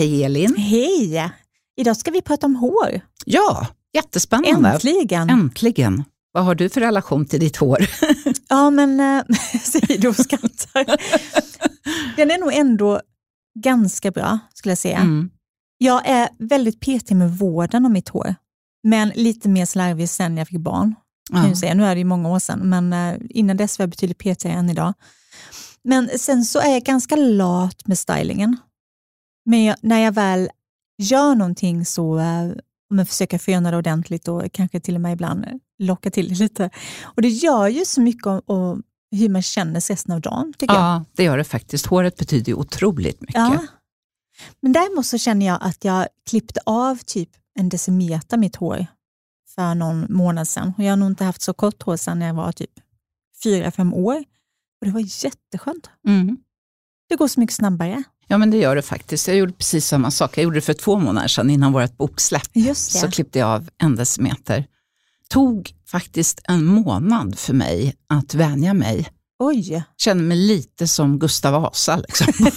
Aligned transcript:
Hej 0.00 0.24
Elin! 0.24 0.56
Hej! 0.56 1.30
Idag 1.76 1.96
ska 1.96 2.10
vi 2.10 2.22
prata 2.22 2.46
om 2.46 2.56
hår. 2.56 3.00
Ja, 3.24 3.66
jättespännande. 3.94 4.68
Äntligen! 4.70 5.30
Äntligen. 5.30 6.04
Vad 6.32 6.44
har 6.44 6.54
du 6.54 6.68
för 6.68 6.80
relation 6.80 7.26
till 7.26 7.40
ditt 7.40 7.56
hår? 7.56 7.78
Ja, 8.48 8.70
men 8.70 9.00
äh, 9.00 9.22
säger 9.64 9.98
du 9.98 10.08
och 10.08 10.16
skrattar. 10.16 10.84
Den 12.16 12.30
är 12.30 12.38
nog 12.38 12.52
ändå 12.54 13.00
ganska 13.58 14.10
bra, 14.10 14.38
skulle 14.54 14.70
jag 14.70 14.78
säga. 14.78 14.98
Mm. 14.98 15.30
Jag 15.78 16.08
är 16.08 16.28
väldigt 16.38 16.80
petig 16.80 17.16
med 17.16 17.38
vården 17.38 17.84
av 17.84 17.90
mitt 17.90 18.08
hår, 18.08 18.34
men 18.82 19.08
lite 19.14 19.48
mer 19.48 19.66
slarvig 19.66 20.08
sen 20.08 20.36
jag 20.36 20.48
fick 20.48 20.58
barn. 20.60 20.94
Kan 21.32 21.48
Ja. 21.48 21.56
säga. 21.56 21.74
Nu 21.74 21.84
är 21.84 21.94
det 21.94 21.98
ju 21.98 22.04
många 22.04 22.28
år 22.28 22.38
sedan, 22.38 22.58
men 22.68 22.92
äh, 22.92 23.14
innan 23.30 23.56
dess 23.56 23.78
var 23.78 23.82
jag 23.82 23.90
betydligt 23.90 24.18
petigare 24.18 24.56
än 24.56 24.70
idag. 24.70 24.94
Men 25.84 26.08
sen 26.18 26.44
så 26.44 26.58
är 26.60 26.72
jag 26.72 26.82
ganska 26.82 27.16
lat 27.16 27.86
med 27.86 27.98
stylingen. 27.98 28.56
Men 29.50 29.64
jag, 29.64 29.76
när 29.82 29.98
jag 29.98 30.12
väl 30.12 30.50
gör 30.98 31.34
någonting 31.34 31.84
så 31.84 32.20
om 32.90 32.98
jag 32.98 33.08
försöker 33.08 33.38
föna 33.38 33.70
det 33.70 33.76
ordentligt 33.76 34.28
och 34.28 34.52
kanske 34.52 34.80
till 34.80 34.94
och 34.94 35.00
med 35.00 35.12
ibland 35.12 35.46
locka 35.78 36.10
till 36.10 36.28
det 36.28 36.34
lite. 36.34 36.70
Och 37.02 37.22
det 37.22 37.28
gör 37.28 37.68
ju 37.68 37.84
så 37.84 38.00
mycket 38.00 38.26
om, 38.26 38.42
om 38.46 38.82
hur 39.10 39.28
man 39.28 39.42
känner 39.42 39.80
sig 39.80 39.94
resten 39.94 40.14
av 40.14 40.20
dagen, 40.20 40.52
tycker 40.58 40.74
jag. 40.74 40.82
ja, 40.82 41.04
det 41.12 41.22
gör 41.22 41.38
det 41.38 41.44
faktiskt. 41.44 41.86
Håret 41.86 42.16
betyder 42.16 42.52
ju 42.52 42.54
otroligt 42.54 43.20
mycket. 43.20 43.34
Ja. 43.34 43.66
Men 44.60 44.72
däremot 44.72 45.06
så 45.06 45.18
känner 45.18 45.46
jag 45.46 45.58
att 45.60 45.84
jag 45.84 46.08
klippte 46.30 46.60
av 46.66 46.96
typ 46.96 47.30
en 47.58 47.68
decimeter 47.68 48.36
mitt 48.36 48.56
hår 48.56 48.86
för 49.54 49.74
någon 49.74 50.06
månad 50.08 50.48
sedan. 50.48 50.72
Och 50.78 50.84
jag 50.84 50.90
har 50.90 50.96
nog 50.96 51.10
inte 51.10 51.24
haft 51.24 51.42
så 51.42 51.52
kort 51.52 51.82
hår 51.82 51.96
sedan 51.96 52.20
jag 52.20 52.34
var 52.34 52.52
typ 52.52 52.72
fyra, 53.42 53.70
fem 53.70 53.94
år. 53.94 54.24
Och 54.80 54.86
det 54.86 54.90
var 54.92 55.24
jätteskönt. 55.24 55.90
Mm. 56.06 56.36
Det 57.08 57.16
går 57.16 57.28
så 57.28 57.40
mycket 57.40 57.56
snabbare. 57.56 58.04
Ja, 58.30 58.38
men 58.38 58.50
det 58.50 58.56
gör 58.56 58.76
det 58.76 58.82
faktiskt. 58.82 59.28
Jag 59.28 59.36
gjorde 59.36 59.52
precis 59.52 59.86
samma 59.86 60.10
sak. 60.10 60.38
Jag 60.38 60.44
gjorde 60.44 60.56
det 60.56 60.60
för 60.60 60.72
två 60.72 60.98
månader 60.98 61.28
sedan 61.28 61.50
innan 61.50 61.72
vårt 61.72 61.96
boksläpp. 61.96 62.48
Just 62.52 62.92
Så 62.92 63.10
klippte 63.10 63.38
jag 63.38 63.48
av 63.48 63.68
en 63.78 63.96
decimeter. 63.96 64.64
tog 65.28 65.70
faktiskt 65.90 66.40
en 66.44 66.64
månad 66.64 67.38
för 67.38 67.54
mig 67.54 67.94
att 68.08 68.34
vänja 68.34 68.74
mig. 68.74 69.08
Oj, 69.38 69.82
Kände 69.96 70.24
mig 70.24 70.36
lite 70.36 70.88
som 70.88 71.18
Gustav 71.18 71.62
Vasa. 71.62 71.96
Liksom. 71.96 72.26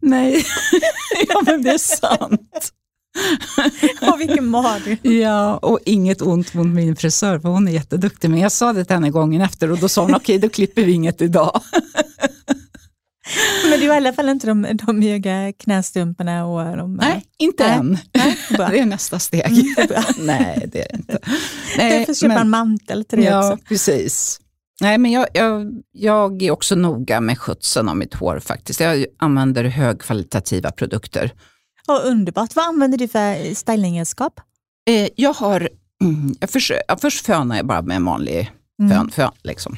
Nej, 0.00 0.44
ja, 1.28 1.42
men 1.46 1.62
det 1.62 1.70
är 1.70 1.78
sant. 1.78 2.72
oh, 4.00 4.16
vilken 4.18 4.48
mardröm. 4.48 4.96
Ja, 5.02 5.56
och 5.56 5.78
inget 5.84 6.22
ont 6.22 6.54
mot 6.54 6.66
min 6.66 6.96
frisör, 6.96 7.38
för 7.38 7.48
hon 7.48 7.68
är 7.68 7.72
jätteduktig. 7.72 8.30
Men 8.30 8.40
jag 8.40 8.52
sa 8.52 8.72
det 8.72 8.84
till 8.84 8.94
henne 8.94 9.10
gången 9.10 9.40
efter 9.40 9.70
och 9.70 9.78
då 9.78 9.88
sa 9.88 10.02
hon, 10.02 10.14
okej, 10.14 10.38
då 10.38 10.48
klipper 10.48 10.82
vi 10.82 10.92
inget 10.92 11.22
idag. 11.22 11.60
Men 13.70 13.80
det 13.80 13.88
var 13.88 13.94
i 13.94 13.96
alla 13.96 14.12
fall 14.12 14.28
inte 14.28 14.46
de, 14.46 14.66
de 14.86 15.02
höga 15.02 15.52
knästrumporna 15.52 16.46
och 16.46 16.76
de... 16.76 16.94
Nej, 16.94 17.26
inte 17.38 17.66
Nej. 17.68 17.76
än. 17.78 17.98
Nej. 18.12 18.36
Det 18.70 18.78
är 18.78 18.86
nästa 18.86 19.18
steg. 19.18 19.40
Är. 19.78 20.22
Nej, 20.26 20.68
det 20.72 20.82
är 20.82 20.88
det 20.92 20.96
inte. 20.96 21.18
Jag 21.76 22.06
får 22.06 22.14
köpa 22.14 22.40
en 22.40 22.50
mantel 22.50 23.04
till 23.04 23.18
det 23.18 23.24
ja, 23.24 23.52
också. 23.52 23.64
precis. 23.64 24.40
Nej, 24.80 24.98
men 24.98 25.10
jag, 25.12 25.26
jag, 25.34 25.82
jag 25.92 26.42
är 26.42 26.50
också 26.50 26.74
noga 26.74 27.20
med 27.20 27.38
skötseln 27.38 27.88
av 27.88 27.96
mitt 27.96 28.14
hår 28.14 28.40
faktiskt. 28.40 28.80
Jag 28.80 29.06
använder 29.18 29.64
högkvalitativa 29.64 30.70
produkter. 30.70 31.32
Oh, 31.88 32.00
underbart. 32.10 32.56
Vad 32.56 32.64
använder 32.66 32.98
du 32.98 33.08
för 33.08 33.54
stylingredskap? 33.54 34.40
Eh, 34.90 35.08
jag 35.16 35.32
har, 35.32 35.68
mm, 36.02 36.34
jag 36.40 36.50
ja, 36.88 36.96
först 36.96 37.26
fönar 37.26 37.56
jag 37.56 37.66
bara 37.66 37.82
med 37.82 37.96
en 37.96 38.04
vanlig 38.04 38.50
Mm. 38.82 38.96
fön. 38.96 39.10
fön 39.10 39.32
liksom. 39.42 39.76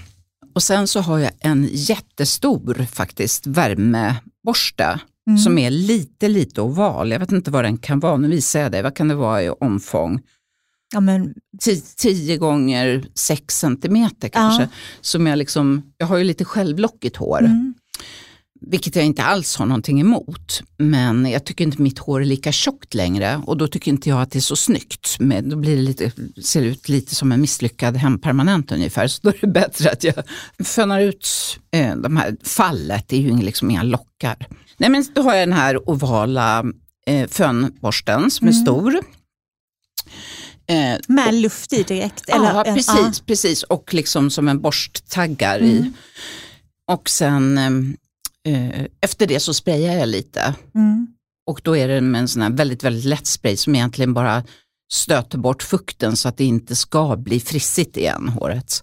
Och 0.55 0.63
sen 0.63 0.87
så 0.87 1.01
har 1.01 1.19
jag 1.19 1.33
en 1.41 1.69
jättestor 1.73 2.87
faktiskt 2.93 3.47
värmeborste 3.47 5.01
Mm. 5.27 5.39
som 5.39 5.59
är 5.59 5.71
lite, 5.71 6.29
lite 6.29 6.61
oval. 6.61 7.11
Jag 7.11 7.19
vet 7.19 7.33
inte 7.33 7.51
vad 7.51 7.65
den 7.65 7.79
kan 7.79 8.01
vara, 8.01 8.17
nu 8.17 8.29
visar 8.29 8.61
jag 8.61 8.73
dig. 8.73 8.83
Vad 8.83 8.97
kan 8.97 9.09
det 9.09 9.15
vara 9.15 9.43
i 9.43 9.51
omfång? 9.51 10.21
Ja, 10.93 11.01
men, 11.01 11.35
10 11.97 12.37
gånger 12.37 13.05
6 13.15 13.59
centimeter 13.59 14.29
kanske. 14.29 14.63
Ja. 14.63 14.69
Som 15.01 15.27
jag, 15.27 15.39
liksom, 15.39 15.83
jag 15.99 16.07
har 16.07 16.17
ju 16.17 16.25
lite 16.25 16.45
självlockigt 16.45 17.17
hår, 17.17 17.39
mm. 17.39 17.75
Vilket 18.67 18.97
jag 18.97 19.05
inte 19.05 19.23
alls 19.25 19.57
har 19.57 19.67
någonting 19.67 20.01
emot. 20.01 20.63
Men 20.79 21.31
jag 21.31 21.45
tycker 21.45 21.65
inte 21.65 21.83
mitt 21.83 21.99
hår 21.99 22.21
är 22.21 22.25
lika 22.25 22.53
tjockt 22.53 22.95
längre 22.95 23.43
och 23.47 23.57
då 23.57 23.67
tycker 23.69 23.91
inte 23.91 24.09
jag 24.09 24.23
att 24.23 24.31
det 24.31 24.39
är 24.39 24.41
så 24.41 24.57
snyggt. 24.57 25.17
Men 25.19 25.49
då 25.51 25.57
blir 25.57 25.77
det 25.77 25.83
lite, 25.83 26.13
ser 26.43 26.61
det 26.61 26.67
ut 26.67 26.89
lite 26.89 27.15
som 27.15 27.33
en 27.33 27.41
misslyckad 27.41 27.97
hempermanent 27.97 28.73
ungefär. 28.73 29.09
Så 29.09 29.21
då 29.23 29.29
är 29.31 29.39
det 29.41 29.47
bättre 29.47 29.91
att 29.91 30.05
jag 30.05 30.15
fönar 30.65 31.01
ut 31.01 31.29
eh, 31.71 31.97
de 31.97 32.17
här 32.17 32.37
fallet, 32.45 33.05
det 33.09 33.17
är 33.17 33.21
ju 33.21 33.37
liksom 33.43 33.71
inga 33.71 33.83
lockar. 33.83 34.47
Nej 34.77 34.91
men 34.91 35.05
då 35.15 35.23
har 35.23 35.35
jag 35.35 35.49
den 35.49 35.57
här 35.59 35.91
ovala 35.91 36.65
eh, 37.07 37.29
fönborsten 37.29 38.31
som 38.31 38.49
är 38.49 38.53
Mm. 38.53 38.65
stor. 38.65 39.01
Eh, 40.67 40.97
Med 41.09 41.35
luft 41.35 41.73
i 41.73 41.83
direkt? 41.83 42.25
ja, 42.27 42.35
eller, 42.37 42.69
eh, 42.69 42.75
precis, 42.75 43.21
precis. 43.21 43.63
Och 43.63 43.95
liksom 43.95 44.31
som 44.31 44.49
en 44.49 44.61
borsttaggar 44.61 45.59
i. 45.63 45.79
Mm. 45.79 45.93
Och 46.93 47.09
sen 47.11 47.97
eh, 48.45 48.87
efter 49.01 49.27
det 49.27 49.41
så 49.41 49.55
sprayar 49.55 49.95
jag 49.99 50.09
lite. 50.09 50.55
Mm. 50.75 51.07
Och 51.47 51.61
då 51.65 51.77
är 51.77 51.89
det 51.89 52.01
med 52.01 52.19
en 52.21 52.29
sån 52.29 52.43
här 52.43 52.51
väldigt, 52.51 52.85
väldigt 52.85 53.05
lätt 53.05 53.27
spray 53.27 53.57
som 53.57 53.75
egentligen 53.75 54.15
bara 54.15 54.45
stöter 54.93 55.39
bort 55.39 55.63
fukten 55.63 56.17
så 56.17 56.29
att 56.29 56.37
det 56.37 56.45
inte 56.45 56.77
ska 56.77 57.17
bli 57.17 57.41
frissigt 57.41 57.97
igen, 57.97 58.29
håret. 58.29 58.83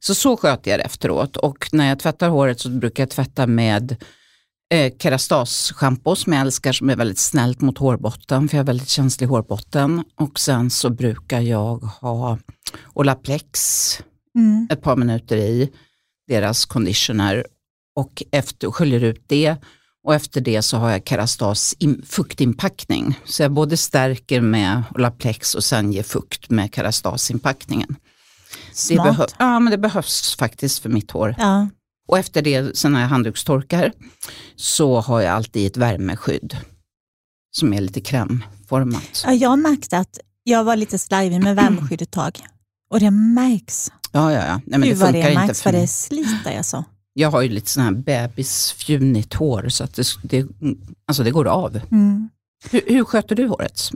Så 0.00 0.14
så 0.14 0.36
sköter 0.36 0.70
jag 0.70 0.80
det 0.80 0.84
efteråt. 0.84 1.36
Och 1.36 1.68
när 1.72 1.88
jag 1.88 1.98
tvättar 1.98 2.28
håret 2.28 2.60
så 2.60 2.68
brukar 2.68 3.02
jag 3.02 3.10
tvätta 3.10 3.46
med 3.46 3.96
eh, 4.74 4.92
Kerastase-schampo 4.98 6.14
som 6.14 6.32
jag 6.32 6.40
älskar 6.40 6.72
som 6.72 6.90
är 6.90 6.96
väldigt 6.96 7.18
snällt 7.18 7.60
mot 7.60 7.78
hårbotten 7.78 8.48
för 8.48 8.56
jag 8.56 8.62
har 8.62 8.66
väldigt 8.66 8.88
känslig 8.88 9.26
hårbotten. 9.26 10.04
Och 10.16 10.40
sen 10.40 10.70
så 10.70 10.90
brukar 10.90 11.40
jag 11.40 11.76
ha 11.78 12.38
Olaplex 12.94 13.98
Mm. 14.34 14.68
ett 14.70 14.82
par 14.82 14.96
minuter 14.96 15.36
i 15.36 15.70
deras 16.28 16.64
conditioner 16.66 17.46
och 17.96 18.22
efter, 18.32 18.70
sköljer 18.70 19.04
ut 19.04 19.24
det 19.26 19.56
och 20.04 20.14
efter 20.14 20.40
det 20.40 20.62
så 20.62 20.76
har 20.76 20.90
jag 20.90 21.02
Kerastas 21.08 21.74
in, 21.78 22.02
fuktinpackning. 22.06 23.18
Så 23.24 23.42
jag 23.42 23.52
både 23.52 23.76
stärker 23.76 24.40
med 24.40 24.82
Olaplex 24.94 25.54
och 25.54 25.64
sen 25.64 25.92
ger 25.92 26.02
fukt 26.02 26.50
med 26.50 26.70
Kerastas-inpackningen. 26.74 27.96
Det, 28.70 28.76
Smart. 28.76 29.06
behö- 29.18 29.34
ja, 29.38 29.58
men 29.60 29.70
det 29.70 29.78
behövs 29.78 30.36
faktiskt 30.36 30.78
för 30.78 30.88
mitt 30.88 31.10
hår. 31.10 31.34
ja. 31.38 31.68
Och 32.08 32.18
efter 32.18 32.42
det, 32.42 32.76
sen 32.78 32.92
när 32.92 33.00
jag 33.00 33.08
handdukstorkar, 33.08 33.92
så 34.56 35.00
har 35.00 35.20
jag 35.20 35.34
alltid 35.34 35.66
ett 35.66 35.76
värmeskydd 35.76 36.56
som 37.56 37.72
är 37.74 37.80
lite 37.80 38.00
krämformat. 38.00 39.22
Ja, 39.24 39.32
jag 39.32 39.58
märkte 39.58 39.98
att 39.98 40.18
jag 40.44 40.64
var 40.64 40.76
lite 40.76 40.98
slarvig 40.98 41.42
med 41.42 41.56
värmeskydd 41.56 42.02
ett 42.02 42.10
tag. 42.10 42.38
Och 42.90 43.00
det 43.00 43.10
märks. 43.10 43.92
Ja, 44.12 44.32
ja, 44.32 44.46
ja. 44.46 44.60
Nej, 44.66 44.78
men 44.78 44.80
Gud 44.82 44.90
det 44.96 45.00
vad 45.00 45.08
funkar 45.10 45.28
det 45.28 45.32
inte 45.34 45.46
märks, 45.46 45.62
för 45.62 45.72
vad 45.72 45.80
det 45.82 45.86
sliter 45.88 46.56
alltså. 46.58 46.84
Jag 47.20 47.30
har 47.30 47.42
ju 47.42 47.48
lite 47.48 47.70
sån 47.70 47.82
här 47.82 47.92
bebisfjunigt 47.92 49.34
hår 49.34 49.68
så 49.68 49.84
att 49.84 49.94
det, 49.94 50.06
det, 50.22 50.46
alltså 51.06 51.22
det 51.22 51.30
går 51.30 51.46
av. 51.48 51.80
Mm. 51.90 52.28
Hur, 52.70 52.82
hur 52.86 53.04
sköter 53.04 53.36
du 53.36 53.46
håret? 53.46 53.90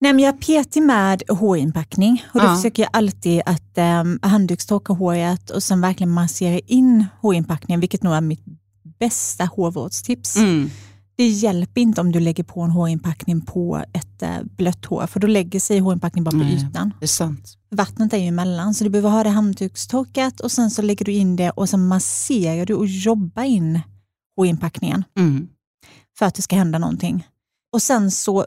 Nej, 0.00 0.12
men 0.12 0.24
jag 0.24 0.34
är 0.34 0.38
petig 0.38 0.82
med 0.82 1.22
hårinpackning 1.28 2.24
och 2.34 2.40
då 2.40 2.46
Ja. 2.46 2.56
försöker 2.56 2.82
jag 2.82 2.90
alltid 2.92 3.42
att 3.46 3.78
um, 4.02 4.18
handdukstorka 4.22 4.92
håret 4.92 5.50
och 5.50 5.62
sen 5.62 5.80
verkligen 5.80 6.10
massera 6.10 6.58
in 6.58 7.06
hårinpackningen, 7.20 7.80
vilket 7.80 8.02
nog 8.02 8.14
är 8.14 8.20
mitt 8.20 8.44
bästa 8.98 9.44
hårvårdstips. 9.44 10.36
Mm. 10.36 10.70
Det 11.16 11.28
hjälper 11.28 11.80
inte 11.80 12.00
om 12.00 12.12
du 12.12 12.20
lägger 12.20 12.44
på 12.44 12.60
en 12.60 12.70
hårinpackning 12.70 13.40
på 13.40 13.84
ett 13.92 14.22
uh, 14.22 14.42
blött 14.44 14.84
hår, 14.84 15.06
för 15.06 15.20
då 15.20 15.26
lägger 15.26 15.60
sig 15.60 15.78
hårinpackningen 15.78 16.24
bara 16.24 16.30
på 16.30 16.36
Nej. 16.36 16.54
ytan. 16.54 16.94
Det 17.00 17.04
är 17.04 17.08
sant. 17.08 17.58
Vattnet 17.70 18.12
är 18.12 18.18
ju 18.18 18.26
emellan, 18.26 18.74
så 18.74 18.84
du 18.84 18.90
behöver 18.90 19.10
ha 19.10 19.22
det 19.24 19.30
handdukstorkat 19.30 20.40
och 20.40 20.52
sen 20.52 20.70
så 20.70 20.82
lägger 20.82 21.04
du 21.04 21.12
in 21.12 21.36
det 21.36 21.50
och 21.50 21.68
sen 21.68 21.86
masserar 21.88 22.66
du 22.66 22.74
och 22.74 22.86
jobbar 22.86 23.42
in 23.42 23.80
hårinpackningen 24.36 25.04
Mm. 25.18 25.48
för 26.18 26.26
att 26.26 26.34
det 26.34 26.42
ska 26.42 26.56
hända 26.56 26.78
någonting. 26.78 27.26
Och 27.72 27.82
sen 27.82 28.10
så 28.10 28.46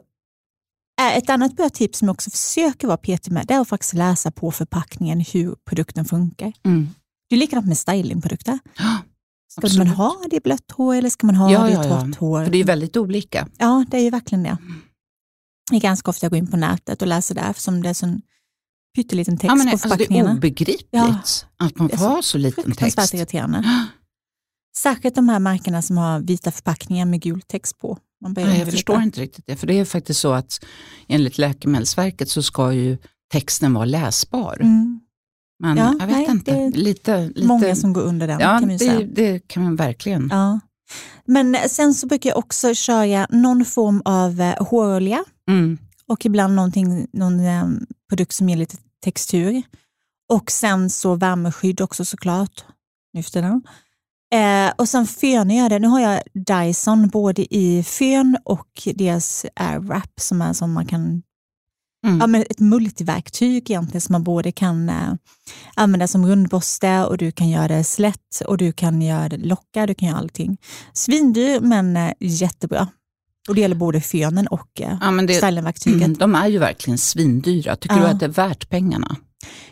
är 1.00 1.18
ett 1.18 1.30
annat 1.30 1.56
bra 1.56 1.68
tips 1.68 1.98
som 1.98 2.08
jag 2.08 2.14
också 2.14 2.30
försöker 2.30 2.86
vara 2.86 2.96
petig 2.96 3.32
med, 3.32 3.46
det 3.46 3.54
är 3.54 3.60
att 3.60 3.68
faktiskt 3.68 3.94
läsa 3.94 4.30
på 4.30 4.50
förpackningen 4.52 5.20
hur 5.20 5.54
produkten 5.64 6.04
funkar. 6.04 6.52
Mm. 6.64 6.88
Det 7.28 7.34
är 7.36 7.38
likadant 7.38 7.66
med 7.66 7.78
stylingprodukter. 7.78 8.58
Ja, 9.48 9.60
Ska 9.60 9.66
absolut. 9.66 9.86
man 9.88 9.96
ha 9.96 10.16
det 10.30 10.36
i 10.36 10.40
blött 10.40 10.70
hår 10.72 10.94
eller 10.94 11.10
ska 11.10 11.26
man 11.26 11.36
ha 11.36 11.52
Ja, 11.52 11.62
det 11.62 11.70
i 11.70 11.74
ja, 11.74 11.84
ja. 11.84 12.00
torrt 12.00 12.16
hår? 12.16 12.44
För 12.44 12.52
det 12.52 12.58
är 12.58 12.64
väldigt 12.64 12.96
olika. 12.96 13.48
Ja, 13.58 13.84
det 13.90 13.96
är 13.96 14.02
ju 14.02 14.10
verkligen 14.10 14.42
det. 14.42 14.58
Det 15.70 15.76
är 15.76 15.80
ganska 15.80 16.10
ofta 16.10 16.24
jag 16.26 16.30
går 16.30 16.38
in 16.38 16.50
på 16.50 16.56
nätet 16.56 17.02
och 17.02 17.08
läser 17.08 17.34
där, 17.34 17.50
eftersom 17.50 17.82
det 17.82 17.88
är 17.88 17.94
sån 17.94 18.22
pytteliten 18.96 19.36
text 19.36 19.48
Ja, 19.48 19.54
men, 19.54 19.66
på 19.66 19.72
alltså, 19.72 19.88
det 19.88 19.94
är 19.94 19.98
förpackningarna. 19.98 20.32
obegripligt 20.32 20.88
Ja. 20.90 21.18
att 21.58 21.78
man 21.78 21.88
Det 21.88 21.94
är 21.94 21.98
får 21.98 22.04
så 22.04 22.10
ha 22.10 22.22
så 22.22 22.38
liten 22.38 22.72
text. 22.72 23.14
irriterande. 23.14 23.86
Särskilt 24.76 25.14
de 25.14 25.28
här 25.28 25.38
märkena 25.38 25.82
som 25.82 25.98
har 25.98 26.20
vita 26.20 26.50
förpackningar 26.50 27.06
med 27.06 27.20
gul 27.22 27.42
text 27.42 27.78
på. 27.78 27.98
Man 28.22 28.32
Nej, 28.32 28.44
jag 28.44 28.58
lite- 28.58 28.70
förstår 28.70 29.02
inte 29.02 29.20
riktigt 29.20 29.46
det. 29.46 29.56
För 29.56 29.66
det 29.66 29.78
är 29.78 29.84
faktiskt 29.84 30.20
så 30.20 30.32
att 30.32 30.64
enligt 31.08 31.38
Läkemedelsverket 31.38 32.28
så 32.28 32.42
ska 32.42 32.72
ju 32.72 32.98
texten 33.32 33.74
vara 33.74 33.84
läsbar. 33.84 34.56
Mm. 34.60 35.00
Men 35.58 35.76
Ja, 35.76 35.94
jag 35.98 36.06
vet 36.06 36.16
nej, 36.16 36.30
inte. 36.30 36.70
Lite, 36.78 37.28
lite, 37.28 37.46
Många 37.46 37.76
som 37.76 37.92
går 37.92 38.02
under 38.02 38.26
den 38.26 38.40
ja, 38.40 38.58
kan 38.58 38.68
vi 38.68 38.76
det, 38.76 38.84
säga. 38.84 39.06
det 39.12 39.48
kan 39.48 39.62
man 39.62 39.76
verkligen. 39.76 40.28
Ja. 40.32 40.60
Men 41.24 41.56
sen 41.68 41.94
så 41.94 42.06
brukar 42.06 42.30
jag 42.30 42.38
också 42.38 42.74
köra 42.74 43.26
någon 43.30 43.64
form 43.64 44.02
av 44.04 44.40
eh, 44.40 44.66
hårolja 44.66 45.24
Mm. 45.48 45.78
och 46.08 46.26
ibland 46.26 46.54
någonting, 46.54 47.06
någon 47.12 47.40
eh, 47.40 47.64
produkt 48.08 48.32
som 48.32 48.48
ger 48.48 48.56
lite 48.56 48.76
textur. 49.04 49.62
Och 50.32 50.50
sen 50.50 50.90
så 50.90 51.14
värmeskydd 51.14 51.80
också 51.80 52.04
såklart. 52.04 52.64
Nu 53.12 53.22
för 53.22 53.30
tiden. 53.30 53.62
Eh, 54.34 54.72
och 54.78 54.88
sen 54.88 55.06
fönar 55.06 55.54
jag 55.54 55.70
det. 55.70 55.78
Nu 55.78 55.88
har 55.88 56.00
jag 56.00 56.20
Dyson 56.34 57.08
både 57.08 57.54
i 57.54 57.82
fön 57.82 58.36
och 58.44 58.88
deras 58.94 59.46
airwrap 59.56 60.20
som 60.20 60.42
är 60.42 60.52
som 60.52 60.72
man 60.72 60.86
kan 60.86 61.22
Mm. 62.06 62.20
ja, 62.20 62.26
men 62.26 62.42
ett 62.50 62.60
multiverktyg 62.60 63.70
egentligen 63.70 64.00
som 64.00 64.12
man 64.12 64.24
både 64.24 64.52
kan 64.52 64.88
eh, 64.88 65.14
använda 65.74 66.08
som 66.08 66.26
rundborste 66.26 67.04
och 67.04 67.18
du 67.18 67.32
kan 67.32 67.48
göra 67.48 67.68
det 67.68 67.84
slätt 67.84 68.42
och 68.46 68.56
du 68.58 68.72
kan 68.72 69.02
göra 69.02 69.28
det 69.28 69.36
locka, 69.36 69.86
du 69.86 69.94
kan 69.94 70.08
göra 70.08 70.18
allting. 70.18 70.58
Svindyr 70.92 71.60
men 71.60 71.96
eh, 71.96 72.12
jättebra. 72.20 72.88
Och 73.48 73.54
det 73.54 73.60
gäller 73.60 73.76
både 73.76 74.00
fönen 74.00 74.46
och 74.46 74.80
eh, 74.80 74.96
Ja, 75.00 75.10
men 75.10 75.26
det, 75.26 75.34
stylingverktyget. 75.34 76.02
mm, 76.02 76.16
de 76.18 76.34
är 76.34 76.46
ju 76.48 76.58
verkligen 76.58 76.98
svindyra. 76.98 77.76
Tycker 77.76 77.96
Ja. 77.96 78.02
du 78.02 78.08
att 78.08 78.20
det 78.20 78.26
är 78.26 78.30
värt 78.30 78.68
pengarna? 78.68 79.16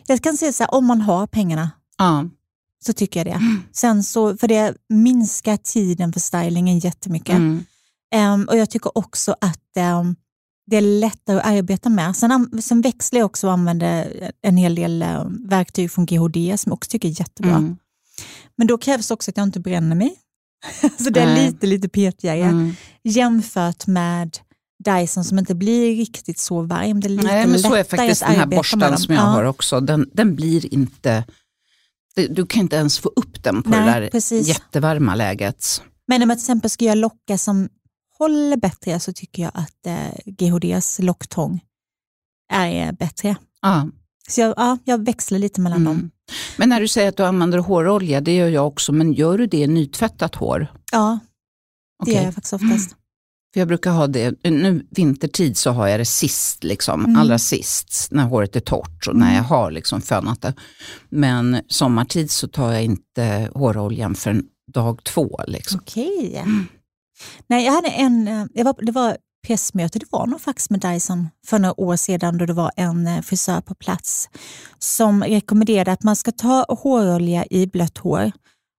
Jag 0.06 0.22
kan 0.22 0.36
säga 0.36 0.52
så 0.52 0.62
här, 0.62 0.74
om 0.74 0.84
man 0.86 1.00
har 1.00 1.26
pengarna 1.26 1.70
Ja. 1.98 2.24
så 2.86 2.92
tycker 2.92 3.20
jag 3.26 3.26
det. 3.26 3.40
Sen 3.72 4.02
så, 4.04 4.36
för 4.36 4.48
det 4.48 4.74
minskar 4.88 5.56
tiden 5.56 6.12
för 6.12 6.20
stylingen 6.20 6.78
jättemycket. 6.78 7.34
Mm. 7.36 7.64
Ehm, 8.14 8.44
och 8.50 8.56
jag 8.56 8.70
tycker 8.70 8.98
också 8.98 9.36
att 9.40 9.76
ehm, 9.76 10.16
det 10.66 10.76
är 10.76 10.80
lättare 10.80 11.38
att 11.38 11.46
arbeta 11.46 11.88
med. 11.88 12.16
Sen, 12.16 12.62
sen 12.62 12.80
växlar 12.80 13.20
jag 13.20 13.26
också 13.26 13.46
och 13.46 13.52
använder 13.52 14.30
en 14.42 14.56
hel 14.56 14.74
del 14.74 15.02
eh, 15.02 15.24
verktyg 15.48 15.90
från 15.90 16.06
GHD 16.06 16.58
som 16.58 16.70
jag 16.70 16.74
också 16.74 16.90
tycker 16.90 17.08
är 17.08 17.20
jättebra. 17.20 17.50
Mm. 17.56 17.76
Men 18.56 18.66
då 18.66 18.78
krävs 18.78 19.10
också 19.10 19.30
att 19.30 19.36
jag 19.36 19.44
inte 19.44 19.60
bränner 19.60 19.96
mig. 19.96 20.14
så 20.98 21.10
det 21.10 21.20
är 21.20 21.26
Nej. 21.26 21.46
lite, 21.46 21.66
lite 21.66 21.88
petigare 21.88 22.40
Mm. 22.42 22.74
jämfört 23.02 23.86
med 23.86 24.38
Dyson 24.84 25.24
som 25.24 25.38
inte 25.38 25.54
blir 25.54 25.96
riktigt 25.96 26.38
så 26.38 26.60
varm. 26.62 27.00
Det 27.00 27.06
är 27.06 27.10
lite 27.10 27.26
Nej, 27.26 27.46
men 27.46 27.60
så 27.60 27.74
är 27.74 27.84
faktiskt 27.84 28.20
den 28.20 28.36
här 28.36 28.46
borsten 28.46 28.98
som 28.98 29.14
jag 29.14 29.22
Ja. 29.22 29.26
har 29.28 29.44
också. 29.44 29.80
Den, 29.80 30.10
den 30.12 30.34
blir 30.36 30.74
inte... 30.74 31.24
Du 32.30 32.46
kan 32.46 32.60
inte 32.60 32.76
ens 32.76 32.98
få 32.98 33.12
upp 33.16 33.42
den 33.42 33.62
på 33.62 33.70
Nej, 33.70 33.80
det 33.80 34.00
där 34.00 34.10
precis. 34.10 34.48
jättevarma 34.48 35.14
läget. 35.14 35.82
Men 36.08 36.22
om 36.22 36.30
jag 36.30 36.38
till 36.38 36.42
exempel 36.44 36.70
ska 36.70 36.84
göra 36.84 36.94
lockar 36.94 37.36
som 37.36 37.68
håller 38.18 38.56
bättre 38.56 39.00
så 39.00 39.12
tycker 39.12 39.42
jag 39.42 39.52
att 39.54 39.86
eh, 39.86 40.14
GHDs 40.26 40.98
locktång 40.98 41.60
är 42.52 42.86
eh, 42.86 42.92
bättre. 42.92 43.36
Ja. 43.62 43.88
Så 44.28 44.40
jag, 44.40 44.54
ja, 44.56 44.78
jag 44.84 45.04
växlar 45.04 45.38
lite 45.38 45.60
mellan 45.60 45.84
dem. 45.84 45.96
Mm. 45.96 46.10
Men 46.56 46.68
när 46.68 46.80
du 46.80 46.88
säger 46.88 47.08
att 47.08 47.16
du 47.16 47.24
använder 47.24 47.58
hårolja, 47.58 48.20
det 48.20 48.34
gör 48.36 48.48
jag 48.48 48.66
också, 48.66 48.92
men 48.92 49.12
gör 49.12 49.38
du 49.38 49.46
det 49.46 49.56
i 49.58 49.66
nytvättat 49.66 50.34
hår? 50.34 50.66
Ja, 50.92 51.18
det 51.98 52.02
Okej. 52.02 52.14
gör 52.14 52.22
jag 52.24 52.34
faktiskt 52.34 52.52
oftast. 52.52 52.96
För 53.54 53.60
jag 53.60 53.68
brukar 53.68 53.90
ha 53.90 54.06
det, 54.06 54.44
nu 54.50 54.86
vintertid 54.90 55.56
så 55.56 55.70
har 55.70 55.88
jag 55.88 56.00
det 56.00 56.04
sist, 56.04 56.64
liksom, 56.64 57.04
Mm. 57.04 57.16
allra 57.16 57.38
sist, 57.38 58.08
när 58.10 58.24
håret 58.24 58.56
är 58.56 58.60
torrt 58.60 59.06
och 59.08 59.16
när 59.16 59.26
Mm. 59.26 59.36
jag 59.36 59.42
har 59.44 59.70
liksom 59.70 60.00
fönat 60.00 60.42
det. 60.42 60.54
Men 61.08 61.60
sommartid 61.68 62.30
så 62.30 62.48
tar 62.48 62.72
jag 62.72 62.84
inte 62.84 63.50
håroljan 63.54 64.14
förrän 64.14 64.44
dag 64.72 65.04
två. 65.04 65.40
Liksom. 65.46 65.80
Okej. 65.82 66.44
Nej, 67.46 67.64
jag 67.64 67.72
hade 67.72 67.88
en, 67.88 68.28
eh, 68.28 68.46
jag 68.54 68.64
var, 68.64 68.74
det 68.82 68.92
var 68.92 69.16
pressmöte, 69.46 69.98
det 69.98 70.06
var 70.10 70.26
nog 70.26 70.40
faktiskt 70.40 70.70
med 70.70 70.80
Dyson 70.80 71.28
för 71.46 71.58
några 71.58 71.80
år 71.80 71.96
sedan 71.96 72.38
då 72.38 72.46
det 72.46 72.52
var 72.52 72.70
en 72.76 73.06
eh, 73.06 73.20
frisör 73.22 73.60
på 73.60 73.74
plats 73.74 74.28
som 74.78 75.22
rekommenderade 75.24 75.92
att 75.92 76.02
man 76.02 76.16
ska 76.16 76.32
ta 76.32 76.64
hårolja 76.68 77.44
i 77.50 77.66
blött 77.66 77.98
hår 77.98 78.32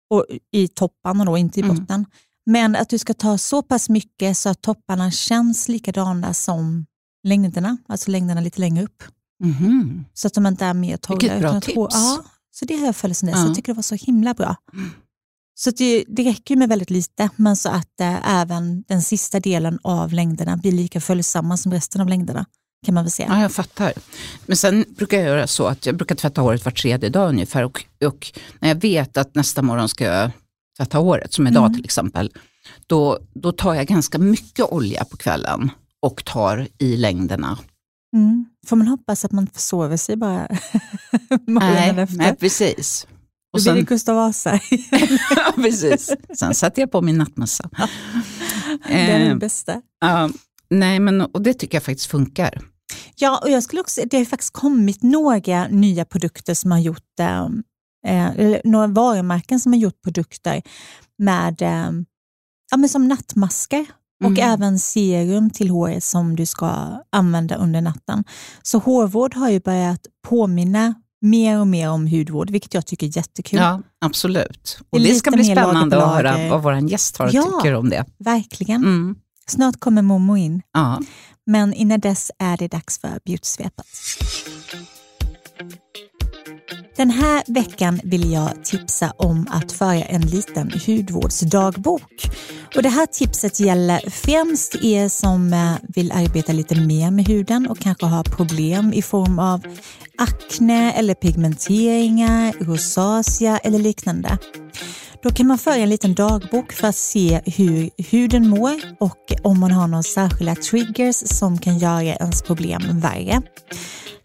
och 0.10 0.26
i 0.52 0.68
topparna 0.68 1.26
då, 1.26 1.38
inte 1.38 1.60
i 1.60 1.64
Mm. 1.64 1.76
botten. 1.76 2.06
Men 2.46 2.76
att 2.76 2.90
du 2.90 2.98
ska 2.98 3.14
ta 3.14 3.38
så 3.38 3.62
pass 3.62 3.90
mycket 3.90 4.38
så 4.38 4.50
att 4.50 4.62
topparna 4.62 5.12
känns 5.12 5.68
likadana 5.68 6.34
som 6.34 6.86
längderna, 7.28 7.78
alltså 7.88 8.12
längderna 8.12 8.42
lite 8.42 8.60
längre 8.60 8.84
upp. 8.84 9.04
Mhm. 9.44 10.06
Så 10.14 10.28
att 10.28 10.34
de 10.34 10.46
inte 10.46 10.66
är 10.66 10.74
mer 10.74 10.98
torra. 10.98 11.18
Vilket 11.18 11.40
bra 11.40 11.62
tips. 11.62 11.76
hår- 11.76 11.90
Ja, 11.92 12.24
så 12.52 12.66
det 12.66 12.78
har 12.78 12.86
jag 12.86 12.96
följt 12.96 13.18
sen 13.18 13.28
dess. 13.30 13.38
Ja. 13.40 13.46
Jag 13.46 13.56
tycker 13.56 13.72
det 13.74 13.76
var 13.76 13.84
så 13.84 13.96
himla 13.96 14.34
bra. 14.34 14.56
Mm. 14.74 14.90
Så 15.58 15.72
det, 15.72 16.04
det 16.08 16.24
räcker 16.24 16.56
med 16.56 16.70
väldigt 16.70 16.90
lite, 16.90 17.30
men 17.36 17.56
så 17.56 17.70
att 17.70 18.00
eh, 18.02 18.40
även 18.42 18.84
den 18.88 19.02
sista 19.02 19.40
delen 19.40 19.80
av 19.84 20.14
längderna 20.14 20.58
blir 20.58 20.72
lika 20.72 21.02
följsamma 21.02 21.58
som 21.58 21.72
resten 21.72 22.02
av 22.02 22.08
längderna. 22.10 22.46
Kan 22.86 22.96
man 22.96 23.04
väl 23.04 23.12
säga. 23.12 23.28
Ja, 23.30 23.42
jag 23.42 23.52
fattar. 23.52 23.94
Men 24.46 24.58
sen 24.58 24.86
brukar 24.98 25.18
jag 25.18 25.26
göra 25.26 25.48
så 25.48 25.66
att 25.68 25.86
jag 25.86 25.96
brukar 25.98 26.16
tvätta 26.16 26.42
håret 26.42 26.66
var 26.66 26.72
tredje 26.72 27.10
dag 27.10 27.30
ungefär 27.30 27.64
och, 27.64 27.86
och 28.06 28.32
när 28.60 28.70
jag 28.70 28.76
vet 28.76 29.18
att 29.18 29.36
nästa 29.36 29.62
morgon 29.62 29.90
ska 29.90 30.04
jag 30.06 30.32
tvätta 30.78 30.98
håret, 30.98 31.34
som 31.34 31.48
idag 31.48 31.66
Mm. 31.66 31.74
till 31.76 31.86
exempel, 31.86 32.32
då, 32.88 33.20
då 33.34 33.52
tar 33.52 33.74
jag 33.74 33.88
ganska 33.88 34.18
mycket 34.18 34.66
olja 34.66 35.06
på 35.06 35.18
kvällen 35.18 35.72
och 36.02 36.26
tar 36.26 36.68
i 36.78 36.98
längderna. 36.98 37.58
Mm. 38.16 38.46
Får 38.68 38.76
man 38.76 38.88
hoppas 38.88 39.26
att 39.26 39.32
man 39.32 39.48
försover 39.48 39.98
sig 39.98 40.16
bara 40.16 40.48
morgonen 41.48 41.96
Nej, 41.96 42.04
efter. 42.04 42.18
nej, 42.18 42.36
precis. 42.36 43.08
Och 43.56 43.62
blir 43.62 43.74
det 43.74 43.78
sen, 43.80 43.86
Gustav 43.86 44.16
Vasa. 44.16 44.60
ja, 45.36 45.54
precis. 45.56 46.16
Sen 46.38 46.56
satte 46.56 46.82
jag 46.82 46.92
på 46.92 47.02
min 47.02 47.18
nattmössa. 47.18 47.70
det 48.88 48.94
är 48.94 49.20
det 49.20 49.26
Eh, 49.26 49.36
bästa. 49.38 49.82
ja, 50.02 50.30
nej, 50.70 51.00
men, 51.00 51.22
och 51.22 51.42
det 51.42 51.54
tycker 51.54 51.76
jag 51.76 51.84
faktiskt 51.84 52.12
funkar. 52.12 52.62
Ja, 53.16 53.40
och 53.44 53.50
jag 53.50 53.64
skulle 53.64 53.82
också, 53.82 54.02
det 54.12 54.18
har 54.18 54.26
faktiskt 54.26 54.54
kommit 54.54 55.04
några 55.04 55.68
nya 55.68 56.06
produkter 56.06 56.54
som 56.54 56.72
har 56.72 56.80
gjort, 56.80 57.20
eh, 57.20 57.46
eh, 58.08 58.40
eller 58.40 58.62
några 58.64 58.88
varumärken 58.88 59.60
som 59.60 59.72
har 59.74 59.80
gjort 59.80 60.02
produkter 60.04 60.62
med, 61.18 61.62
eh, 61.62 61.92
ja, 62.72 62.78
men 62.78 62.90
som 62.90 63.08
nattmasker 63.08 63.86
och 64.24 64.32
Mm. 64.32 64.52
även 64.54 64.80
serum 64.80 65.50
till 65.50 65.70
håret 65.70 66.04
som 66.04 66.36
du 66.36 66.46
ska 66.46 67.00
använda 67.12 67.56
under 67.56 67.82
natten. 67.82 68.24
Så 68.64 68.80
hårvård 68.80 69.36
har 69.36 69.50
ju 69.50 69.60
börjat 69.60 70.00
påminna 70.28 70.94
mer 71.22 71.60
och 71.60 71.68
mer 71.68 71.90
om 71.90 72.08
hudvård, 72.08 72.50
vilket 72.50 72.74
jag 72.74 72.86
tycker 72.86 73.08
är 73.08 73.18
jättekul. 73.18 73.60
Ja, 73.60 73.82
absolut. 74.06 74.78
Det 74.80 74.86
Och 74.90 75.00
det 75.00 75.16
ska 75.16 75.30
lite 75.30 75.38
bli 75.44 75.46
spännande 75.56 76.04
att 76.04 76.14
höra 76.16 76.50
vad 76.50 76.64
vår 76.64 76.76
gäst 76.90 77.18
har 77.18 77.30
Ja. 77.34 77.44
tycker 77.44 77.74
om 77.76 77.90
det. 77.90 78.06
Verkligen. 78.20 78.82
Mm. 78.84 79.16
Snart 79.48 79.80
kommer 79.80 80.02
Momo 80.02 80.38
in, 80.38 80.62
Ja. 80.74 81.02
men 81.46 81.74
innan 81.74 82.00
dess 82.00 82.32
är 82.40 82.58
det 82.58 82.68
dags 82.68 83.00
för 83.00 83.20
beautysvepet. 83.26 83.86
Den 86.96 87.10
här 87.10 87.44
veckan 87.48 88.00
vill 88.04 88.32
jag 88.32 88.66
tipsa 88.66 89.14
om 89.18 89.48
att 89.52 89.72
föra 89.72 90.04
en 90.04 90.22
liten 90.22 90.72
hudvårdsdagbok. 90.86 92.30
Och 92.76 92.84
det 92.84 92.90
här 92.90 93.06
tipset 93.06 93.60
gäller 93.60 94.10
främst 94.10 94.76
er 94.76 95.10
som 95.10 95.54
eh, 95.54 95.74
vill 95.88 96.12
arbeta 96.12 96.54
lite 96.54 96.76
mer 96.76 97.12
med 97.12 97.28
huden 97.28 97.68
och 97.68 97.80
kanske 97.80 98.06
har 98.06 98.24
problem 98.24 98.94
i 98.94 99.02
form 99.02 99.40
av 99.40 99.62
akne 100.18 100.94
eller 100.94 101.14
pigmenteringar, 101.14 102.54
rosacea 102.60 103.58
eller 103.58 103.80
liknande. 103.80 104.38
Då 105.26 105.32
kan 105.32 105.48
man 105.48 105.58
föra 105.58 105.76
en 105.76 105.90
liten 105.90 106.14
dagbok 106.14 106.74
för 106.74 106.88
att 106.88 106.96
se 106.96 107.42
hur 107.46 107.90
huden 108.12 108.50
mår 108.50 108.82
och 109.00 109.34
om 109.42 109.60
man 109.60 109.72
har 109.72 109.88
några 109.88 110.04
särskilda 110.04 110.56
triggers 110.56 111.16
som 111.16 111.58
kan 111.58 111.78
göra 111.78 112.02
ens 112.04 112.42
problem 112.42 112.82
värre. 112.94 113.42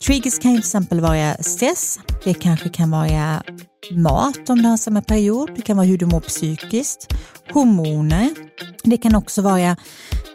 Triggers 0.06 0.38
kan 0.38 0.52
till 0.52 0.58
exempel 0.58 1.00
vara 1.00 1.34
stress, 1.34 1.98
det 2.24 2.34
kanske 2.34 2.68
kan 2.68 2.90
vara 2.90 3.42
mat 3.90 4.50
om 4.50 4.62
du 4.62 4.68
har 4.68 4.76
samma 4.76 5.02
period, 5.02 5.50
det 5.56 5.62
kan 5.62 5.76
vara 5.76 5.86
hur 5.86 5.98
du 5.98 6.06
mår 6.06 6.20
psykiskt, 6.20 7.14
hormoner, 7.52 8.30
det 8.82 8.96
kan 8.96 9.14
också 9.14 9.42
vara 9.42 9.76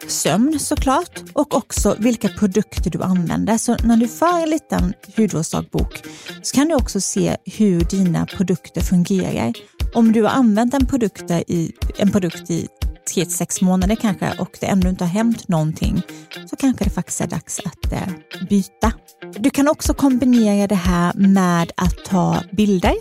sömn 0.08 0.60
såklart 0.60 1.20
och 1.34 1.56
också 1.56 1.96
vilka 2.00 2.30
produkter 2.30 2.90
du 2.90 3.02
använder. 3.02 3.58
Så 3.58 3.75
när 3.84 3.98
du 3.98 4.08
för 4.08 4.44
en 4.44 4.50
liten 4.50 4.94
hudvårdsdagbok 5.18 6.04
så 6.42 6.56
kan 6.56 6.68
du 6.68 6.75
också 6.75 7.02
se 7.02 7.38
hur 7.46 7.82
dina 7.82 8.25
produkter 8.25 8.82
fungerar. 8.82 9.54
Om 9.94 10.12
du 10.12 10.24
har 10.24 10.30
använt 10.30 10.74
en 10.74 10.86
produkt 10.86 11.32
i, 11.32 11.72
en 11.98 12.12
produkt 12.12 12.50
i 12.50 12.68
3-6 13.16 13.64
månader 13.64 13.96
kanske 13.96 14.34
och 14.40 14.58
det 14.60 14.66
ändå 14.66 14.90
inte 14.90 15.04
har 15.04 15.12
hänt 15.12 15.48
någonting 15.48 16.02
så 16.50 16.56
kanske 16.56 16.84
det 16.84 16.90
faktiskt 16.90 17.22
är 17.22 17.28
dags 17.28 17.60
att 17.66 17.94
eh, 17.94 18.48
byta. 18.50 18.92
Du 19.34 19.50
kan 19.50 19.67
också 19.67 19.94
kombinera 19.94 20.67
det 20.67 20.75
här 20.75 21.13
med 21.13 21.72
att 21.77 22.05
ta 22.05 22.44
bilder. 22.51 22.94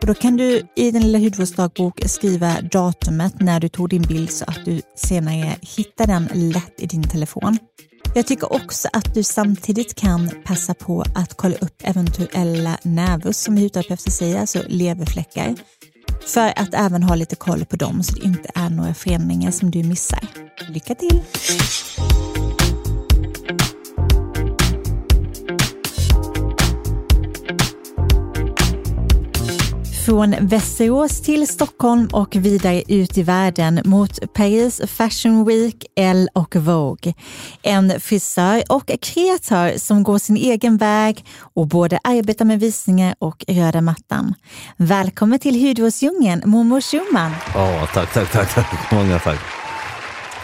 Och 0.00 0.06
då 0.06 0.14
kan 0.14 0.36
du 0.36 0.62
i 0.76 0.90
din 0.90 1.02
lilla 1.02 1.18
hudvårdsdagbok 1.18 2.00
skriva 2.06 2.60
datumet 2.60 3.40
när 3.40 3.60
du 3.60 3.68
tog 3.68 3.88
din 3.88 4.02
bild 4.02 4.30
så 4.30 4.44
att 4.44 4.64
du 4.64 4.82
senare 4.96 5.56
hittar 5.60 6.06
den 6.06 6.28
lätt 6.34 6.74
i 6.80 6.86
din 6.86 7.08
telefon. 7.08 7.58
Jag 8.14 8.26
tycker 8.26 8.52
också 8.52 8.88
att 8.92 9.14
du 9.14 9.22
samtidigt 9.22 9.94
kan 9.94 10.30
passa 10.44 10.74
på 10.74 11.04
att 11.14 11.36
kolla 11.36 11.54
upp 11.54 11.82
eventuella 11.82 12.78
nervus 12.82 13.40
som 13.40 13.56
hudterapeuter 13.56 14.10
säger, 14.10 14.40
alltså 14.40 14.62
leverfläckar. 14.66 15.54
För 16.26 16.52
att 16.56 16.74
även 16.74 17.02
ha 17.02 17.14
lite 17.14 17.36
koll 17.36 17.64
på 17.64 17.76
dem 17.76 18.02
så 18.02 18.14
det 18.14 18.24
inte 18.24 18.50
är 18.54 18.70
några 18.70 18.94
förändringar 18.94 19.50
som 19.50 19.70
du 19.70 19.82
missar. 19.82 20.26
Lycka 20.68 20.94
till! 20.94 21.22
Från 30.06 30.34
Västerås 30.40 31.20
till 31.22 31.48
Stockholm 31.48 32.06
och 32.12 32.36
vidare 32.36 32.82
ut 32.88 33.18
i 33.18 33.22
världen 33.22 33.80
mot 33.84 34.32
Paris 34.34 34.80
Fashion 34.86 35.44
Week, 35.44 35.84
Elle 35.96 36.28
och 36.32 36.56
Vogue. 36.56 37.14
En 37.62 38.00
frisör 38.00 38.62
och 38.68 38.90
kreatör 39.02 39.78
som 39.78 40.02
går 40.02 40.18
sin 40.18 40.36
egen 40.36 40.76
väg 40.76 41.24
och 41.54 41.66
både 41.66 41.98
arbetar 42.04 42.44
med 42.44 42.60
visningar 42.60 43.14
och 43.18 43.44
röda 43.48 43.80
mattan. 43.80 44.34
Välkommen 44.76 45.38
till 45.38 45.66
hudvårdsdjungeln, 45.66 46.42
mormor 46.44 46.80
Schumann. 46.80 47.32
Ja, 47.54 47.88
tack, 47.94 48.12
tack, 48.12 48.32
tack, 48.32 48.54
tack. 48.54 48.92
Många 48.92 49.18
tack. 49.18 49.38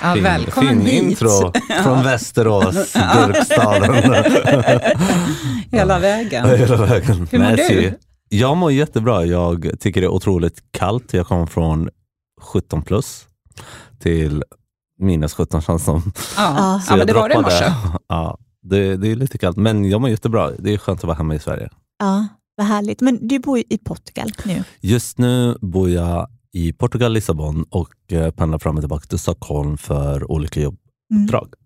Ja, 0.02 0.14
Fin, 0.14 0.22
välkommen 0.24 0.70
fin 0.84 0.86
hit. 0.86 1.02
intro 1.02 1.52
från 1.82 2.02
Västerås, 2.04 2.74
Burkstaden. 3.26 3.94
Hela 5.70 5.98
vägen. 5.98 6.48
Hela 6.58 6.76
vägen. 6.86 7.28
Hur 7.30 7.38
mår 7.38 7.56
du? 7.56 7.98
Jag 8.28 8.56
mår 8.56 8.72
jättebra. 8.72 9.24
Jag 9.24 9.80
tycker 9.80 10.00
det 10.00 10.06
är 10.06 10.12
otroligt 10.12 10.72
kallt. 10.72 11.12
Jag 11.12 11.26
kom 11.26 11.46
från 11.46 11.88
17 12.40 12.82
plus 12.82 13.28
till 13.98 14.44
minus 14.98 15.34
17 15.34 15.62
känns 15.62 15.84
som. 15.84 16.12
Ja, 16.36 16.80
ja 16.88 16.96
men 16.96 17.06
det 17.06 17.12
var 17.12 17.28
det 17.28 17.34
i 17.34 17.42
morse. 17.42 17.64
Ja, 18.08 18.38
det, 18.62 18.96
det 18.96 19.08
är 19.08 19.16
lite 19.16 19.38
kallt, 19.38 19.56
men 19.56 19.84
jag 19.84 20.00
mår 20.00 20.10
jättebra. 20.10 20.50
Det 20.50 20.74
är 20.74 20.78
skönt 20.78 21.00
att 21.00 21.04
vara 21.04 21.16
hemma 21.16 21.34
i 21.34 21.38
Sverige. 21.38 21.68
Ja, 21.98 22.26
vad 22.56 22.66
härligt. 22.66 23.00
Men 23.00 23.28
du 23.28 23.38
bor 23.38 23.58
ju 23.58 23.64
i 23.68 23.78
Portugal 23.78 24.30
nu. 24.44 24.64
Just 24.80 25.18
nu 25.18 25.58
bor 25.60 25.90
jag 25.90 26.28
i 26.52 26.72
Portugal, 26.72 27.12
Lissabon 27.12 27.64
och 27.70 28.12
eh, 28.12 28.30
pendlar 28.30 28.58
fram 28.58 28.76
och 28.76 28.82
tillbaka 28.82 29.06
till 29.06 29.18
Stockholm 29.18 29.78
för 29.78 30.30
olika 30.30 30.60
jobbuppdrag. 30.60 31.46
Mm. 31.46 31.65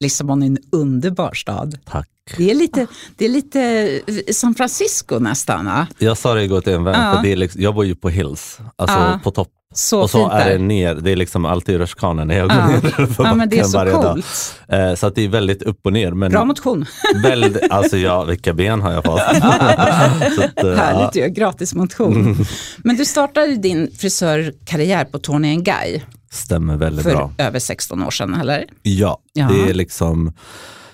Lissabon 0.00 0.42
är 0.42 0.46
en 0.46 0.58
underbar 0.72 1.32
stad. 1.34 1.78
Tack. 1.84 2.08
Det 2.36 2.50
är 2.50 2.54
lite, 2.54 2.86
det 3.16 3.24
är 3.24 3.28
lite 3.28 3.60
eh, 4.06 4.32
San 4.32 4.54
Francisco 4.54 5.18
nästan. 5.18 5.64
Va? 5.64 5.86
Jag 5.98 6.18
sa 6.18 6.34
det 6.34 6.42
igår 6.44 6.60
till 6.60 6.72
en 6.72 6.84
vän, 6.84 6.94
Ja. 7.00 7.20
det 7.22 7.32
är 7.32 7.36
liksom, 7.36 7.62
jag 7.62 7.74
bor 7.74 7.84
ju 7.84 7.94
på 7.94 8.08
hills, 8.08 8.58
alltså 8.76 8.96
Ja. 8.98 9.20
på 9.24 9.30
topp. 9.30 9.48
Så 9.76 10.00
och 10.02 10.10
så 10.10 10.18
fint 10.18 10.32
är 10.32 10.50
det 10.50 10.58
ner, 10.58 10.94
det 10.94 11.10
är 11.12 11.16
liksom 11.16 11.44
alltid 11.44 11.76
rutschkanan 11.78 12.28
när 12.28 12.38
jag 12.38 12.48
går 12.48 12.58
Ja. 12.58 12.66
ner 12.68 13.06
för 13.06 13.24
Ja, 13.24 13.34
men 13.34 13.48
det 13.48 13.58
är 13.58 13.64
så 13.64 13.78
varje 13.78 13.92
dag. 13.92 14.02
coolt. 14.14 14.54
Eh, 14.68 14.94
så 14.94 15.06
att 15.06 15.14
det 15.14 15.22
är 15.24 15.28
väldigt 15.28 15.62
upp 15.62 15.80
och 15.86 15.92
ner. 15.92 16.12
Men 16.12 16.30
Bra 16.32 16.44
motion. 16.44 16.84
väldigt, 17.22 17.70
alltså 17.70 17.96
ja, 17.96 18.24
vilka 18.24 18.52
ben 18.54 18.80
har 18.80 18.92
jag 18.92 19.04
fått. 19.04 19.20
att, 19.42 20.64
eh, 20.64 20.74
Härligt 20.74 21.16
ju, 21.16 21.28
gratis 21.28 21.74
motion. 21.74 22.36
Men 22.78 22.96
du 22.96 23.04
startade 23.04 23.56
din 23.56 23.90
frisörkarriär 23.98 25.04
på 25.04 25.18
Tony 25.18 25.56
Guy 25.56 26.00
Stämmer 26.34 26.76
väldigt 26.76 27.02
för 27.02 27.10
bra. 27.10 27.32
över 27.38 27.58
16 27.58 28.02
år 28.02 28.10
sedan, 28.10 28.34
eller? 28.34 28.64
Ja, 28.82 29.18
Ja. 29.32 29.48
det 29.48 29.70
är 29.70 29.74
liksom 29.74 30.32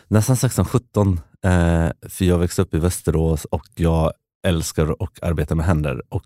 nästan 0.08 0.36
16-17. 0.36 1.18
Eh, 1.44 1.90
för 2.08 2.24
jag 2.24 2.38
växte 2.38 2.62
upp 2.62 2.74
i 2.74 2.78
Västerås 2.78 3.44
och 3.44 3.62
jag 3.74 4.12
älskar 4.46 4.96
att 5.02 5.22
arbeta 5.22 5.54
med 5.54 5.66
händer. 5.66 6.02
Och 6.08 6.22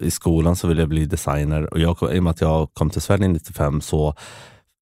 I 0.00 0.10
skolan 0.10 0.56
så 0.56 0.68
ville 0.68 0.82
jag 0.82 0.88
bli 0.88 1.06
designer 1.06 1.72
och 1.72 1.78
jag, 1.80 1.96
i 2.14 2.18
och 2.18 2.22
med 2.22 2.30
att 2.30 2.40
jag 2.40 2.68
kom 2.74 2.90
till 2.90 3.00
Sverige 3.02 3.28
95 3.28 3.80
så 3.80 4.14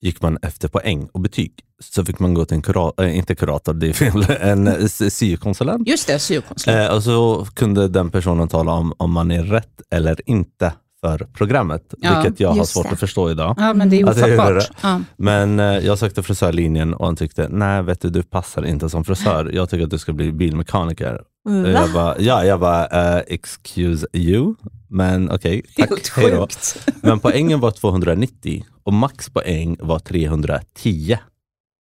gick 0.03 0.23
man 0.23 0.39
efter 0.43 0.69
poäng 0.69 1.09
och 1.13 1.21
betyg. 1.21 1.53
Så 1.83 2.05
fick 2.05 2.19
man 2.19 2.35
gå 2.35 2.45
till 2.45 2.55
en 2.55 2.63
kurator, 2.63 3.05
äh, 3.05 3.17
inte 3.19 3.35
kurator, 3.35 3.73
det 3.75 3.89
är 3.89 3.93
fel, 3.93 4.27
en 4.41 4.67
eh, 4.69 4.87
syokonsulent. 4.89 5.89
Just 5.89 6.07
det, 6.07 6.19
syokonsulent. 6.19 6.91
Eh, 6.91 6.97
och 6.97 7.03
så 7.03 7.47
kunde 7.55 7.89
den 7.89 8.11
personen 8.11 8.49
tala 8.49 8.73
om 8.73 8.93
om 8.97 9.13
man 9.13 9.31
är 9.31 9.43
rätt 9.43 9.81
eller 9.91 10.21
inte 10.31 10.73
för 11.05 11.19
programmet, 11.35 11.95
Ja, 11.99 12.15
vilket 12.23 12.41
jag 12.41 12.53
har 12.53 12.65
svårt 12.65 12.85
det. 12.87 12.93
att 12.93 13.01
förstå 13.01 13.31
idag. 13.31 13.55
Ja, 13.59 13.75
men 13.75 13.91
det 13.91 14.01
är 14.01 14.07
Alltså, 14.07 14.25
ofattbart. 14.25 14.71
Ja. 14.83 15.01
Men 15.17 15.61
eh, 15.61 15.67
jag 15.79 15.99
sökte 15.99 16.23
frisörlinjen 16.23 16.95
och 16.95 17.07
han 17.07 17.17
tyckte, 17.17 17.49
nej 17.49 17.83
vet 17.83 18.01
du, 18.01 18.11
du 18.11 18.23
passar 18.23 18.65
inte 18.67 18.89
som 18.91 19.05
frisör. 19.05 19.51
Jag 19.55 19.71
tycker 19.71 19.85
att 19.85 19.91
du 19.91 19.99
ska 19.99 20.13
bli 20.13 20.33
bilmekaniker. 20.33 21.21
Va? 21.45 21.69
Jag 21.69 21.93
bara, 21.93 22.19
ja, 22.21 22.45
jag 22.45 22.61
bara, 22.61 22.87
eh, 23.17 23.23
excuse 23.27 24.07
you, 24.13 24.55
men 24.89 25.31
okej, 25.31 25.63
tack, 25.77 25.91
hej 26.17 26.31
då. 26.31 26.41
sjukt. 26.41 26.89
Men 27.03 27.21
poängen 27.21 27.61
var 27.61 27.71
290 27.71 28.65
och 28.83 28.93
maxpoäng 28.93 29.77
var 29.81 29.99
310. 29.99 31.17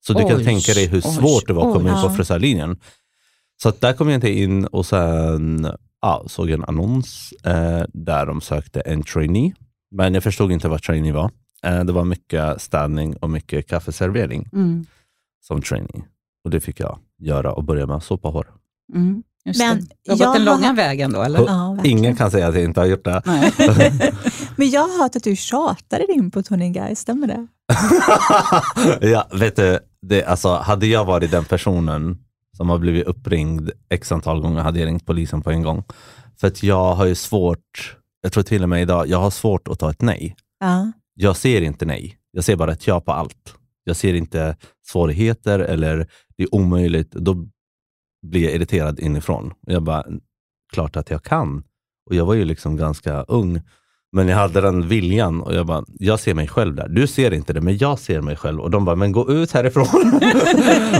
Så 0.06 0.12
du 0.12 0.28
kan 0.28 0.44
tänka 0.44 0.72
dig 0.72 0.86
hur 0.86 0.98
oj, 0.98 1.02
svårt 1.02 1.46
det 1.46 1.52
var 1.52 1.66
att 1.68 1.74
komma 1.74 1.88
in 1.96 2.02
på 2.02 2.10
frisörlinjen. 2.10 2.76
Så 3.62 3.72
där 3.80 3.92
kom 3.92 4.08
jag 4.08 4.14
inte 4.16 4.30
in 4.30 4.66
och 4.66 4.86
sen 4.86 5.68
ja, 6.02 6.24
såg 6.26 6.50
en 6.50 6.64
annons 6.64 7.32
eh, 7.44 7.82
där 7.92 8.26
de 8.26 8.40
sökte 8.40 8.80
en 8.80 9.02
trainee. 9.02 9.52
Men 9.90 10.14
jag 10.14 10.22
förstod 10.22 10.52
inte 10.52 10.68
vad 10.68 10.82
trainee 10.82 11.12
var. 11.12 11.30
Eh, 11.64 11.84
det 11.84 11.92
var 11.92 12.04
mycket 12.04 12.60
städning 12.62 13.16
och 13.16 13.30
mycket 13.30 13.68
kaffeservering 13.68 14.48
Mm. 14.52 14.86
som 15.46 15.62
trainee. 15.62 16.02
Och 16.44 16.50
det 16.50 16.60
fick 16.60 16.80
jag 16.80 16.98
göra 17.18 17.52
och 17.52 17.64
börja 17.64 17.86
med 17.86 17.96
att 17.96 18.04
sopa 18.04 18.28
hår. 18.28 18.46
Mm. 18.94 19.22
Just 19.44 19.58
Men 19.60 19.78
det. 19.80 19.86
Du 20.04 20.10
har 20.10 20.16
gått 20.18 20.20
jag 20.24 20.34
den 20.34 20.46
har- 20.48 20.54
långa 20.54 20.72
vägen 20.72 21.12
då, 21.12 21.22
eller? 21.22 21.40
Ja. 21.40 21.78
Ingen 21.84 22.16
kan 22.16 22.30
säga 22.30 22.48
att 22.48 22.54
jag 22.54 22.64
inte 22.64 22.80
har 22.80 22.86
gjort 22.86 23.04
det. 23.04 23.22
Nej. 23.26 23.52
Men 24.56 24.70
jag 24.70 24.80
har 24.80 25.02
hört 25.02 25.16
att 25.16 25.24
du 25.24 25.36
tjatade 25.36 26.12
in 26.12 26.30
på 26.30 26.42
Tony 26.42 26.70
Guy, 26.70 26.94
stämmer 26.94 27.26
det? 27.26 27.46
ja, 29.08 29.28
vet 29.32 29.56
du, 29.56 29.78
det, 30.02 30.24
alltså, 30.24 30.54
hade 30.54 30.86
jag 30.86 31.04
varit 31.04 31.30
den 31.30 31.44
personen 31.44 32.18
som 32.62 32.70
har 32.70 32.78
blivit 32.78 33.06
uppringd 33.06 33.70
x 33.88 34.12
antal 34.12 34.40
gånger 34.40 34.62
hade 34.62 34.80
jag 34.80 34.86
ringt 34.86 35.06
polisen 35.06 35.42
på 35.42 35.50
en 35.50 35.62
gång. 35.62 35.84
För 36.36 36.46
att 36.46 36.62
jag 36.62 36.94
har 36.94 37.06
ju 37.06 37.14
svårt, 37.14 37.96
jag 38.20 38.32
tror 38.32 38.42
till 38.42 38.62
och 38.62 38.68
med 38.68 38.82
idag, 38.82 39.06
jag 39.08 39.18
har 39.18 39.30
svårt 39.30 39.68
att 39.68 39.78
ta 39.78 39.90
ett 39.90 40.02
nej. 40.02 40.36
Ja. 40.60 40.92
Jag 41.14 41.36
ser 41.36 41.62
inte 41.62 41.84
nej, 41.84 42.18
jag 42.30 42.44
ser 42.44 42.56
bara 42.56 42.72
ett 42.72 42.86
ja 42.86 43.00
på 43.00 43.12
allt. 43.12 43.54
Jag 43.84 43.96
ser 43.96 44.14
inte 44.14 44.56
svårigheter 44.86 45.58
eller 45.58 46.08
det 46.36 46.42
är 46.42 46.54
omöjligt. 46.54 47.10
Då 47.10 47.46
blir 48.26 48.44
jag 48.44 48.52
irriterad 48.52 49.00
inifrån. 49.00 49.52
Jag 49.60 49.82
bara, 49.82 50.04
klart 50.72 50.96
att 50.96 51.10
jag 51.10 51.22
kan. 51.22 51.64
Och 52.10 52.14
jag 52.14 52.26
var 52.26 52.34
ju 52.34 52.44
liksom 52.44 52.76
ganska 52.76 53.22
ung. 53.22 53.60
Men 54.12 54.28
jag 54.28 54.36
hade 54.36 54.60
den 54.60 54.88
viljan 54.88 55.40
och 55.40 55.54
jag 55.54 55.66
bara, 55.66 55.84
jag 55.98 56.20
ser 56.20 56.34
mig 56.34 56.48
själv 56.48 56.74
där. 56.74 56.88
Du 56.88 57.06
ser 57.06 57.34
inte 57.34 57.52
det, 57.52 57.60
men 57.60 57.78
jag 57.78 57.98
ser 57.98 58.20
mig 58.20 58.36
själv. 58.36 58.60
Och 58.60 58.70
de 58.70 58.84
bara, 58.84 58.96
men 58.96 59.12
gå 59.12 59.30
ut 59.30 59.52
härifrån. 59.52 60.20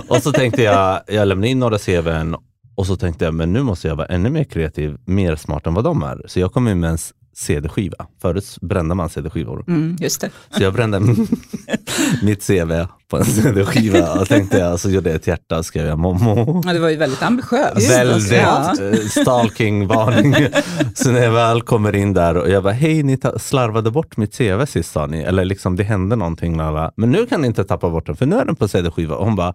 och 0.08 0.22
så 0.22 0.32
tänkte 0.32 0.62
jag, 0.62 1.00
jag 1.06 1.28
lämnade 1.28 1.48
in 1.48 1.58
några 1.58 1.78
CVn 1.78 2.36
och 2.74 2.86
så 2.86 2.96
tänkte 2.96 3.24
jag, 3.24 3.34
men 3.34 3.52
nu 3.52 3.62
måste 3.62 3.88
jag 3.88 3.96
vara 3.96 4.06
ännu 4.06 4.30
mer 4.30 4.44
kreativ, 4.44 4.96
mer 5.04 5.36
smart 5.36 5.66
än 5.66 5.74
vad 5.74 5.84
de 5.84 6.02
är. 6.02 6.22
Så 6.26 6.40
jag 6.40 6.52
kom 6.52 6.68
in 6.68 6.80
med 6.80 6.90
en 6.90 6.98
CD-skiva. 7.34 8.06
Förut 8.22 8.56
brände 8.60 8.94
man 8.94 9.08
CD-skivor. 9.10 9.64
Mm, 9.68 9.96
just 10.00 10.20
det. 10.20 10.30
Så 10.50 10.62
jag 10.62 10.72
brände 10.72 11.00
mitt 12.22 12.46
CV 12.46 12.72
på 13.10 13.18
en 13.18 13.24
CD-skiva 13.24 14.12
och 14.20 14.28
tänkte 14.28 14.58
jag, 14.58 14.80
så 14.80 14.90
gjorde 14.90 15.08
jag 15.10 15.16
ett 15.16 15.26
hjärta 15.26 15.58
och 15.58 15.66
skrev 15.66 15.86
jag 15.86 15.98
Momo. 15.98 16.62
Ja, 16.66 16.72
det 16.72 16.78
var 16.78 16.88
ju 16.88 16.96
väldigt 16.96 17.22
ambitiöst. 17.22 17.90
Väldigt 17.90 18.32
Ja. 18.32 18.74
eh, 18.80 18.96
stalking-varning. 18.98 20.34
Så 20.94 21.10
när 21.10 21.22
jag 21.22 21.32
väl 21.32 21.62
kommer 21.62 21.94
in 21.96 22.12
där 22.12 22.36
och 22.36 22.50
jag 22.50 22.62
bara, 22.62 22.72
hej 22.72 23.02
ni 23.02 23.18
slarvade 23.36 23.90
bort 23.90 24.16
mitt 24.16 24.38
CV 24.38 24.64
sist 24.66 24.92
sa 24.92 25.06
ni. 25.06 25.18
Eller 25.22 25.44
liksom 25.44 25.76
det 25.76 25.84
hände 25.84 26.16
någonting. 26.16 26.56
Lala. 26.56 26.92
Men 26.96 27.10
nu 27.10 27.26
kan 27.26 27.40
ni 27.40 27.46
inte 27.46 27.64
tappa 27.64 27.90
bort 27.90 28.06
den 28.06 28.16
för 28.16 28.26
nu 28.26 28.36
är 28.36 28.44
den 28.44 28.56
på 28.56 28.68
CD-skiva. 28.68 29.14
Och 29.16 29.24
hon 29.24 29.36
bara, 29.36 29.54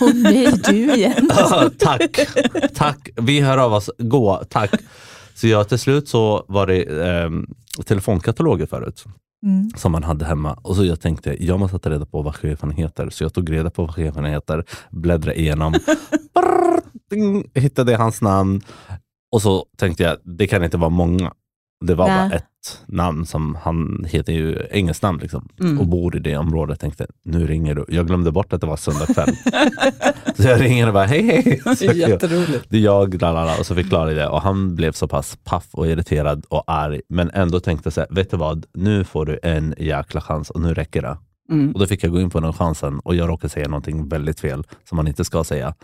Åh 0.00 0.10
nej, 0.14 0.52
du 0.64 0.94
igen. 0.94 1.30
"Ah, 1.32 1.64
tack, 1.78 2.18
tack, 2.74 3.08
vi 3.16 3.40
hör 3.40 3.58
av 3.58 3.72
oss, 3.74 3.90
gå, 3.98 4.42
tack. 4.50 4.70
Så 5.42 5.48
jag 5.48 5.68
till 5.68 5.78
slut 5.78 6.08
så 6.08 6.44
var 6.48 6.66
det 6.66 6.82
eh, 6.82 7.30
telefonkataloger 7.84 8.66
förut. 8.66 9.04
Mm. 9.46 9.70
som 9.76 9.92
man 9.92 10.02
hade 10.02 10.24
hemma. 10.24 10.58
Och 10.62 10.76
så 10.76 10.84
jag 10.84 11.00
tänkte, 11.00 11.44
jag 11.44 11.60
måste 11.60 11.78
ta 11.78 11.90
reda 11.90 12.06
på 12.06 12.22
vad 12.22 12.36
chefen 12.36 12.70
heter. 12.70 13.10
Så 13.10 13.24
jag 13.24 13.34
tog 13.34 13.52
reda 13.52 13.70
på 13.70 13.84
vad 13.84 13.94
chefen 13.94 14.24
heter, 14.24 14.64
bläddrade 14.90 15.40
igenom, 15.40 15.72
Brrr, 16.34 16.80
ding, 17.10 17.50
hittade 17.54 17.96
hans 17.96 18.22
namn. 18.22 18.60
Och 19.32 19.42
så 19.42 19.66
tänkte 19.76 20.02
jag, 20.02 20.16
det 20.24 20.46
kan 20.46 20.64
inte 20.64 20.76
vara 20.76 20.90
många. 20.90 21.32
Det 21.82 21.94
var 21.94 22.06
bara 22.06 22.32
ett 22.32 22.44
namn 22.86 23.26
som 23.26 23.58
han 23.62 24.06
heter 24.08 24.32
ju 24.32 24.66
engelskt 24.70 25.02
namn 25.02 25.18
liksom, 25.22 25.48
Mm. 25.60 25.80
och 25.80 25.86
bor 25.86 26.16
i 26.16 26.18
det 26.18 26.36
området. 26.36 26.80
tänkte, 26.80 27.06
nu 27.24 27.46
ringer 27.46 27.74
du. 27.74 27.84
Jag 27.88 28.06
glömde 28.06 28.32
bort 28.32 28.52
att 28.52 28.60
det 28.60 28.66
var 28.66 28.76
söndag 28.76 29.06
kväll. 29.14 29.36
så 30.36 30.42
jag 30.42 30.60
ringer 30.60 30.86
och 30.86 30.92
bara, 30.92 31.04
hej 31.06 31.22
hej. 31.26 31.60
Det 31.64 31.76
Så 31.76 31.84
jag- 31.84 31.96
jätteroligt. 31.96 32.64
det 32.68 32.76
är 32.76 32.80
jag, 32.80 33.22
lalala, 33.22 33.58
och 33.58 33.66
så 33.66 33.74
förklarade 33.74 34.10
jag 34.12 34.18
det. 34.20 34.28
Och 34.28 34.42
han 34.42 34.74
blev 34.76 34.92
så 34.92 35.08
pass 35.08 35.38
paff 35.44 35.68
och 35.72 35.86
irriterad 35.86 36.44
och 36.48 36.64
arg. 36.66 37.00
Men 37.08 37.30
ändå 37.34 37.60
tänkte 37.60 37.90
så 37.90 38.00
här, 38.00 38.08
vet 38.10 38.30
du 38.30 38.36
vad? 38.36 38.66
Nu 38.74 39.04
får 39.04 39.26
du 39.26 39.38
en 39.42 39.74
jäkla 39.78 40.20
chans 40.20 40.50
och 40.50 40.60
nu 40.60 40.74
räcker 40.74 41.02
det. 41.02 41.16
Mm. 41.50 41.72
Och 41.72 41.80
då 41.80 41.86
fick 41.86 42.04
jag 42.04 42.12
gå 42.12 42.20
in 42.20 42.30
på 42.30 42.40
den 42.40 42.52
chansen 42.52 42.98
och 43.00 43.14
jag 43.14 43.28
råkade 43.28 43.48
säga 43.48 43.68
någonting 43.68 44.08
väldigt 44.08 44.40
fel 44.40 44.64
som 44.88 44.96
man 44.96 45.08
inte 45.08 45.24
ska 45.24 45.44
säga. 45.44 45.74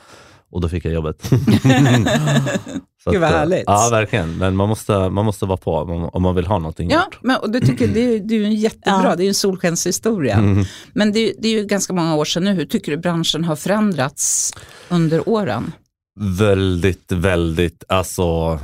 Och 0.50 0.60
då 0.60 0.68
fick 0.68 0.84
jag 0.84 0.92
jobbet. 0.94 1.22
Så 3.04 3.10
Gud, 3.10 3.20
vad 3.20 3.30
eh, 3.30 3.36
härligt. 3.36 3.64
Ja, 3.66 3.88
verkligen. 3.90 4.38
Men 4.38 4.56
man 4.56 4.68
måste, 4.68 5.08
man 5.08 5.24
måste 5.24 5.46
vara 5.46 5.56
på 5.56 5.74
om, 6.12 6.22
man 6.22 6.34
vill 6.34 6.46
ha 6.46 6.58
någonting 6.58 6.90
Ja, 6.90 7.04
gjort. 7.04 7.18
men, 7.22 7.36
och 7.36 7.50
det 7.50 7.60
tycker 7.60 7.88
det, 7.88 8.00
är- 8.00 8.18
det 8.20 8.34
är 8.34 8.38
ju 8.38 8.44
en 8.44 8.54
jättebra, 8.54 9.02
Ja. 9.04 9.16
det 9.16 9.22
är 9.22 9.24
ju 9.24 9.28
en 9.28 9.34
solskenshistoria. 9.34 10.34
Mm. 10.36 10.64
Men 10.92 11.12
det, 11.12 11.20
är- 11.30 11.34
det 11.38 11.48
är 11.48 11.52
ju 11.52 11.64
ganska 11.66 11.92
många 11.92 12.16
år 12.16 12.24
sedan 12.24 12.44
nu. 12.44 12.52
Hur 12.54 12.64
tycker 12.64 12.92
du 12.92 12.98
branschen 12.98 13.44
har 13.44 13.56
förändrats 13.56 14.52
under 14.88 15.28
åren? 15.28 15.72
Väldigt, 16.38 17.12
väldigt, 17.12 17.84
alltså 17.88 18.58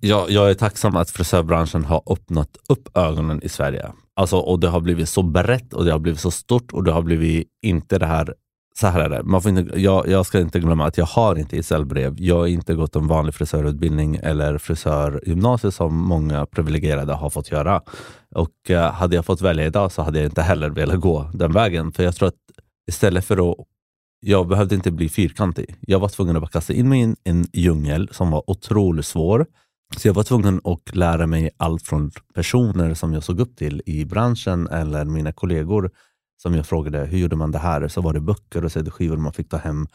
jag, 0.00 0.30
jag 0.30 0.50
är 0.50 0.54
tacksam 0.54 0.96
att 0.96 1.10
frisörbranschen 1.10 1.84
har 1.84 2.02
öppnat 2.06 2.48
upp 2.68 2.96
ögonen 2.96 3.42
i 3.42 3.48
Sverige. 3.48 3.92
Alltså, 4.16 4.36
och 4.36 4.60
det 4.60 4.68
har 4.68 4.80
blivit 4.80 5.08
så 5.08 5.22
brett 5.22 5.72
och 5.72 5.84
det 5.84 5.92
har 5.92 5.98
blivit 5.98 6.20
så 6.20 6.30
stort 6.30 6.72
och 6.72 6.84
det 6.84 6.92
har 6.92 7.02
blivit 7.02 7.48
inte 7.62 7.98
det 7.98 8.06
här 8.06 8.34
så 8.74 8.86
här 8.86 9.00
är 9.00 9.08
det, 9.08 9.22
man 9.22 9.42
får 9.42 9.58
inte, 9.58 9.80
jag, 9.80 10.08
jag 10.08 10.26
ska 10.26 10.40
inte 10.40 10.60
glömma 10.60 10.86
att 10.86 10.98
jag 10.98 11.06
har 11.06 11.38
inte 11.38 11.56
gesällbrev. 11.56 12.14
Jag 12.18 12.38
har 12.38 12.46
inte 12.46 12.74
gått 12.74 12.96
en 12.96 13.06
vanlig 13.06 13.34
frisörutbildning 13.34 14.16
eller 14.22 14.58
frisörgymnasium 14.58 15.72
som 15.72 15.96
många 15.96 16.46
privilegierade 16.46 17.12
har 17.12 17.30
fått 17.30 17.50
göra. 17.50 17.82
Och 18.34 18.70
eh, 18.70 18.92
hade 18.92 19.16
jag 19.16 19.26
fått 19.26 19.40
välja 19.40 19.66
idag 19.66 19.92
så 19.92 20.02
hade 20.02 20.18
jag 20.18 20.26
inte 20.26 20.42
heller 20.42 20.70
velat 20.70 21.00
gå 21.00 21.30
den 21.34 21.52
vägen. 21.52 21.92
För 21.92 22.02
jag 22.02 22.14
tror 22.14 22.28
att 22.28 22.34
istället 22.88 23.24
för 23.24 23.50
att 23.50 23.56
jag 24.20 24.48
behövde 24.48 24.74
inte 24.74 24.90
bli 24.90 25.08
fyrkantig. 25.08 25.76
Jag 25.80 25.98
var 25.98 26.08
tvungen 26.08 26.36
att 26.36 26.42
bara 26.42 26.50
kasta 26.50 26.72
in 26.72 26.88
mig 26.88 27.00
i 27.00 27.02
en, 27.02 27.16
en 27.24 27.46
djungel 27.52 28.08
som 28.12 28.30
var 28.30 28.50
otroligt 28.50 29.06
svår. 29.06 29.46
Så 29.96 30.08
jag 30.08 30.14
var 30.14 30.22
tvungen 30.22 30.60
att 30.64 30.96
lära 30.96 31.26
mig 31.26 31.50
allt 31.56 31.82
från 31.82 32.10
personer 32.34 32.94
som 32.94 33.12
jag 33.12 33.22
såg 33.22 33.40
upp 33.40 33.56
till 33.56 33.82
i 33.86 34.04
branschen 34.04 34.68
eller 34.68 35.04
mina 35.04 35.32
kollegor 35.32 35.90
som 36.42 36.54
jag 36.54 36.66
frågade, 36.66 37.06
hur 37.06 37.18
gjorde 37.18 37.36
man 37.36 37.50
det 37.50 37.58
här? 37.58 37.88
Så 37.88 38.00
var 38.00 38.12
det 38.12 38.20
böcker 38.20 38.64
och 38.64 38.72
CD-skivor 38.72 39.16
man 39.16 39.32
fick 39.32 39.48
ta 39.48 39.56
hem 39.56 39.86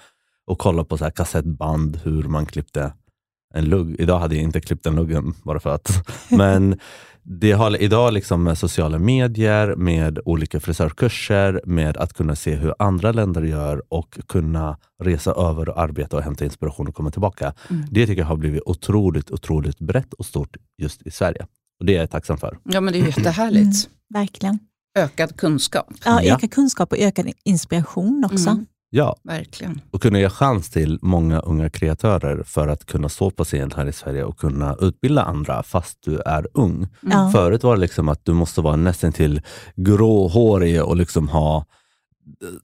och 0.45 0.59
kolla 0.59 0.83
på 0.83 0.97
så 0.97 1.03
här 1.03 1.11
kassettband, 1.11 1.99
hur 2.03 2.23
man 2.23 2.45
klippte 2.45 2.93
en 3.53 3.65
lugg. 3.65 3.95
Idag 3.99 4.19
hade 4.19 4.35
jag 4.35 4.43
inte 4.43 4.61
klippt 4.61 4.83
den 4.83 4.95
luggen 4.95 5.33
bara 5.43 5.59
för 5.59 5.69
att. 5.69 6.07
Men 6.29 6.79
det 7.23 7.51
har, 7.51 7.81
idag 7.81 8.13
liksom 8.13 8.43
med 8.43 8.57
sociala 8.57 8.99
medier, 8.99 9.75
med 9.75 10.19
olika 10.25 10.59
frisörkurser, 10.59 11.61
med 11.65 11.97
att 11.97 12.13
kunna 12.13 12.35
se 12.35 12.55
hur 12.55 12.73
andra 12.79 13.11
länder 13.11 13.41
gör 13.41 13.83
och 13.89 14.19
kunna 14.27 14.77
resa 15.03 15.31
över 15.31 15.69
och 15.69 15.81
arbeta 15.81 16.17
och 16.17 16.23
hämta 16.23 16.45
inspiration 16.45 16.87
och 16.87 16.95
komma 16.95 17.11
tillbaka. 17.11 17.53
Mm. 17.69 17.85
Det 17.91 18.07
tycker 18.07 18.21
jag 18.21 18.27
har 18.27 18.37
blivit 18.37 18.61
otroligt, 18.65 19.31
otroligt 19.31 19.79
brett 19.79 20.13
och 20.13 20.25
stort 20.25 20.57
just 20.77 21.07
i 21.07 21.11
Sverige. 21.11 21.47
Och 21.79 21.85
Det 21.85 21.95
är 21.95 21.99
jag 21.99 22.09
tacksam 22.09 22.37
för. 22.37 22.57
Ja, 22.63 22.81
men 22.81 22.93
det 22.93 22.99
är 22.99 23.05
jättehärligt. 23.17 23.89
Verkligen. 24.13 24.59
Ökad 24.96 25.38
kunskap. 25.38 25.88
Ja, 26.06 26.22
Ja. 26.24 26.36
ökad 26.36 26.51
kunskap 26.51 26.91
och 26.91 26.98
ökad 26.98 27.32
inspiration 27.44 28.24
också. 28.32 28.50
Mm. 28.50 28.65
Ja, 28.89 29.15
Verkligen. 29.24 29.82
och 29.91 30.01
kunna 30.01 30.20
ge 30.20 30.29
chans 30.29 30.70
till 30.70 31.00
många 31.01 31.39
unga 31.39 31.70
kreatörer 31.70 32.44
för 32.44 32.67
att 32.67 32.86
kunna 32.86 33.10
stå 33.10 33.32
på 33.32 33.44
scen 33.44 33.72
här 33.75 33.86
i 33.86 33.94
Sverige 33.94 34.24
och 34.24 34.38
kunna 34.39 34.75
utbilda 34.82 35.22
andra 35.24 35.63
fast 35.63 35.98
du 36.01 36.20
är 36.20 36.48
ung. 36.53 36.88
Ja. 37.01 37.29
Förut 37.34 37.63
var 37.63 37.75
det 37.75 37.82
liksom 37.82 38.10
att 38.10 38.25
du 38.25 38.34
måste 38.34 38.62
vara 38.62 38.75
nästan 38.75 39.12
till 39.13 39.41
gråhårig 39.75 40.84
och 40.84 40.96
liksom 40.98 41.29
ha 41.29 41.65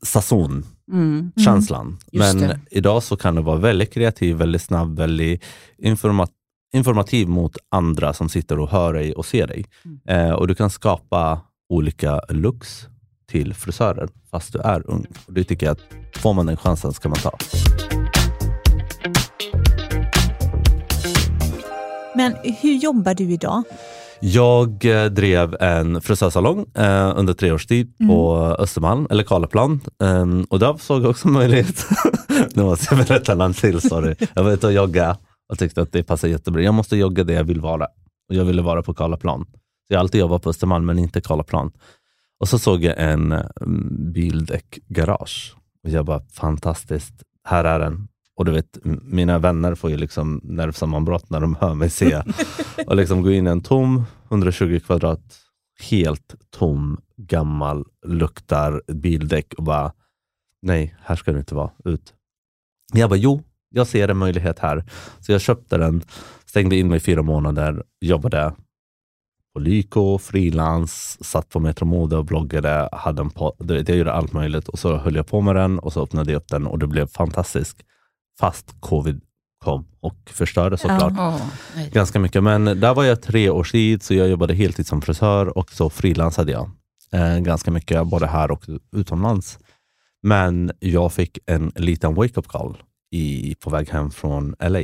sazon 0.05 0.65
Mm. 0.91 1.31
känslan. 1.45 1.97
Just 2.11 2.33
Men 2.35 2.47
det. 2.49 2.59
idag 2.71 3.03
så 3.03 3.15
kan 3.17 3.35
du 3.35 3.41
vara 3.41 3.57
väldigt 3.57 3.93
kreativ, 3.93 4.35
väldigt 4.35 4.61
snabb, 4.61 4.97
väldigt 4.97 5.43
informa 5.77 6.27
informativ 6.73 7.27
mot 7.27 7.57
andra 7.71 8.13
som 8.13 8.29
sitter 8.29 8.59
och 8.59 8.69
hör 8.69 8.93
dig 8.93 9.13
och 9.13 9.25
ser 9.25 9.47
dig. 9.47 9.65
Mm. 9.85 9.99
Eh, 10.27 10.33
och 10.33 10.47
du 10.47 10.55
kan 10.55 10.69
skapa 10.69 11.41
olika 11.73 12.21
looks 12.29 12.87
till 13.31 13.53
frisörer 13.53 14.09
fast 14.31 14.53
du 14.53 14.59
är 14.59 14.89
ung. 14.89 15.05
Och 15.25 15.33
det 15.33 15.43
tycker 15.43 15.65
jag 15.65 15.73
att 15.73 16.19
får 16.19 16.33
man 16.33 16.45
den 16.45 16.57
chansen 16.57 16.93
ska 16.93 17.09
man 17.09 17.17
ta. 17.17 17.37
Men 22.15 22.35
hur 22.61 22.73
jobbar 22.73 23.13
du 23.13 23.31
idag? 23.31 23.63
Jag 24.19 24.85
eh, 24.85 25.05
drev 25.05 25.55
en 25.59 26.01
frisörsalong 26.01 26.65
eh, 26.75 27.13
under 27.15 27.33
tre 27.33 27.51
års 27.51 27.65
tid 27.65 27.97
på 28.07 28.37
Östermalm, 28.59 29.07
eller 29.09 29.23
Karlaplan. 29.23 29.81
Um, 29.99 30.43
och 30.43 30.59
där 30.59 30.77
såg 30.77 31.03
jag 31.03 31.09
också 31.09 31.27
möjlighet. 31.27 31.85
nu 32.53 32.63
måste 32.63 32.95
jag 32.95 33.07
berätta 33.07 33.45
en 33.45 33.53
till 33.53 33.81
story. 33.81 34.15
Jag 34.33 34.43
var 34.43 34.51
ute 34.51 34.67
och 34.67 34.73
jogga 34.73 35.17
och 35.49 35.59
tyckte 35.59 35.81
att 35.81 35.91
det 35.91 36.03
passar 36.03 36.27
jättebra. 36.27 36.61
Jag 36.61 36.73
måste 36.73 36.97
jogga 36.97 37.23
där 37.23 37.33
jag 37.33 37.43
vill 37.43 37.61
vara. 37.61 37.85
Och 38.29 38.35
jag 38.35 38.45
ville 38.45 38.61
vara 38.61 38.81
på 38.81 38.93
Karlaplan. 38.93 39.45
Jag 39.93 39.99
har 39.99 40.03
alltid 40.03 40.21
jobbat 40.21 40.43
på 40.43 40.49
Östermalm, 40.49 40.85
men 40.85 40.99
inte 40.99 41.21
Karlaplan. 41.21 41.71
Och 42.39 42.49
så 42.49 42.59
såg 42.59 42.83
jag 42.83 42.95
en 42.97 43.31
um, 43.55 44.13
bildäckgarage. 44.13 45.55
Och 45.83 45.89
jag 45.89 46.05
bara, 46.05 46.21
fantastiskt. 46.31 47.13
Här 47.43 47.63
är 47.63 47.79
den. 47.79 48.07
Och 48.35 48.45
du 48.45 48.51
vet, 48.51 48.77
mina 49.01 49.39
vänner 49.39 49.75
får 49.75 49.89
ju 49.89 49.97
liksom 49.97 50.41
nervsammanbrott 50.43 51.29
när 51.29 51.39
de 51.39 51.55
hör 51.55 51.73
mig 51.73 51.89
säga 51.89 52.25
och 52.87 52.95
liksom 52.95 53.21
gå 53.21 53.31
in 53.31 53.47
i 53.47 53.49
en 53.49 53.61
tom 53.61 54.03
120 54.29 54.79
kvadrat, 54.85 55.39
helt 55.89 56.35
tom, 56.49 57.01
gammal, 57.17 57.85
luktar 58.05 58.81
bildäck 58.87 59.53
och 59.57 59.63
bara 59.63 59.93
nej, 60.61 60.95
här 61.01 61.15
ska 61.15 61.31
det 61.31 61.39
inte 61.39 61.55
vara. 61.55 61.71
Ut. 61.85 62.13
Jag 62.93 63.09
bara 63.09 63.15
jo, 63.15 63.43
jag 63.69 63.87
ser 63.87 64.07
en 64.07 64.17
möjlighet 64.17 64.59
här. 64.59 64.83
Så 65.19 65.31
jag 65.31 65.41
köpte 65.41 65.77
den, 65.77 66.03
stängde 66.45 66.75
in 66.75 66.89
mig 66.89 66.97
i 66.97 66.99
fyra 66.99 67.21
månader, 67.21 67.83
jobbade 68.01 68.53
på 69.53 69.59
Lyko, 69.59 70.17
frilans, 70.17 71.17
satt 71.23 71.49
på 71.49 71.59
Metro 71.59 71.85
Mode 71.85 72.17
och 72.17 72.25
bloggade. 72.25 72.89
Hade 72.91 73.21
en 73.21 73.29
po- 73.29 73.55
du 73.59 73.73
vet, 73.73 73.89
jag 73.89 73.97
gjorde 73.97 74.13
allt 74.13 74.33
möjligt 74.33 74.67
och 74.67 74.79
så 74.79 74.97
höll 74.97 75.15
jag 75.15 75.27
på 75.27 75.41
med 75.41 75.55
den 75.55 75.79
och 75.79 75.93
så 75.93 76.03
öppnade 76.03 76.31
jag 76.31 76.37
upp 76.37 76.47
den 76.47 76.67
och 76.67 76.79
det 76.79 76.87
blev 76.87 77.07
fantastiskt. 77.07 77.77
Fast 78.39 78.75
covid 78.79 79.21
kom 79.63 79.85
och 79.99 80.15
förstörde 80.25 80.77
såklart 80.77 81.13
nej. 81.75 81.89
ganska 81.93 82.19
mycket. 82.19 82.43
Men 82.43 82.65
där 82.65 82.93
var 82.93 83.03
jag 83.03 83.21
tre 83.21 83.49
års 83.49 83.71
tid, 83.71 84.03
så 84.03 84.13
jag 84.13 84.29
jobbade 84.29 84.53
heltid 84.53 84.87
som 84.87 85.01
frisör 85.01 85.57
och 85.57 85.71
så 85.71 85.89
frilansade 85.89 86.51
jag 86.51 86.69
eh, 87.11 87.39
ganska 87.39 87.71
mycket, 87.71 88.07
både 88.07 88.27
här 88.27 88.51
och 88.51 88.65
utomlands. 88.91 89.59
Men 90.21 90.71
jag 90.79 91.13
fick 91.13 91.39
en 91.45 91.71
liten 91.75 92.15
wake-up 92.15 92.47
call 92.47 92.77
i, 93.11 93.55
på 93.55 93.69
väg 93.69 93.89
hem 93.89 94.11
från 94.11 94.55
LA 94.59 94.81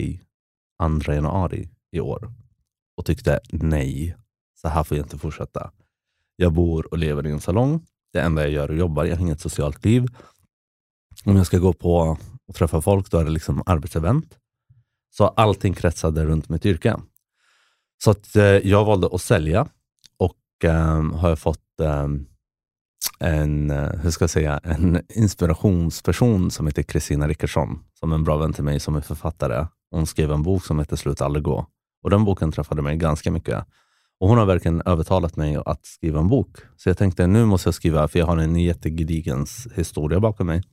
2 1.04 1.14
januari 1.14 1.70
i 1.92 2.00
år 2.00 2.32
och 2.98 3.06
tyckte 3.06 3.40
nej, 3.50 4.16
så 4.62 4.68
här 4.68 4.84
får 4.84 4.98
jag 4.98 5.06
inte 5.06 5.18
fortsätta. 5.18 5.72
Jag 6.36 6.54
bor 6.54 6.88
och 6.92 6.98
lever 6.98 7.28
i 7.28 7.32
en 7.32 7.42
salong. 7.42 7.86
Det 8.14 8.20
enda 8.20 8.42
jag 8.42 8.52
gör 8.52 8.70
är 8.70 8.74
att 8.74 8.80
jobba. 8.80 9.06
Jag 9.06 9.16
har 9.16 9.22
inget 9.22 9.42
socialt 9.42 9.86
liv. 9.86 10.08
Om 11.26 11.36
jag 11.36 11.46
ska 11.46 11.58
gå 11.58 11.74
på 11.74 12.18
och 12.48 12.56
träffa 12.56 12.82
folk, 12.82 13.12
då 13.12 13.18
är 13.18 13.26
det 13.26 13.32
liksom 13.32 13.64
arbetsevent. 13.66 14.38
Så 15.10 15.28
allting 15.28 15.74
kretsade 15.74 16.26
runt 16.26 16.50
mitt 16.50 16.66
yrke. 16.66 16.96
Så 18.04 18.12
att, 18.12 18.36
eh, 18.36 18.44
jag 18.44 18.86
valde 18.86 19.10
att 19.12 19.22
sälja 19.22 19.68
och 20.18 20.66
eh, 20.70 21.04
har 21.04 21.30
jag 21.30 21.40
fått 21.40 21.80
ehm, 21.82 22.26
eh, 23.20 23.40
en, 23.40 23.70
hur 23.72 24.12
ska 24.12 24.24
jag 24.24 24.30
säga, 24.30 24.60
en 24.64 25.02
inspirationsperson 25.10 26.52
som 26.52 26.68
heter 26.68 26.84
Kristina 26.84 27.28
Rickardsson, 27.28 27.84
som 27.94 28.12
är 28.12 28.16
en 28.16 28.24
bra 28.24 28.38
vän 28.38 28.54
till 28.54 28.64
mig 28.64 28.80
som 28.80 28.96
är 28.96 29.02
författare. 29.02 29.68
Hon 29.92 30.08
skrev 30.08 30.32
en 30.32 30.44
bok 30.44 30.66
som 30.66 30.80
heter 30.80 30.96
Slut 30.96 31.22
aldrig 31.22 31.44
gå. 31.44 31.68
Och 32.04 32.10
den 32.10 32.26
boken 32.26 32.52
träffade 32.52 32.82
mig 32.82 32.98
ganska 32.98 33.32
mycket. 33.32 33.66
Och 34.20 34.30
Hon 34.30 34.38
har 34.38 34.46
verkligen 34.46 34.82
övertalat 34.86 35.36
mig 35.36 35.58
att 35.66 35.86
skriva 35.86 36.20
en 36.20 36.28
bok. 36.28 36.58
Så 36.76 36.90
jag 36.90 36.98
tänkte, 36.98 37.28
nu 37.28 37.46
måste 37.46 37.68
jag 37.68 37.74
skriva, 37.74 38.08
för 38.08 38.20
jag 38.20 38.26
har 38.26 38.38
en 38.38 38.56
jättegedigen 38.56 39.46
historia 39.76 40.20
bakom 40.20 40.48
mig. 40.48 40.64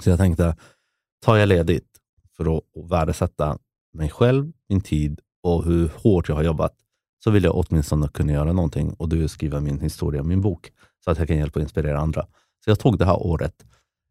Så 0.00 0.10
jag 0.10 0.18
tänkte, 0.18 0.56
tar 1.24 1.36
jag 1.36 1.48
ledigt 1.48 1.88
för 2.36 2.56
att 2.56 2.90
värdesätta 2.90 3.58
mig 3.94 4.10
själv, 4.10 4.52
min 4.68 4.80
tid 4.80 5.20
och 5.42 5.64
hur 5.64 5.90
hårt 5.96 6.28
jag 6.28 6.36
har 6.36 6.42
jobbat, 6.42 6.74
så 7.24 7.30
vill 7.30 7.44
jag 7.44 7.56
åtminstone 7.56 8.08
kunna 8.08 8.32
göra 8.32 8.52
någonting 8.52 8.92
och 8.92 9.08
du 9.08 9.28
skriva 9.28 9.60
min 9.60 9.80
historia, 9.80 10.22
min 10.22 10.40
bok, 10.40 10.70
så 11.04 11.10
att 11.10 11.18
jag 11.18 11.28
kan 11.28 11.36
hjälpa 11.36 11.58
och 11.58 11.62
inspirera 11.62 12.00
andra. 12.00 12.26
Så 12.64 12.70
jag 12.70 12.78
tog 12.78 12.98
det 12.98 13.04
här 13.04 13.26
året 13.26 13.64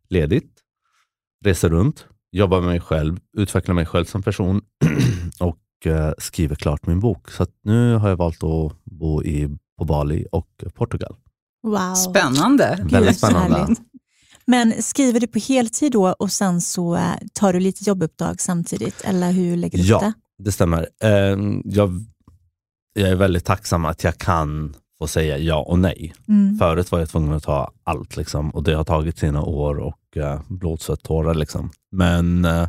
ledigt, 0.10 0.60
reser 1.46 1.70
runt, 1.70 2.06
jobbar 2.32 2.62
med 2.62 2.70
mig 2.70 2.80
själv, 2.80 3.20
utvecklar 3.38 3.76
mig 3.76 3.86
själv 3.86 4.06
som 4.06 4.24
person 4.24 4.62
och 5.40 5.58
skriver 6.18 6.56
klart 6.56 6.88
min 6.88 7.00
bok. 7.00 7.32
Så 7.32 7.44
att 7.44 7.50
nu 7.64 7.96
har 7.96 8.10
jag 8.10 8.16
valt 8.16 8.44
att 8.44 8.74
bo 8.84 9.24
i, 9.24 9.58
på 9.78 9.86
Bali 9.86 10.26
och 10.32 10.48
Portugal. 10.76 11.16
Wow. 11.64 11.94
Spännande. 11.96 12.78
Gud, 12.82 12.92
Väldigt 12.92 13.18
spännande. 13.18 13.76
Men 14.46 14.82
skriver 14.84 15.20
du 15.20 15.28
på 15.28 15.40
heltid 15.40 15.92
då 15.92 16.08
och 16.20 16.32
sen 16.32 16.62
så 16.62 16.96
eh, 16.96 17.02
tar 17.34 17.54
du 17.54 17.60
lite 17.60 17.84
jobbuppdrag 17.84 18.42
samtidigt? 18.42 19.02
Eller 19.02 19.32
hur 19.32 19.58
lägger 19.58 19.78
du 19.78 19.84
upp 19.84 19.90
Ja. 19.90 20.00
det? 20.00 20.14
Det 20.44 20.52
stämmer. 20.52 20.90
Eh, 21.04 21.38
jag, 21.64 22.06
jag 22.94 23.10
är 23.10 23.16
väldigt 23.16 23.46
tacksam 23.46 23.86
att 23.86 24.04
jag 24.04 24.18
kan 24.18 24.76
få 25.02 25.08
säga 25.08 25.38
ja 25.38 25.56
och 25.60 25.80
nej. 25.80 26.14
Mm. 26.28 26.58
Förut 26.58 26.92
var 26.92 27.00
jag 27.00 27.10
tvungen 27.10 27.34
att 27.34 27.44
ta 27.44 27.72
allt 27.84 28.18
liksom, 28.18 28.50
och 28.50 28.64
det 28.64 28.74
har 28.74 28.84
tagit 28.84 29.18
sina 29.20 29.42
år 29.42 29.80
och 29.80 30.18
uh, 30.18 30.42
blod, 30.50 30.82
svett, 30.82 31.04
tårar. 31.04 31.34
Liksom. 31.34 31.72
Men 31.92 32.46
eh, 32.46 32.68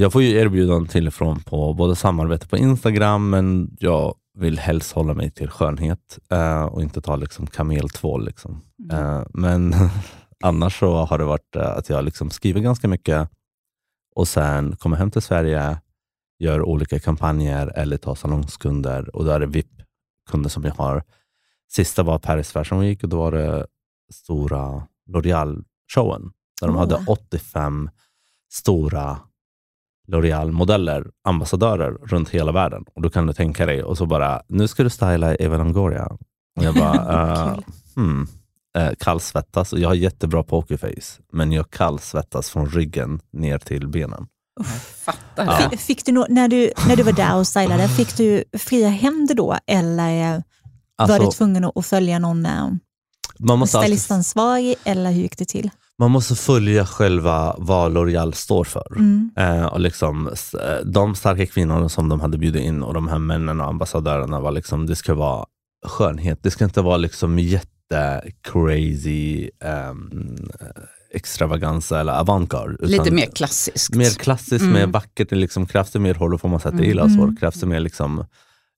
jag 0.00 0.12
får 0.12 0.22
ju 0.22 0.36
erbjudanden 0.36 0.88
till 0.88 1.06
och 1.06 1.14
från 1.14 1.40
på 1.40 1.74
både 1.74 1.96
samarbete 1.96 2.48
på 2.48 2.56
Instagram, 2.56 3.30
men 3.30 3.76
jag 3.80 4.14
vill 4.38 4.58
helst 4.58 4.92
hålla 4.92 5.14
mig 5.14 5.30
till 5.30 5.50
skönhet 5.50 6.18
eh, 6.30 6.64
och 6.64 6.82
inte 6.82 7.00
ta 7.00 7.16
liksom, 7.16 7.46
kameltvål. 7.46 8.24
Liksom. 8.24 8.60
Eh, 8.92 9.22
men 9.30 9.74
annars 10.44 10.78
så 10.78 11.04
har 11.04 11.18
det 11.18 11.24
varit 11.24 11.56
eh, 11.56 11.70
att 11.70 11.88
jag 11.88 12.04
liksom 12.04 12.30
skriver 12.30 12.60
ganska 12.60 12.88
mycket 12.88 13.30
och 14.14 14.28
sen 14.28 14.76
kommer 14.76 14.96
hem 14.96 15.10
till 15.10 15.22
Sverige, 15.22 15.78
gör 16.38 16.62
olika 16.62 17.00
kampanjer 17.00 17.72
eller 17.76 17.96
tar 17.96 18.14
salongskunder 18.14 19.16
och 19.16 19.24
då 19.24 19.30
är 19.30 19.40
det 19.40 19.46
VIP-kunder 19.46 20.50
som 20.50 20.64
jag 20.64 20.74
har. 20.74 21.04
Sista 21.68 22.02
var 22.02 22.18
Paris 22.18 22.52
Fashion 22.52 22.80
Week 22.80 23.02
och 23.02 23.08
då 23.08 23.16
var 23.16 23.32
det 23.32 23.66
stora 24.12 24.86
L'Oreal-showen 25.08 26.30
där 26.60 26.66
de 26.66 26.76
hade 26.76 27.04
85 27.06 27.90
stora 28.52 29.18
L'Oreal-modeller, 30.10 31.06
ambassadörer 31.24 31.90
runt 31.90 32.28
hela 32.28 32.52
världen. 32.52 32.84
Och 32.94 33.02
då 33.02 33.10
kan 33.10 33.26
du 33.26 33.32
tänka 33.32 33.66
dig, 33.66 33.82
och 33.82 33.98
så 33.98 34.06
bara, 34.06 34.42
nu 34.48 34.68
ska 34.68 34.82
du 34.82 34.90
styla 34.90 35.34
Eva 35.36 35.56
Longoria. 35.56 36.06
Och 36.58 36.64
jag 36.64 36.74
bara, 36.74 37.54
Kul. 37.54 37.64
hmm, 37.96 38.26
eh, 38.78 38.90
kallsvettas 38.98 39.72
och 39.72 39.78
jag 39.78 39.88
har 39.88 39.94
jättebra 39.94 40.42
pokerface, 40.42 41.20
men 41.32 41.52
jag 41.52 41.70
kallsvettas 41.70 42.50
från 42.50 42.66
ryggen 42.66 43.20
ner 43.32 43.58
till 43.58 43.88
benen. 43.88 44.26
Jag 44.56 44.66
fattar 45.04 45.46
Ja. 45.46 45.68
det. 45.70 45.76
Fick 45.76 46.04
du 46.06 46.12
nå- 46.12 46.26
när, 46.28 46.48
du, 46.48 46.70
när 46.88 46.96
du 46.96 47.02
var 47.02 47.12
där 47.12 47.36
och 47.38 47.46
stylade, 47.46 47.88
fick 47.88 48.16
du 48.16 48.44
fria 48.58 48.88
händer 48.88 49.34
då 49.34 49.56
eller 49.66 50.34
eh, 50.34 50.40
var 50.96 51.08
Alltså, 51.08 51.24
du 51.24 51.30
tvungen 51.32 51.64
att 51.74 51.86
följa 51.86 52.18
någon 52.18 52.42
man, 52.42 53.58
måste 53.58 53.78
alltid, 53.78 53.88
stylistansvarig 53.88 54.74
eller 54.84 55.10
hur 55.12 55.22
gick 55.22 55.38
det 55.38 55.44
till? 55.44 55.70
Man 56.00 56.10
måste 56.10 56.34
följa 56.34 56.86
själva 56.86 57.54
vad 57.58 57.92
L'Oreal 57.92 58.32
står 58.32 58.64
för. 58.64 58.96
Mm. 58.96 59.30
Eh, 59.36 59.64
och 59.66 59.80
liksom, 59.80 60.26
eh, 60.28 60.86
de 60.86 61.14
starka 61.14 61.46
kvinnorna 61.46 61.88
som 61.88 62.08
de 62.08 62.20
hade 62.20 62.38
bjudit 62.38 62.62
in 62.62 62.82
och 62.82 62.94
de 62.94 63.08
här 63.08 63.18
männen 63.18 63.60
och 63.60 63.66
ambassadörerna 63.68 64.40
var 64.40 64.50
liksom, 64.52 64.86
det 64.86 64.96
ska 64.96 65.14
vara 65.14 65.44
skönhet. 65.86 66.38
Det 66.42 66.50
ska 66.50 66.64
inte 66.64 66.82
vara 66.82 66.96
liksom 66.96 67.38
jätte 67.38 68.22
crazy 68.42 69.50
um, 69.90 70.36
extravaganza 71.14 72.00
eller 72.00 72.12
avantgarde. 72.12 72.76
Lite 72.86 73.10
mer 73.10 73.26
klassiskt. 73.26 73.94
mer 73.94 74.10
klassiskt, 74.10 74.62
Mm. 74.62 74.72
mer 74.72 74.86
vackert. 74.86 75.30
Liksom, 75.32 75.66
krävs 75.66 75.90
det 75.90 75.98
mer 75.98 76.14
hår, 76.14 76.28
då 76.30 76.38
får 76.38 76.48
man 76.48 76.60
säga 76.60 76.72
att 76.72 76.78
det 76.78 76.86
gillas 76.86 77.12
Mm. 77.14 77.36
Krävs 77.36 77.60
det 77.60 77.66
mer 77.66 77.80
liksom, 77.80 78.24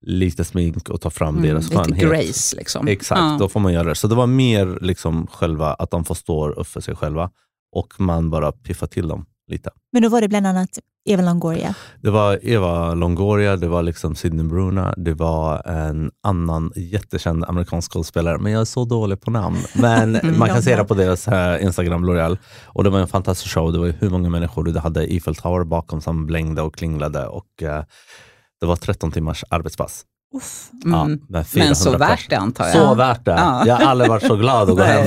lite 0.03 0.45
smink 0.45 0.88
och 0.88 1.01
ta 1.01 1.11
fram 1.11 1.37
Mm, 1.37 1.49
deras 1.49 1.71
lite 1.71 1.83
skönhet. 1.83 2.11
grace 2.11 2.57
liksom. 2.57 2.88
Exakt, 2.88 3.21
Ja. 3.21 3.37
då 3.41 3.49
får 3.49 3.61
man 3.61 3.73
göra 3.73 3.88
det. 3.88 3.95
Så 3.95 4.09
det 4.09 4.15
var 4.15 4.27
mer 4.27 4.79
liksom 4.81 5.27
själva 5.27 5.75
att 5.75 5.91
de 5.91 6.05
får 6.05 6.15
stå 6.15 6.49
upp 6.49 6.67
för 6.67 6.81
sig 6.81 6.97
själva 6.97 7.31
och 7.77 7.95
man 8.01 8.31
bara 8.31 8.53
piffar 8.53 8.87
till 8.87 9.09
dem 9.09 9.25
lite. 9.51 9.71
Men 9.93 10.03
då 10.03 10.09
var 10.09 10.21
det 10.21 10.29
bland 10.29 10.47
annat 10.47 10.69
Eva 11.05 11.23
Longoria. 11.23 11.75
Det 12.01 12.11
var 12.11 12.38
Eva 12.43 12.95
Longoria, 12.95 13.57
det 13.57 13.69
var 13.69 13.83
liksom 13.83 14.15
Sidney 14.15 14.47
Bruna, 14.47 14.95
det 14.97 15.15
var 15.15 15.69
en 15.69 16.11
annan 16.23 16.73
jättekänd 16.77 17.45
amerikansk 17.45 17.93
skådespelare, 17.93 18.38
men 18.38 18.53
jag 18.53 18.61
är 18.61 18.65
så 18.65 18.85
dålig 18.85 19.21
på 19.21 19.31
namn. 19.31 19.57
Men 19.75 20.17
Mm, 20.23 20.38
man 20.38 20.49
kan 20.49 20.62
se 20.62 20.77
det 20.77 20.85
på 20.85 20.95
deras 20.95 21.29
eh, 21.29 21.65
Instagram, 21.65 22.05
L'Oreal. 22.05 22.38
Och 22.65 22.85
det 22.85 22.91
var 22.91 22.99
en 23.01 23.09
fantastisk 23.09 23.55
show. 23.55 23.73
Det 23.73 23.79
var 23.79 23.87
hur 23.99 24.11
många 24.11 24.31
människor. 24.31 24.65
Du 24.65 24.79
hade 24.79 25.01
Eiffel 25.01 25.35
Tower 25.35 25.65
bakom 25.65 26.01
som 26.01 26.27
blängde 26.27 26.62
och 26.62 26.75
klinglade 26.75 27.27
och 27.27 27.62
eh, 27.62 27.85
det 28.62 28.66
var 28.66 28.77
13 28.77 29.12
timmars 29.12 29.44
arbetspass. 29.48 30.05
Uff. 30.35 30.68
Mm. 30.85 30.92
Ja, 30.98 31.05
med 31.29 31.46
400 31.46 31.66
Men 31.68 31.77
så 31.77 31.98
värt 31.98 32.31
det 32.31 32.37
antar 32.37 32.64
jag. 32.64 32.72
Så 32.75 32.94
värt 32.94 33.25
det. 33.25 33.31
Ja. 33.31 33.66
Jag 33.66 33.77
har 33.77 33.85
aldrig 33.85 34.11
varit 34.11 34.27
så 34.27 34.37
glad 34.37 34.70
att 34.70 34.77
gå 34.77 34.83
hem. 34.83 35.07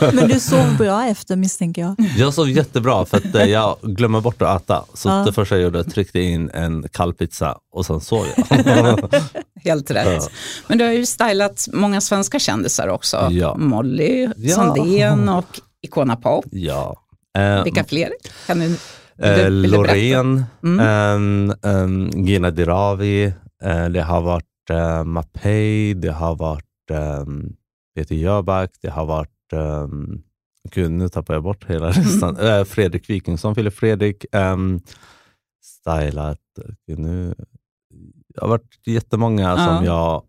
Men 0.16 0.28
du 0.28 0.40
sov 0.40 0.76
bra 0.78 1.04
efter 1.06 1.36
misstänker 1.36 1.82
jag. 1.82 1.94
Jag 2.16 2.34
sov 2.34 2.50
jättebra 2.50 3.04
för 3.04 3.16
att 3.16 3.34
eh, 3.34 3.44
jag 3.44 3.76
glömmer 3.82 4.20
bort 4.20 4.42
att 4.42 4.62
äta. 4.62 4.84
Så 4.94 5.08
Ja. 5.08 5.14
det 5.26 5.32
första 5.32 5.54
jag 5.54 5.62
gjorde 5.62 5.84
tryckte 5.84 6.20
in 6.20 6.50
en 6.54 6.88
kall 6.92 7.14
pizza 7.14 7.56
och 7.72 7.86
sen 7.86 8.00
sov 8.00 8.26
jag. 8.36 8.46
Helt 9.64 9.90
rätt. 9.90 10.22
Ja. 10.22 10.28
Men 10.66 10.78
du 10.78 10.84
har 10.84 10.92
ju 10.92 11.06
stylat 11.06 11.68
många 11.72 12.00
svenska 12.00 12.38
kändisar 12.38 12.88
också. 12.88 13.28
Ja. 13.30 13.56
Molly, 13.56 14.28
Ja. 14.36 14.54
Sandén 14.56 15.28
och 15.28 15.60
Icona 15.82 16.16
Pop. 16.16 16.44
ja. 16.50 16.96
Eh, 17.38 17.64
Vilka 17.64 17.84
fler? 17.84 18.10
Kan 18.46 18.58
du, 18.58 18.76
Eh? 19.22 19.50
Loreen, 19.50 20.44
Mm. 20.62 20.80
ehm, 20.80 21.52
ehm, 21.62 22.10
Gina 22.26 22.50
Dirawi, 22.50 23.24
eh, 23.62 23.88
det 23.88 24.02
har 24.02 24.22
varit 24.22 24.46
uh, 24.70 25.04
Mapei, 25.04 25.94
det 25.94 26.12
har 26.12 26.36
varit 26.36 26.64
um, 27.20 27.52
Peter 27.96 28.14
Jöback, 28.14 28.70
det 28.82 28.88
har 28.90 29.06
varit, 29.06 29.52
um, 29.52 30.22
gud 30.74 30.90
nu 30.90 31.08
tappar 31.08 31.34
jag 31.34 31.42
bort 31.42 31.64
hela 31.70 31.88
listan, 31.90 32.36
Eh, 32.36 32.64
Fredrik 32.64 33.10
Wikingsson, 33.10 33.54
Filip 33.54 33.74
Fredrik, 33.74 34.24
um, 34.32 34.80
stylat, 35.64 36.38
nu, 36.96 37.34
det 38.34 38.40
har 38.40 38.48
varit 38.48 38.78
jättemånga 38.86 39.42
Ja. 39.42 39.56
som 39.66 39.84
jag, 39.84 40.22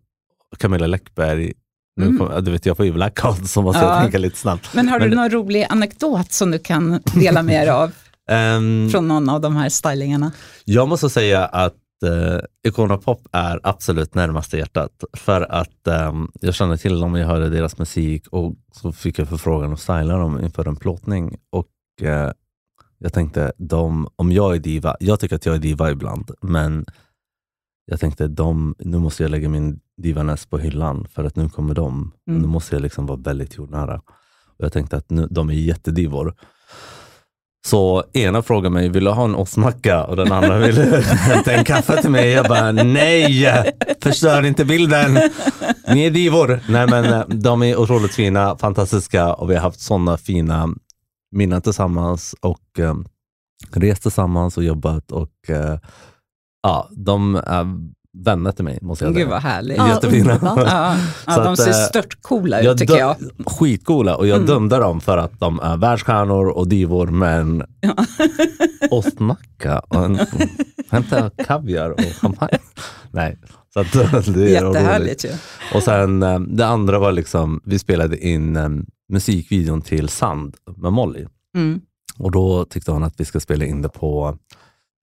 Camilla 0.59 0.87
Läckberg, 0.87 1.53
nu 1.95 2.05
Mm. 2.05 2.17
kom, 2.17 2.43
du 2.43 2.51
vet 2.51 2.65
jag 2.65 2.77
får 2.77 2.85
ju 2.85 2.91
blackout 2.91 3.47
så 3.47 3.61
måste 3.61 3.81
Ja. 3.81 3.93
jag 3.93 4.01
tänka 4.03 4.17
lite 4.17 4.37
snabbt. 4.37 4.73
Men 4.75 4.87
har 4.89 4.99
Men- 4.99 5.09
du 5.09 5.15
någon 5.15 5.29
rolig 5.29 5.65
anekdot 5.69 6.31
som 6.31 6.51
du 6.51 6.59
kan 6.59 6.99
dela 7.15 7.43
med 7.43 7.61
dig 7.67 7.69
av 7.69 7.91
Ehm, 8.29 8.89
från 8.89 9.07
någon 9.07 9.29
av 9.29 9.41
de 9.41 9.55
här 9.55 9.69
stylingarna? 9.69 10.31
Jag 10.65 10.87
måste 10.87 11.09
säga 11.09 11.45
att 11.45 12.03
eh, 12.05 12.39
Icona 12.67 12.97
Pop 12.97 13.27
är 13.31 13.59
absolut 13.63 14.15
närmaste 14.15 14.57
hjärtat. 14.57 15.03
För 15.13 15.41
att 15.41 15.87
ehm, 15.87 16.31
jag 16.41 16.55
kände 16.55 16.77
till 16.77 16.99
dem, 16.99 17.15
jag 17.15 17.27
hörde 17.27 17.49
deras 17.49 17.77
musik 17.77 18.27
och 18.27 18.55
så 18.71 18.91
fick 18.91 19.19
jag 19.19 19.29
förfrågan 19.29 19.73
att 19.73 19.79
styla 19.79 20.17
dem 20.17 20.43
inför 20.43 20.67
en 20.67 20.75
plåtning. 20.75 21.37
Och 21.49 21.67
eh, 22.01 22.31
jag 22.97 23.13
tänkte, 23.13 23.51
de, 23.57 24.07
om 24.15 24.31
jag 24.31 24.55
är 24.55 24.59
diva, 24.59 24.95
jag 24.99 25.19
tycker 25.19 25.35
att 25.35 25.45
jag 25.45 25.55
är 25.55 25.59
diva 25.59 25.91
ibland, 25.91 26.31
men 26.41 26.85
jag 27.85 27.99
tänkte, 27.99 28.27
de, 28.27 28.75
nu 28.79 28.99
måste 28.99 29.23
jag 29.23 29.29
lägga 29.29 29.49
min 29.49 29.79
divaness 29.97 30.45
på 30.45 30.57
hyllan 30.57 31.07
för 31.13 31.23
att 31.23 31.35
nu 31.35 31.49
kommer 31.49 31.73
de. 31.73 32.11
Mm. 32.27 32.41
Nu 32.41 32.47
måste 32.47 32.75
jag 32.75 32.81
liksom 32.81 33.05
vara 33.05 33.19
väldigt 33.19 33.57
jordnära. 33.57 34.01
Och 34.45 34.65
jag 34.65 34.73
tänkte 34.73 34.97
att 34.97 35.09
nu, 35.09 35.27
de 35.31 35.49
är 35.49 35.53
jättedivor. 35.53 36.35
Så 37.65 38.03
ena 38.13 38.41
frågar 38.41 38.69
mig, 38.69 38.89
vill 38.89 39.03
du 39.03 39.11
ha 39.11 39.23
en 39.23 39.35
ostmacka? 39.35 40.03
Och 40.03 40.15
den 40.15 40.31
andra 40.31 40.57
vill 40.57 40.75
hämta 41.03 41.51
en 41.51 41.65
kaffe 41.65 42.01
till 42.01 42.09
mig. 42.09 42.29
Jag 42.29 42.45
bara, 42.45 42.71
nej, 42.71 43.71
förstör 44.01 44.45
inte 44.45 44.65
bilden. 44.65 45.19
Ni 45.87 46.05
är 46.05 46.11
divor. 46.11 46.59
Nej 46.69 46.87
men 46.87 47.05
eh, 47.05 47.27
de 47.27 47.63
är 47.63 47.77
otroligt 47.77 48.13
fina, 48.13 48.57
fantastiska 48.57 49.33
och 49.33 49.49
vi 49.49 49.55
har 49.55 49.61
haft 49.61 49.79
sådana 49.79 50.17
fina 50.17 50.69
minnen 51.31 51.61
tillsammans 51.61 52.35
och 52.39 52.79
eh, 52.79 52.95
rest 53.71 54.01
tillsammans 54.01 54.57
och 54.57 54.63
jobbat 54.63 55.11
och 55.11 55.49
eh, 55.49 55.79
ja, 56.63 56.89
de 56.91 57.35
är 57.35 57.65
vänner 58.17 58.51
till 58.51 58.65
mig 58.65 58.79
måste 58.81 59.05
jag 59.05 59.15
Gud 59.15 59.27
vad 59.29 59.41
härligt. 59.41 59.77
Ja. 59.77 59.89
Jättefina. 59.89 60.39
Ja, 60.41 60.95
ja, 61.27 61.43
de 61.43 61.57
ser 61.57 61.67
eh, 61.69 61.73
störtcoola 61.73 62.61
ut 62.61 62.77
tycker 62.77 62.97
jag. 62.97 63.15
Skitcoola 63.45 64.15
och 64.15 64.27
jag 64.27 64.35
Mm. 64.35 64.47
dömde 64.47 64.77
dem 64.77 65.01
för 65.01 65.17
att 65.17 65.39
de 65.39 65.59
är 65.59 65.77
världsstjärnor 65.77 66.47
och 66.49 66.67
divor 66.67 67.07
men 67.07 67.63
Ja. 67.81 67.95
ostmacka 68.91 69.79
och 69.79 70.05
en, 70.05 70.19
hämta 70.89 71.29
kaviar 71.29 71.89
och 71.89 71.99
champagne. 71.99 72.57
Nej, 73.11 73.37
så 73.73 73.79
att, 73.79 73.91
det 74.33 74.55
är. 74.57 74.63
Jättehärligt 74.65 75.25
ju. 75.25 75.29
Och 75.75 75.83
sen 75.83 76.23
eh, 76.23 76.39
det 76.39 76.65
andra 76.67 76.99
var 76.99 77.11
liksom, 77.11 77.61
vi 77.65 77.79
spelade 77.79 78.17
in 78.27 78.55
eh, 78.55 78.69
musikvideon 79.09 79.81
till 79.81 80.09
Sand 80.09 80.55
med 80.77 80.93
Molly. 80.93 81.25
Mm. 81.55 81.81
Och 82.17 82.31
då 82.31 82.65
tyckte 82.65 82.91
hon 82.91 83.03
att 83.03 83.13
vi 83.19 83.25
ska 83.25 83.39
spela 83.39 83.65
in 83.65 83.81
det 83.81 83.89
på 83.89 84.37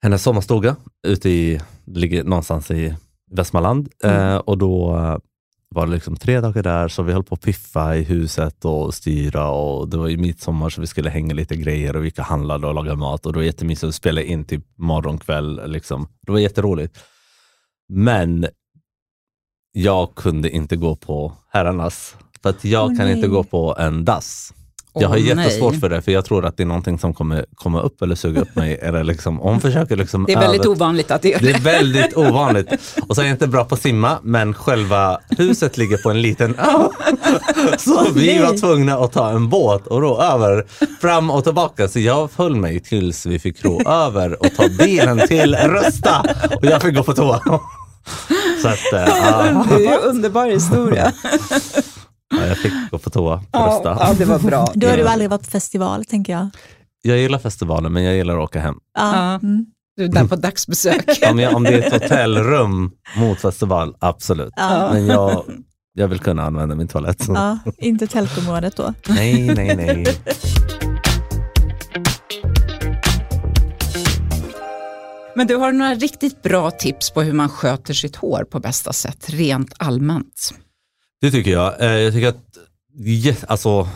hennes 0.03 0.23
sommarstuga 0.23 0.77
ute 1.07 1.31
i, 1.31 1.61
ligger 1.87 2.25
någonstans 2.25 2.71
i 2.71 2.95
Västmanland. 3.31 3.89
Mm. 4.05 4.17
Eh, 4.17 4.37
och 4.37 4.59
då 4.59 4.97
eh, 4.97 5.19
var 5.75 5.87
det 5.87 5.93
liksom 5.93 6.17
tre 6.17 6.41
dagar 6.41 6.63
där, 6.63 6.89
så 6.89 7.03
vi 7.03 7.13
höll 7.13 7.25
på 7.25 7.35
att 7.35 7.41
piffa 7.41 7.97
i 7.97 8.03
huset 8.03 8.65
och 8.65 8.95
styra 8.95 9.51
och 9.51 9.89
det 9.89 9.97
var 9.97 10.09
ju 10.09 10.17
midsommar 10.17 10.71
så 10.71 10.81
vi 10.81 10.87
skulle 10.87 11.11
hänga 11.11 11.35
lite 11.35 11.57
grejer 11.57 11.97
och 11.97 12.03
vi 12.03 12.07
gick 12.07 12.19
och 12.19 12.25
handlade 12.25 12.67
och 12.67 12.75
lagade 12.75 12.97
mat 12.97 13.27
och 13.27 13.33
det 13.33 13.39
var 13.39 13.45
jättemysigt 13.45 13.89
att 13.89 13.95
spela 13.95 14.23
in 14.23 14.45
typ 14.45 14.65
morgon, 14.77 15.19
kväll. 15.19 15.71
Liksom. 15.71 16.09
Det 16.21 16.33
var 16.33 16.39
jätteroligt. 16.39 16.99
Men 17.89 18.47
jag 19.73 20.15
kunde 20.15 20.51
inte 20.51 20.77
gå 20.77 20.97
på 20.97 21.33
herrarnas, 21.49 22.17
för 22.43 22.51
att 22.51 22.65
jag 22.65 22.91
Åh, 22.91 22.97
kan 22.97 23.11
inte 23.11 23.29
gå 23.29 23.45
på 23.45 23.77
en 23.79 24.05
dass. 24.05 24.55
Jag 24.95 25.09
har 25.09 25.17
jättesvårt 25.17 25.73
nej. 25.73 25.81
för 25.81 25.89
det, 25.89 26.03
för 26.03 26.13
jag 26.13 26.25
tror 26.25 26.45
att 26.47 26.57
det 26.57 26.63
är 26.63 26.67
någonting 26.67 26.99
som 26.99 27.15
kommer 27.15 27.45
komma 27.55 27.81
upp 27.83 28.03
eller 28.03 28.15
suga 28.15 28.41
upp 28.41 28.57
mig. 28.57 28.79
eller 28.83 29.05
liksom, 29.05 29.39
hon 29.39 29.61
försöker 29.61 29.97
liksom 29.97 30.25
Det 30.25 30.33
är 30.33 30.41
väldigt 30.41 30.61
över- 30.61 30.71
ovanligt 30.73 31.11
att 31.11 31.23
det 31.23 31.29
gör 31.29 31.39
det 31.39 31.47
det. 31.47 31.53
är 31.53 31.61
väldigt 31.61 32.17
ovanligt. 32.17 32.69
Och 33.09 33.15
så 33.15 33.21
är 33.23 33.25
jag 33.27 33.35
inte 33.35 33.47
bra 33.49 33.65
på 33.65 33.75
att 33.75 33.81
simma, 33.83 34.19
men 34.23 34.55
själva 34.55 35.19
huset 35.39 35.77
ligger 35.79 35.97
på 36.03 36.11
en 36.11 36.23
liten 36.23 36.55
ö. 36.59 36.89
Så 37.79 38.07
vi 38.15 38.39
var 38.39 38.59
tvungna 38.61 38.95
att 38.99 39.13
ta 39.13 39.31
en 39.31 39.49
båt 39.49 39.87
och 39.87 40.01
ro 40.03 40.21
över 40.21 40.67
fram 41.01 41.31
och 41.31 41.45
tillbaka. 41.45 41.89
Så 41.89 41.99
jag 42.01 42.31
föll 42.31 42.57
mig 42.57 42.81
tills 42.81 43.27
vi 43.27 43.39
fick 43.39 43.65
ro 43.65 43.81
över 43.91 44.41
och 44.43 44.55
ta 44.57 44.69
bilen 44.79 45.21
till 45.29 45.55
Rösta. 45.55 46.25
Och 46.57 46.65
jag 46.65 46.83
fick 46.83 46.95
gå 46.97 47.03
på 47.03 47.13
toa. 47.13 47.41
Så 48.63 48.69
att, 48.69 48.79
ja, 48.93 49.65
Det 49.69 49.75
är 49.75 49.79
ju 49.79 49.87
en 49.87 49.99
underbar 50.01 50.47
historia. 50.47 51.13
Ja, 52.31 52.47
jag 52.47 52.59
fick 52.59 52.73
gå 52.91 52.99
på 52.99 53.11
toa 53.11 53.37
på 53.39 53.45
Ja, 53.53 53.67
Rösta. 53.67 53.97
ja, 54.01 54.15
det 54.19 54.25
var 54.25 54.39
bra. 54.39 54.69
Då 54.75 54.87
har 54.89 54.97
du 54.97 55.09
aldrig 55.09 55.31
varit 55.31 55.43
på 55.45 55.51
festival, 55.51 56.05
tänker 56.05 56.33
jag. 56.33 56.49
Jag 57.03 57.19
gillar 57.19 57.39
festivalen, 57.39 57.93
men 57.93 58.03
jag 58.05 58.15
gillar 58.15 58.35
att 58.39 58.45
åka 58.45 58.61
hem. 58.61 58.75
Ja. 58.95 59.17
Ja. 59.17 59.35
Mm. 59.35 59.67
Du 59.97 60.05
är 60.05 60.09
där 60.09 60.25
på 60.27 60.37
dagsbesök. 60.37 61.19
Om, 61.31 61.39
jag, 61.39 61.55
om 61.55 61.63
det 61.63 61.71
är 61.71 61.79
ett 61.87 62.03
hotellrum 62.03 62.91
mot 63.17 63.41
festival, 63.41 63.97
absolut. 63.99 64.53
Ja. 64.57 64.91
Men 64.93 65.07
jag, 65.07 65.45
jag 65.95 66.09
vill 66.09 66.19
kunna 66.19 66.43
använda 66.43 66.75
min 66.75 66.89
toalett. 66.89 67.25
Ja, 67.29 67.59
inte 67.79 68.07
tältområdet 68.07 68.77
då. 68.77 68.95
Nej, 69.09 69.55
nej, 69.55 69.77
nej. 69.77 70.07
Men 75.37 75.47
du 75.47 75.57
har 75.57 75.73
några 75.73 75.95
riktigt 75.95 76.43
bra 76.43 76.71
tips 76.71 77.11
på 77.11 77.23
hur 77.23 77.33
man 77.33 77.49
sköter 77.49 77.95
sitt 77.95 78.17
hår 78.17 78.45
på 78.51 78.61
bästa 78.61 78.93
sätt, 78.93 79.31
rent 79.31 79.73
allmänt. 79.77 80.55
Det 81.21 81.31
tycker 81.31 81.51
jag. 81.51 81.81
Eh, 81.81 81.99
jag 81.99 82.13
tycker 82.13 82.29
att 82.29 82.59
yes, 82.99 83.45
alltså, 83.45 83.89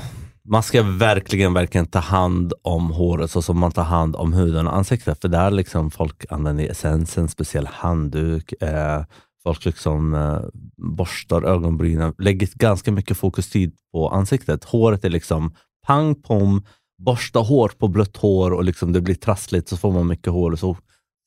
man 0.49 0.63
ska 0.63 0.83
verkligen, 0.83 1.55
verkligen 1.55 1.87
ta 1.87 1.99
hand 1.99 2.53
om 2.63 2.91
håret 2.91 3.31
så 3.31 3.43
som 3.43 3.59
man 3.59 3.73
tar 3.73 3.83
hand 3.83 4.17
om 4.17 4.33
huden 4.33 4.67
och 4.67 4.77
ansiktet. 4.77 5.21
För 5.21 5.29
där 5.29 5.51
liksom 5.51 5.91
folk 5.91 6.25
använder 6.29 6.71
essensen, 6.71 7.29
speciell 7.29 7.67
handduk, 7.67 8.63
eh, 8.63 9.05
folk 9.43 9.65
liksom 9.65 10.15
eh, 10.15 10.41
borstar 10.77 11.43
ögonbrynen, 11.43 12.15
lägger 12.19 12.49
ganska 12.55 12.93
mycket 12.93 13.17
fokus-tid 13.17 13.73
på 13.93 14.09
ansiktet. 14.09 14.65
Håret 14.65 15.05
är 15.05 15.11
liksom 15.11 15.55
pang 15.87 16.15
pom, 16.15 16.67
borsta 16.99 17.39
hårt 17.39 17.79
på 17.79 17.89
blött 17.89 18.17
hår 18.17 18.51
och 18.51 18.65
liksom 18.65 18.93
det 18.93 19.01
blir 19.01 19.15
trassligt 19.15 19.69
så 19.69 19.77
får 19.77 19.93
man 19.93 20.07
mycket 20.07 20.33
hår 20.33 20.51
och 20.51 20.59
så 20.59 20.77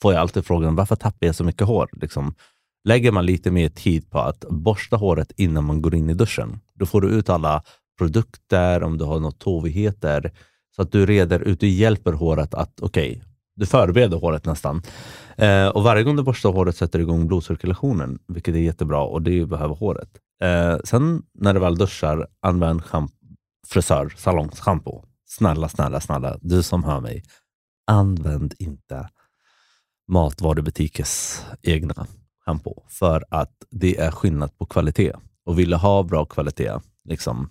får 0.02 0.14
jag 0.14 0.22
alltid 0.22 0.46
frågan 0.46 0.76
varför 0.76 0.96
tappar 0.96 1.28
jag 1.28 1.36
så 1.36 1.44
mycket 1.44 1.68
hår? 1.68 1.90
Liksom, 2.02 2.34
lägger 2.88 3.12
man 3.12 3.26
lite 3.26 3.52
mer 3.52 3.70
tid 3.70 4.10
på 4.10 4.20
att 4.20 4.46
borsta 4.50 4.96
håret 4.96 5.32
innan 5.36 5.64
man 5.64 5.82
går 5.82 5.96
in 5.96 6.10
i 6.10 6.14
duschen, 6.14 6.60
då 6.74 6.86
får 6.86 7.02
du 7.02 7.10
ut 7.10 7.30
alla 7.30 7.64
produkter, 7.98 8.84
om 8.84 8.98
du 8.98 9.06
har 9.06 9.20
något 9.20 9.40
tovigheter, 9.40 10.32
så 10.76 10.82
att 10.82 10.92
du 10.92 11.06
reder 11.06 11.40
ut, 11.40 11.60
du 11.60 11.68
hjälper 11.68 12.14
håret 12.14 12.54
att, 12.54 12.82
okej, 12.82 13.12
okay, 13.12 13.22
du 13.56 13.66
förbereder 13.66 14.18
håret 14.18 14.46
nästan. 14.46 14.82
Eh, 15.38 15.68
och 15.68 15.84
varje 15.84 16.04
gång 16.04 16.16
du 16.16 16.24
borstar 16.24 16.52
håret 16.52 16.76
sätter 16.76 17.00
du 17.00 17.04
igång 17.04 17.28
blodcirkulationen, 17.28 18.20
vilket 18.28 18.56
är 18.56 18.60
jättebra 18.60 19.02
och 19.02 19.22
det 19.22 19.46
behöver 19.46 19.76
håret. 19.76 20.10
Eh, 20.44 20.78
sen 20.84 21.24
när 21.34 21.54
du 21.54 21.60
väl 21.60 21.78
duschar, 21.78 22.28
använd 22.42 22.82
frisör, 23.68 24.14
salongsschampo. 24.18 25.04
Snälla, 25.26 25.70
snälla, 25.70 26.00
snälla, 26.00 26.38
du 26.42 26.64
som 26.64 26.84
hör 26.84 27.00
mig, 27.00 27.24
använd 27.88 28.54
inte 28.60 29.10
matvarubutikers 30.08 31.40
egna 31.62 31.94
schampo 32.48 32.84
för 32.88 33.24
att 33.30 33.52
det 33.70 33.98
är 33.98 34.12
skillnad 34.12 34.58
på 34.58 34.66
kvalitet. 34.66 35.14
Och 35.46 35.60
vill 35.60 35.70
du 35.70 35.76
ha 35.76 36.04
bra 36.04 36.26
kvalitet, 36.26 36.80
liksom, 37.10 37.50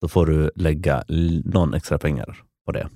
då 0.00 0.08
får 0.08 0.26
du 0.26 0.50
lägga 0.54 1.04
någon 1.44 1.74
extra 1.74 1.98
pengar 1.98 2.42
på 2.66 2.72
det. 2.72 2.88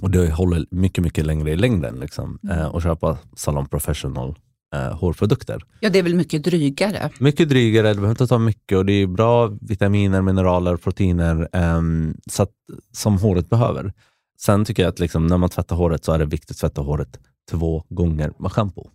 Och 0.00 0.10
det 0.10 0.30
håller 0.30 0.66
mycket, 0.70 1.04
mycket 1.04 1.26
längre 1.26 1.50
i 1.50 1.56
längden 1.56 2.00
liksom, 2.00 2.38
mm. 2.42 2.58
eh, 2.58 2.66
och 2.66 2.82
köpa 2.82 3.18
Salon 3.36 3.66
Professional 3.68 4.34
eh, 4.74 4.98
hårprodukter. 4.98 5.62
Ja, 5.80 5.90
det 5.90 5.98
är 5.98 6.02
väl 6.02 6.14
mycket 6.14 6.44
drygare? 6.44 7.10
Mycket 7.18 7.48
drygare, 7.48 7.88
du 7.88 7.94
behöver 7.94 8.10
inte 8.10 8.26
ta 8.26 8.38
mycket 8.38 8.78
och 8.78 8.86
det 8.86 8.92
är 8.92 9.06
bra 9.06 9.46
vitaminer, 9.60 10.22
mineraler, 10.22 10.76
proteiner 10.76 11.48
eh, 11.52 11.82
så 12.30 12.42
att, 12.42 12.52
som 12.92 13.18
håret 13.18 13.50
behöver. 13.50 13.92
Sen 14.40 14.64
tycker 14.64 14.82
jag 14.82 14.90
att 14.90 14.98
liksom, 14.98 15.26
när 15.26 15.38
man 15.38 15.50
tvättar 15.50 15.76
håret 15.76 16.04
så 16.04 16.12
är 16.12 16.18
det 16.18 16.24
viktigt 16.24 16.50
att 16.50 16.56
tvätta 16.56 16.80
håret 16.80 17.18
två 17.50 17.84
gånger 17.88 18.32
med 18.38 18.52
schampo. 18.52 18.90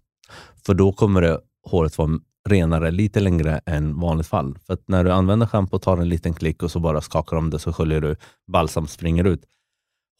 För 0.66 0.74
då 0.74 0.92
kommer 0.92 1.22
det, 1.22 1.40
håret 1.64 1.98
vara 1.98 2.20
renare 2.50 2.92
lite 2.92 3.20
längre 3.20 3.62
än 3.66 4.00
vanligt 4.00 4.28
fall. 4.28 4.58
För 4.66 4.74
att 4.74 4.88
när 4.88 5.04
du 5.04 5.12
använder 5.12 5.46
schampo, 5.48 5.80
tar 5.80 5.98
en 5.98 6.10
liten 6.10 6.34
klick 6.34 6.64
och 6.64 6.72
så 6.72 6.80
bara 6.80 7.02
skakar 7.02 7.38
om 7.38 7.50
det 7.50 7.60
så 7.60 7.74
sköljer 7.74 8.02
du, 8.02 8.16
balsam 8.52 8.88
springer 8.88 9.24
ut. 9.24 9.46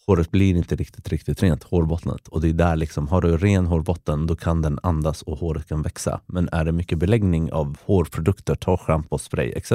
Håret 0.08 0.32
blir 0.32 0.56
inte 0.56 0.76
riktigt, 0.76 1.10
riktigt 1.10 1.44
rent, 1.44 1.64
hårbottnet. 1.64 2.28
Och 2.28 2.42
det 2.42 2.50
är 2.50 2.54
där 2.54 2.76
liksom, 2.76 3.08
har 3.08 3.22
du 3.22 3.38
ren 3.38 3.66
hårbotten, 3.66 4.28
då 4.28 4.36
kan 4.36 4.62
den 4.62 4.80
andas 4.84 5.22
och 5.22 5.38
håret 5.38 5.68
kan 5.68 5.82
växa. 5.82 6.22
Men 6.26 6.50
är 6.52 6.66
det 6.66 6.72
mycket 6.72 6.98
beläggning 6.98 7.52
av 7.52 7.78
hårprodukter, 7.86 8.56
torrschampo, 8.56 9.18
spray 9.18 9.54
etc. 9.56 9.72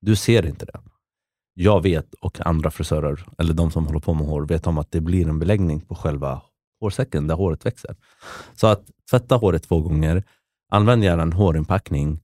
Du 0.00 0.16
ser 0.16 0.46
inte 0.46 0.64
det. 0.64 0.80
Jag 1.54 1.82
vet, 1.82 2.14
och 2.14 2.46
andra 2.46 2.70
frisörer, 2.70 3.24
eller 3.38 3.54
de 3.54 3.70
som 3.70 3.86
håller 3.86 4.00
på 4.00 4.14
med 4.14 4.26
hår, 4.26 4.46
vet 4.46 4.66
om 4.66 4.78
att 4.78 4.90
det 4.90 5.00
blir 5.00 5.28
en 5.28 5.38
beläggning 5.38 5.80
på 5.80 5.94
själva 5.94 6.42
hårsäcken 6.82 7.26
där 7.26 7.34
håret 7.34 7.66
växer. 7.66 7.96
Så 8.54 8.66
att 8.66 8.90
tvätta 9.10 9.36
håret 9.36 9.62
två 9.62 9.80
gånger, 9.80 10.22
använd 10.70 11.04
gärna 11.04 11.22
en 11.22 11.32
hårinpackning. 11.32 12.20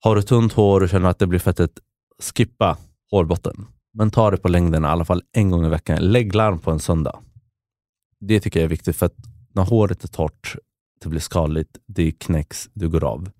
Har 0.00 0.16
du 0.16 0.22
tunt 0.22 0.52
hår 0.52 0.80
och 0.82 0.88
känner 0.88 1.08
att 1.08 1.18
det 1.18 1.26
blir 1.26 1.38
fettigt, 1.38 1.78
skippa 2.22 2.78
hårbotten. 3.10 3.66
Men 3.94 4.10
ta 4.10 4.30
det 4.30 4.36
på 4.36 4.48
längden 4.48 4.84
i 4.84 4.86
alla 4.86 5.04
fall 5.04 5.22
en 5.32 5.50
gång 5.50 5.66
i 5.66 5.68
veckan. 5.68 5.98
Lägg 5.98 6.34
larm 6.34 6.58
på 6.58 6.70
en 6.70 6.78
söndag. 6.78 7.18
Det 8.20 8.40
tycker 8.40 8.60
jag 8.60 8.64
är 8.64 8.68
viktigt 8.68 8.96
för 8.96 9.06
att 9.06 9.16
när 9.54 9.62
håret 9.62 10.04
är 10.04 10.08
torrt, 10.08 10.56
det 11.00 11.08
blir 11.08 11.20
skadligt, 11.20 11.78
det 11.86 12.12
knäcks, 12.12 12.70
du 12.72 12.88
går 12.88 13.04
av. 13.04 13.30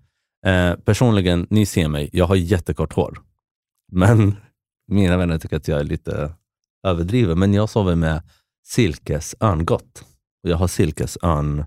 Eh, 0.45 0.75
personligen, 0.75 1.47
ni 1.49 1.65
ser 1.65 1.87
mig, 1.87 2.09
jag 2.13 2.25
har 2.25 2.35
jättekort 2.35 2.93
hår. 2.93 3.21
Men 3.91 4.35
mina 4.87 5.17
vänner 5.17 5.37
tycker 5.37 5.57
att 5.57 5.67
jag 5.67 5.79
är 5.79 5.83
lite 5.83 6.33
överdriven. 6.87 7.39
Men 7.39 7.53
jag 7.53 7.69
sover 7.69 7.95
med 7.95 8.21
silkesörngott. 8.67 10.05
Och 10.43 10.49
jag 10.49 10.57
har 10.57 10.67
silkesörn 10.67 11.65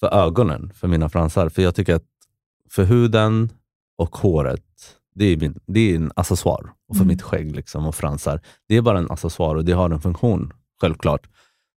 för 0.00 0.14
ögonen, 0.14 0.72
för 0.74 0.88
mina 0.88 1.08
fransar. 1.08 1.48
För 1.48 1.62
jag 1.62 1.74
tycker 1.74 1.94
att 1.94 2.06
för 2.70 2.84
huden 2.84 3.52
och 3.98 4.16
håret, 4.16 4.96
det 5.14 5.24
är, 5.24 5.36
min, 5.36 5.60
det 5.66 5.80
är 5.80 5.96
en 5.96 6.12
accessoar. 6.16 6.72
Och 6.88 6.96
för 6.96 7.02
mm. 7.02 7.08
mitt 7.08 7.22
skägg 7.22 7.56
liksom, 7.56 7.86
och 7.86 7.94
fransar, 7.94 8.40
det 8.68 8.76
är 8.76 8.82
bara 8.82 8.98
en 8.98 9.10
accessoar 9.10 9.54
och 9.54 9.64
det 9.64 9.72
har 9.72 9.90
en 9.90 10.00
funktion, 10.00 10.52
självklart. 10.80 11.28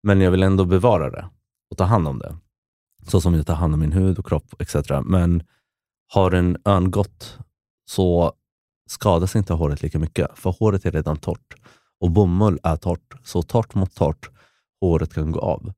Men 0.03 0.21
jag 0.21 0.31
vill 0.31 0.43
ändå 0.43 0.65
bevara 0.65 1.09
det 1.09 1.29
och 1.69 1.77
ta 1.77 1.83
hand 1.83 2.07
om 2.07 2.19
det. 2.19 2.35
Så 3.07 3.21
som 3.21 3.33
jag 3.33 3.47
tar 3.47 3.55
hand 3.55 3.73
om 3.73 3.79
min 3.79 3.91
hud 3.91 4.19
och 4.19 4.25
kropp 4.25 4.61
etc. 4.61 4.75
Men 5.03 5.43
har 6.07 6.31
en 6.31 6.57
örngott 6.65 7.37
så 7.85 8.33
skadas 8.89 9.35
inte 9.35 9.53
håret 9.53 9.81
lika 9.81 9.99
mycket, 9.99 10.39
för 10.39 10.51
håret 10.51 10.85
är 10.85 10.91
redan 10.91 11.17
torrt. 11.17 11.55
Och 11.99 12.11
bomull 12.11 12.59
är 12.63 12.75
torrt, 12.75 13.13
så 13.23 13.41
torrt 13.41 13.75
mot 13.75 13.95
torrt 13.95 14.29
håret 14.81 15.13
kan 15.13 15.31
gå 15.31 15.39
av. 15.39 15.73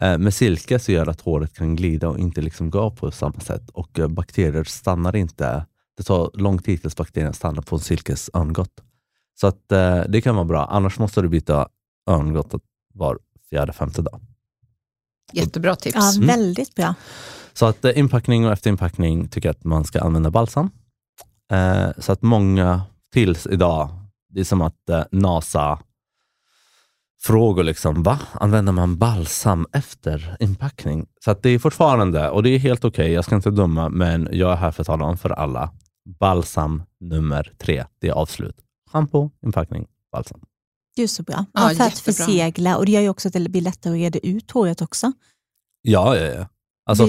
Eh, 0.00 0.18
med 0.18 0.34
silke 0.34 0.78
så 0.78 0.92
gör 0.92 1.04
det 1.04 1.10
att 1.10 1.20
håret 1.20 1.54
kan 1.54 1.76
glida 1.76 2.08
och 2.08 2.18
inte 2.18 2.40
liksom 2.40 2.70
gå 2.70 2.80
av 2.80 2.90
på 2.90 3.10
samma 3.10 3.40
sätt 3.40 3.70
och 3.70 3.98
eh, 3.98 4.08
bakterier 4.08 4.64
stannar 4.64 5.16
inte. 5.16 5.66
Det 5.96 6.02
tar 6.02 6.30
lång 6.34 6.58
tid 6.58 6.80
tills 6.80 6.96
bakterierna 6.96 7.32
stannar 7.32 7.62
på 7.62 7.76
en 7.76 7.80
silkes 7.80 8.30
örngott. 8.34 8.82
Så 9.40 9.46
att, 9.46 9.72
eh, 9.72 10.00
det 10.08 10.20
kan 10.20 10.34
vara 10.34 10.44
bra. 10.44 10.64
Annars 10.64 10.98
måste 10.98 11.22
du 11.22 11.28
byta 11.28 11.68
örngott 12.10 12.54
var 12.94 13.18
fjärde, 13.50 13.72
femte 13.72 14.02
dag. 14.02 14.20
Jättebra 15.32 15.76
tips. 15.76 15.96
Ja, 15.96 16.12
mm. 16.14 16.26
väldigt 16.26 16.74
bra. 16.74 16.94
Så 17.52 17.66
att 17.66 17.84
inpackning 17.84 18.46
och 18.46 18.52
efter 18.52 18.70
inpackning 18.70 19.28
tycker 19.28 19.48
jag 19.48 19.54
att 19.54 19.64
man 19.64 19.84
ska 19.84 20.00
använda 20.00 20.30
balsam. 20.30 20.70
Eh, 21.52 21.88
så 21.98 22.12
att 22.12 22.22
många 22.22 22.82
tills 23.12 23.46
idag, 23.46 23.90
det 24.28 24.40
är 24.40 24.44
som 24.44 24.60
att 24.60 24.88
eh, 24.90 25.04
NASA 25.10 25.78
frågor. 27.22 27.64
Liksom, 27.64 28.02
va? 28.02 28.20
Använder 28.32 28.72
man 28.72 28.98
balsam 28.98 29.66
efter 29.72 30.36
inpackning? 30.40 31.06
Så 31.24 31.30
att 31.30 31.42
det 31.42 31.50
är 31.50 31.58
fortfarande, 31.58 32.30
och 32.30 32.42
det 32.42 32.50
är 32.50 32.58
helt 32.58 32.84
okej, 32.84 33.04
okay, 33.04 33.14
jag 33.14 33.24
ska 33.24 33.36
inte 33.36 33.50
döma, 33.50 33.88
men 33.88 34.28
jag 34.32 34.52
är 34.52 34.56
här 34.56 34.70
för 34.70 34.82
att 34.82 34.86
tala 34.86 35.04
om 35.04 35.18
för 35.18 35.30
alla. 35.30 35.72
Balsam 36.20 36.82
nummer 37.00 37.52
tre, 37.58 37.84
det 38.00 38.08
är 38.08 38.12
avslut. 38.12 38.56
Shampoo, 38.92 39.30
inpackning, 39.42 39.86
balsam. 40.12 40.40
Det 40.96 41.02
är 41.02 41.06
så 41.06 41.22
bra. 41.22 41.44
Ja, 41.52 41.68
för 41.68 41.84
att 41.84 41.98
försegla 41.98 42.76
och 42.76 42.86
det 42.86 42.92
gör 42.92 43.00
ju 43.00 43.08
också 43.08 43.28
att 43.28 43.34
det 43.34 43.48
blir 43.48 43.62
lättare 43.62 43.92
att 43.92 43.98
reda 43.98 44.18
ut 44.18 44.50
håret 44.50 44.82
också. 44.82 45.12
Ja, 45.82 46.16
ja, 46.16 46.26
ja. 46.26 46.46
Alltså, 46.88 47.08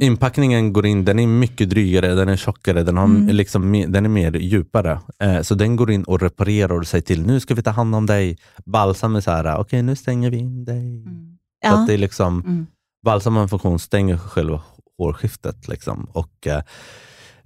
inpackningen 0.00 0.72
går 0.72 0.86
in, 0.86 1.04
den 1.04 1.18
är 1.18 1.26
mycket 1.26 1.70
drygare, 1.70 2.14
den 2.14 2.28
är 2.28 2.36
tjockare, 2.36 2.82
den, 2.82 2.96
har 2.96 3.04
mm. 3.04 3.26
liksom, 3.26 3.84
den 3.88 4.04
är 4.04 4.08
mer 4.08 4.32
djupare. 4.32 5.00
Eh, 5.18 5.42
så 5.42 5.54
den 5.54 5.76
går 5.76 5.90
in 5.90 6.04
och 6.04 6.20
reparerar 6.20 6.80
och 6.80 6.86
säger 6.86 7.02
till, 7.02 7.26
nu 7.26 7.40
ska 7.40 7.54
vi 7.54 7.62
ta 7.62 7.70
hand 7.70 7.94
om 7.94 8.06
dig. 8.06 8.38
Balsam 8.64 9.16
är 9.16 9.20
så 9.20 9.30
här, 9.30 9.44
okej 9.44 9.60
okay, 9.60 9.82
nu 9.82 9.96
stänger 9.96 10.30
vi 10.30 10.36
in 10.36 10.64
dig. 10.64 11.02
Mm. 11.02 11.36
Ja. 11.60 11.70
Så 11.70 11.76
att 11.76 11.86
det 11.86 11.94
är 11.94 11.98
liksom, 11.98 12.40
mm. 12.40 12.66
Balsam 13.04 13.34
har 13.34 13.42
en 13.42 13.48
funktion, 13.48 13.78
stänger 13.78 14.18
själva 14.18 14.62
hårskiftet 14.98 15.68
liksom, 15.68 16.08
och 16.12 16.46
eh, 16.46 16.62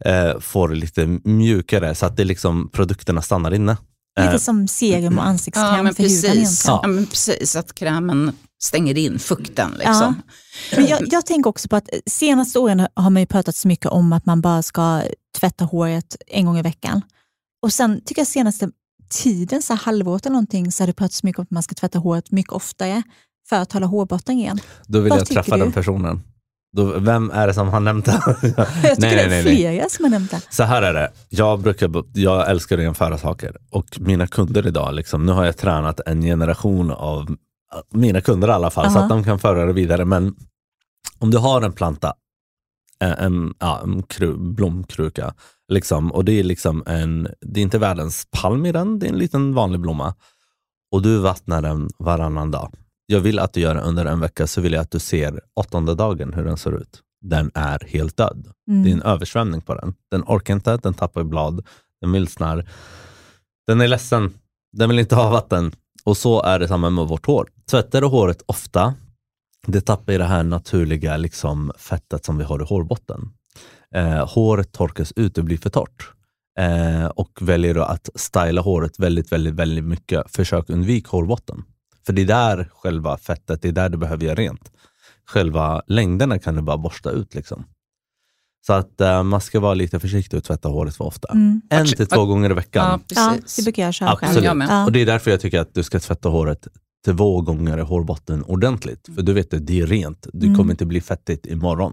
eh, 0.05 0.38
får 0.38 0.68
lite 0.68 1.07
mjukare 1.25 1.94
så 1.94 2.07
att 2.07 2.16
det 2.16 2.25
liksom, 2.25 2.70
produkterna 2.73 3.23
stannar 3.23 3.55
inne. 3.55 3.77
Lite 4.20 4.33
eh, 4.33 4.38
som 4.38 4.68
serum 4.68 5.18
och 5.18 5.27
ansiktskräm 5.27 5.87
ja, 5.87 5.92
för 5.92 6.03
precis. 6.03 6.25
huden 6.25 6.37
egentligen. 6.37 6.81
Ja, 6.83 6.88
men 6.88 7.07
precis, 7.07 7.57
att 7.57 7.75
krämen 7.75 8.33
stänger 8.62 8.99
in 8.99 9.18
fukten. 9.18 9.70
Liksom. 9.70 10.23
Ja. 10.70 10.77
Men 10.77 10.87
jag, 10.87 11.01
jag 11.12 11.27
tänker 11.27 11.51
också 11.51 11.68
på 11.68 11.77
att 11.77 11.88
senaste 12.07 12.59
åren 12.59 12.87
har 12.94 13.11
man 13.11 13.23
ju 13.23 13.27
pratat 13.27 13.57
så 13.57 13.68
mycket 13.68 13.87
om 13.87 14.12
att 14.12 14.27
man 14.27 14.40
bara 14.40 14.62
ska 14.62 15.03
tvätta 15.38 15.64
håret 15.64 16.16
en 16.27 16.46
gång 16.46 16.59
i 16.59 16.62
veckan. 16.62 17.03
Och 17.62 17.73
sen 17.73 18.01
tycker 18.05 18.20
jag 18.20 18.29
senaste 18.29 18.70
tiden, 19.11 19.62
så 19.62 19.75
halvåret 19.75 20.27
eller 20.27 20.33
någonting, 20.33 20.73
så 20.73 20.83
har 20.83 20.87
det 20.87 20.92
pratats 20.92 21.23
mycket 21.23 21.38
om 21.38 21.42
att 21.42 21.51
man 21.51 21.62
ska 21.62 21.75
tvätta 21.75 21.99
håret 21.99 22.31
mycket 22.31 22.53
oftare 22.53 23.03
för 23.49 23.57
att 23.57 23.73
hålla 23.73 23.87
hårbotten 23.87 24.42
ren. 24.42 24.61
Då 24.87 25.01
vill 25.01 25.11
Vad 25.11 25.20
jag 25.20 25.27
träffa 25.27 25.57
du? 25.57 25.62
den 25.62 25.73
personen. 25.73 26.23
Då, 26.73 26.99
vem 26.99 27.31
är 27.31 27.46
det 27.46 27.55
som 27.55 27.68
har 27.68 27.81
nämnt 27.81 28.05
det? 28.05 28.20
jag 28.27 28.42
tycker 28.42 28.96
nej, 28.99 29.14
det 29.16 29.23
är 29.23 29.29
nej, 29.29 29.42
flera 29.42 29.73
nej. 29.73 29.90
som 29.90 30.05
har 30.05 30.11
nämnt 30.11 30.31
det. 30.31 30.40
Så 30.51 30.62
här 30.62 30.83
är 30.83 30.94
det. 30.94 31.12
Jag, 31.29 31.61
brukar, 31.61 32.05
jag 32.14 32.51
älskar 32.51 32.79
att 32.79 32.85
jämföra 32.85 33.18
saker. 33.18 33.57
Och 33.70 34.01
mina 34.01 34.27
kunder 34.27 34.66
idag, 34.66 34.94
liksom, 34.94 35.27
nu 35.27 35.33
har 35.33 35.44
jag 35.44 35.57
tränat 35.57 36.01
en 36.07 36.23
generation 36.23 36.90
av 36.90 37.37
mina 37.90 38.20
kunder 38.20 38.48
i 38.48 38.52
alla 38.52 38.70
fall, 38.70 38.85
uh 38.85 38.90
-huh. 38.90 38.94
så 38.94 38.98
att 38.98 39.09
de 39.09 39.24
kan 39.24 39.38
föra 39.38 39.66
det 39.66 39.72
vidare. 39.72 40.04
Men 40.04 40.37
om 41.18 41.30
du 41.30 41.38
har 41.38 41.62
en 41.62 41.72
planta, 41.72 42.14
en, 43.00 43.54
ja, 43.59 43.80
en 43.85 44.02
kru, 44.02 44.37
blomkruka, 44.38 45.35
liksom, 45.68 46.12
och 46.12 46.24
det 46.24 46.33
är, 46.33 46.42
liksom 46.42 46.83
en, 46.87 47.28
det 47.40 47.61
är 47.61 47.62
inte 47.62 47.78
världens 47.78 48.26
palm 48.30 48.66
i 48.66 48.72
den, 48.72 48.98
det 48.98 49.06
är 49.06 49.12
en 49.12 49.18
liten 49.18 49.54
vanlig 49.54 49.80
blomma. 49.80 50.14
Och 50.92 51.02
du 51.02 51.18
vattnar 51.18 51.62
den 51.62 51.90
varannan 51.98 52.50
dag. 52.50 52.74
Jag 53.06 53.20
vill 53.20 53.38
att 53.38 53.52
du 53.52 53.61
gör 53.61 53.74
det 53.74 53.80
under 53.80 54.06
en 54.06 54.20
vecka, 54.20 54.46
så 54.46 54.61
vill 54.61 54.72
jag 54.72 54.83
att 54.83 54.90
du 54.90 54.98
ser 54.98 55.40
åttonde 55.54 55.94
dagen 55.94 56.33
hur 56.33 56.44
den 56.44 56.56
ser 56.56 56.72
ut. 56.72 57.02
Den 57.20 57.50
är 57.54 57.87
helt 57.88 58.16
död. 58.16 58.46
Mm. 58.70 58.83
Det 58.83 58.90
är 58.90 58.92
en 58.92 59.02
översvämning 59.02 59.61
på 59.61 59.74
den. 59.74 59.94
Den 60.11 60.22
orkar 60.22 60.54
inte, 60.54 60.76
den 60.76 60.94
tappar 60.94 61.24
blad, 61.24 61.66
den 62.00 62.12
vilsnar. 62.12 62.68
Den 63.66 63.80
är 63.80 63.88
ledsen, 63.88 64.35
den 64.72 64.88
vill 64.88 64.98
inte 64.98 65.14
ha 65.14 65.30
vatten. 65.30 65.72
Och 66.11 66.16
så 66.16 66.42
är 66.42 66.59
det 66.59 66.68
samma 66.68 66.90
med 66.90 67.09
vårt 67.09 67.27
hår. 67.27 67.49
Tvättar 67.70 68.01
du 68.01 68.07
håret 68.07 68.42
ofta, 68.46 68.94
det 69.66 69.81
tappar 69.81 70.12
i 70.12 70.18
det 70.18 70.25
här 70.25 70.42
naturliga 70.42 71.16
liksom, 71.16 71.73
fettet 71.79 72.25
som 72.25 72.38
vi 72.38 72.44
har 72.44 72.62
i 72.62 72.64
hårbotten. 72.64 73.33
eh, 73.94 74.29
håret 74.29 74.73
torkas 74.73 75.12
ut 75.16 75.38
och 75.38 75.44
blir 75.44 75.59
för 75.59 75.70
torrt. 75.70 76.11
Eh, 76.59 77.07
och 77.07 77.38
väljer 77.40 77.75
du 77.75 77.83
att 77.85 78.09
styla 78.14 78.61
håret 78.61 78.99
väldigt, 78.99 79.33
väldigt, 79.33 79.55
väldigt 79.55 79.85
mycket. 79.85 80.31
Försök 80.31 80.70
undvika 80.70 81.09
hårbotten. 81.11 81.64
För 82.07 82.12
det 82.12 82.23
är 82.23 82.27
där 82.27 82.70
själva 82.75 83.16
fettet, 83.16 83.62
det 83.62 83.68
är 83.68 83.73
där 83.73 83.88
du 83.88 83.99
behöver 83.99 84.25
göra 84.25 84.35
rent. 84.35 84.73
Själva 85.27 85.83
längderna 85.87 86.38
kan 86.38 86.55
du 86.55 86.62
bara 86.62 86.79
borsta 86.79 87.11
ut. 87.11 87.35
liksom. 87.35 87.64
Så 88.66 88.73
att 88.73 89.01
eh, 89.01 89.23
man 89.23 89.40
ska 89.40 89.61
vara 89.61 89.75
lite 89.75 90.01
försiktig 90.01 90.37
och 90.38 90.44
tvätta 90.44 90.68
håret 90.68 90.96
för 90.96 91.05
ofta. 91.05 91.29
Mm. 91.33 91.61
En 91.70 91.87
till 91.87 92.07
två 92.07 92.25
gånger 92.27 92.51
i 92.51 92.55
veckan. 92.55 93.01
Ja, 93.09 93.14
Ja, 93.16 93.33
precis. 93.37 93.57
det 93.57 93.62
brukar 93.62 93.83
jag 93.83 93.94
köra 93.94 94.09
själv. 94.16 94.18
Absolut. 94.23 94.44
Jag 94.44 94.57
med. 94.57 94.68
Ja. 94.70 94.85
Och 94.85 94.92
det 94.92 95.01
är 95.03 95.07
därför 95.07 95.31
jag 95.31 95.40
tycker 95.40 95.61
att 95.61 95.75
du 95.75 95.83
ska 95.83 96.01
tvätta 96.01 96.29
håret 96.29 96.68
två 97.07 97.40
gånger 97.40 97.79
i 97.79 97.83
hårbotten 97.83 98.44
ordentligt. 98.44 99.09
För 99.14 99.23
du 99.23 99.33
vet 99.33 99.51
det 99.66 99.81
är 99.81 99.87
rent. 99.87 100.27
Det 100.33 100.46
Mm. 100.46 100.59
kommer 100.59 100.70
inte 100.70 100.87
bli 100.87 101.01
fettigt 101.01 101.46
imorgon. 101.46 101.92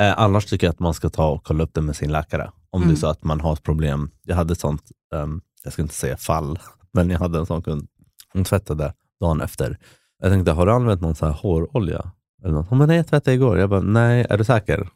Eh, 0.00 0.18
annars 0.20 0.46
tycker 0.46 0.66
jag 0.66 0.72
att 0.72 0.78
man 0.80 0.94
ska 0.94 1.08
ta 1.08 1.28
och 1.28 1.44
kolla 1.44 1.64
upp 1.64 1.74
det 1.74 1.80
med 1.80 1.96
sin 1.96 2.12
läkare. 2.12 2.50
Om 2.70 2.80
det 2.80 2.84
Mm. 2.84 2.94
är 2.94 2.98
så 2.98 3.06
att 3.06 3.24
man 3.24 3.40
har 3.40 3.52
ett 3.52 3.62
problem. 3.62 4.10
Jag 4.22 4.36
hade 4.36 4.52
ett 4.52 4.60
sånt, 4.60 4.82
ehm, 5.14 5.40
jag 5.64 5.72
ska 5.72 5.82
inte 5.82 5.94
säga 5.94 6.16
fall, 6.16 6.58
men 6.92 7.10
jag 7.10 7.18
hade 7.18 7.38
en 7.38 7.46
sån 7.46 7.62
kund. 7.62 7.86
Hon 8.32 8.44
tvättade 8.44 8.92
dagen 9.20 9.40
efter. 9.40 9.78
Jag 10.22 10.32
tänkte, 10.32 10.52
har 10.52 10.66
du 10.66 10.72
använt 10.72 11.00
någon 11.00 11.14
sån 11.14 11.28
här 11.28 11.34
hårolja? 11.34 12.10
Eller 12.44 12.54
något? 12.54 12.68
Hon 12.68 12.78
bara, 12.78 12.86
nej 12.86 12.96
jag 12.96 13.06
tvättade 13.06 13.34
igår. 13.34 13.58
Jag 13.58 13.70
bara, 13.70 13.80
nej, 13.80 14.26
är 14.30 14.38
du 14.38 14.44
säker? 14.44 14.88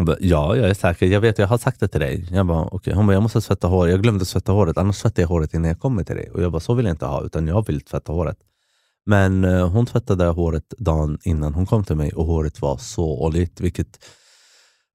Hon 0.00 0.04
bara, 0.04 0.16
ja, 0.20 0.56
jag 0.56 0.70
är 0.70 0.74
säker. 0.74 1.06
Jag 1.06 1.20
vet, 1.20 1.38
jag 1.38 1.46
har 1.46 1.58
sagt 1.58 1.80
det 1.80 1.88
till 1.88 2.00
dig. 2.00 2.28
Jag 2.30 2.46
bara, 2.46 2.74
okay. 2.74 2.94
Hon 2.94 3.06
bara, 3.06 3.12
jag 3.12 3.22
måste 3.22 3.40
tvätta 3.40 3.66
håret. 3.66 3.90
Jag 3.90 4.02
glömde 4.02 4.24
tvätta 4.24 4.52
håret, 4.52 4.78
annars 4.78 5.02
tvättar 5.02 5.22
jag 5.22 5.28
håret 5.28 5.54
innan 5.54 5.68
jag 5.68 5.78
kommer 5.80 6.04
till 6.04 6.16
dig. 6.16 6.30
Och 6.30 6.42
jag 6.42 6.52
bara, 6.52 6.60
så 6.60 6.74
vill 6.74 6.86
jag 6.86 6.92
inte 6.92 7.06
ha, 7.06 7.22
utan 7.22 7.46
jag 7.46 7.66
vill 7.66 7.80
tvätta 7.80 8.12
håret. 8.12 8.36
Men 9.06 9.44
eh, 9.44 9.68
hon 9.68 9.86
tvättade 9.86 10.24
håret 10.24 10.74
dagen 10.78 11.18
innan 11.22 11.54
hon 11.54 11.66
kom 11.66 11.84
till 11.84 11.96
mig 11.96 12.12
och 12.12 12.26
håret 12.26 12.60
var 12.60 12.76
så 12.76 13.24
oljigt, 13.24 13.60
vilket 13.60 14.04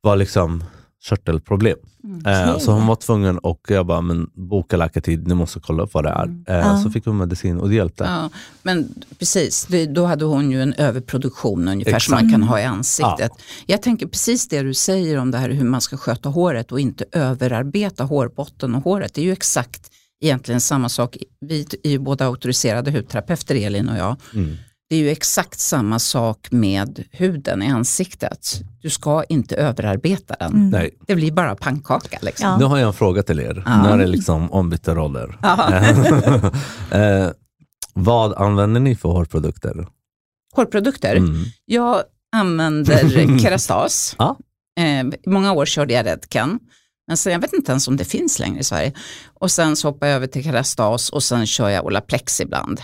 var 0.02 0.16
liksom 0.16 0.64
körtelproblem. 1.10 1.78
Mm. 2.04 2.26
Eh, 2.26 2.58
så 2.58 2.72
hon 2.72 2.88
var 2.88 2.96
tvungen 2.96 3.38
och 3.38 3.66
jag 3.68 3.86
bara, 3.86 4.02
men 4.02 4.30
boka 4.34 4.78
läkartid, 4.78 5.28
ni 5.28 5.34
måste 5.36 5.60
kolla 5.60 5.84
upp 5.84 5.94
vad 5.94 6.04
det 6.04 6.10
är. 6.10 6.24
Mm. 6.24 6.44
Eh, 6.48 6.56
Ja. 6.56 6.78
Så 6.84 6.92
fick 6.92 7.06
hon 7.06 7.18
medicin 7.18 7.60
och 7.60 7.70
det 7.70 7.76
hjälpte. 7.76 8.04
Ja, 8.04 8.30
men 8.64 9.04
precis, 9.20 9.66
det, 9.66 9.86
då 9.86 10.06
hade 10.06 10.26
hon 10.26 10.52
ju 10.52 10.62
en 10.62 10.74
överproduktion 10.74 11.68
ungefär 11.68 11.92
som 12.00 12.14
Exakt. 12.14 12.24
man 12.24 12.32
kan 12.32 12.44
ha 12.44 12.60
i 12.60 12.64
ansiktet. 12.64 13.32
Jag 13.66 13.82
tänker 13.82 14.08
precis 14.08 14.48
det 14.48 14.62
du 14.62 14.74
säger 14.74 15.18
om 15.18 15.32
det 15.32 15.38
här 15.38 15.50
hur 15.50 15.66
man 15.66 15.82
ska 15.82 15.98
sköta 15.98 16.30
håret 16.30 16.72
och 16.72 16.80
inte 16.80 17.06
överarbeta 17.12 18.04
hårbotten 18.04 18.76
och 18.76 18.84
håret. 18.84 19.14
Det 19.14 19.22
är 19.22 19.26
ju 19.26 19.32
exakt 19.32 19.92
egentligen 20.22 20.62
samma 20.62 20.90
sak. 20.90 21.18
Vi 21.42 21.68
är 21.84 21.90
ju 21.90 22.00
båda 22.00 22.26
auktoriserade 22.26 22.92
hudterapeuter, 22.92 23.56
Elin 23.56 23.90
och 23.90 23.98
jag. 23.98 24.16
Mm. 24.34 24.56
Det 24.90 24.96
är 24.96 25.00
ju 25.00 25.10
exakt 25.10 25.60
samma 25.60 26.00
sak 26.00 26.48
med 26.52 27.04
huden 27.12 27.64
i 27.64 27.68
ansiktet. 27.68 28.62
Du 28.82 28.90
ska 28.90 29.24
inte 29.24 29.56
överarbeta 29.56 30.36
den. 30.40 30.54
Mm. 30.54 30.70
Nej. 30.70 30.98
Det 31.08 31.16
blir 31.16 31.32
bara 31.32 31.56
pannkaka. 31.56 32.20
Liksom. 32.22 32.50
Ja. 32.50 32.58
Nu 32.58 32.66
har 32.66 32.78
jag 32.78 32.88
en 32.88 32.94
fråga 32.94 33.24
till 33.24 33.40
er. 33.40 33.64
Ja. 33.66 33.84
Nu 33.84 33.90
är 33.90 33.98
det 33.98 34.08
liksom 34.08 34.52
ombytta 34.52 34.96
roller. 34.96 35.38
Ja. 35.42 35.74
eh, 37.00 37.30
vad 37.94 38.34
använder 38.34 38.80
ni 38.80 38.96
för 38.96 39.10
hårprodukter? 39.10 39.88
Hårprodukter. 40.56 41.16
Mm. 41.16 41.44
Jag 41.66 42.04
använder 42.36 43.40
Kerastas. 43.40 44.16
Ja. 44.20 44.38
Eh, 44.80 45.32
många 45.32 45.54
år 45.54 45.66
körde 45.66 45.94
jag 45.94 46.06
Redken. 46.06 46.60
Men 47.08 47.18
sen, 47.18 47.34
jag 47.34 47.40
vet 47.40 47.54
inte 47.54 47.72
ens 47.72 47.88
om 47.88 47.98
det 47.98 48.06
finns 48.06 48.40
längre 48.40 48.60
i 48.60 48.64
Sverige. 48.64 48.94
Och 49.34 49.52
sen 49.52 49.76
så 49.76 49.88
hoppar 49.88 50.08
jag 50.08 50.16
över 50.16 50.28
till 50.28 50.44
Kerastas 50.44 51.10
och 51.10 51.24
sen 51.24 51.48
kör 51.48 51.70
jag 51.70 51.86
Olaplex 51.86 52.42
ibland. 52.42 52.82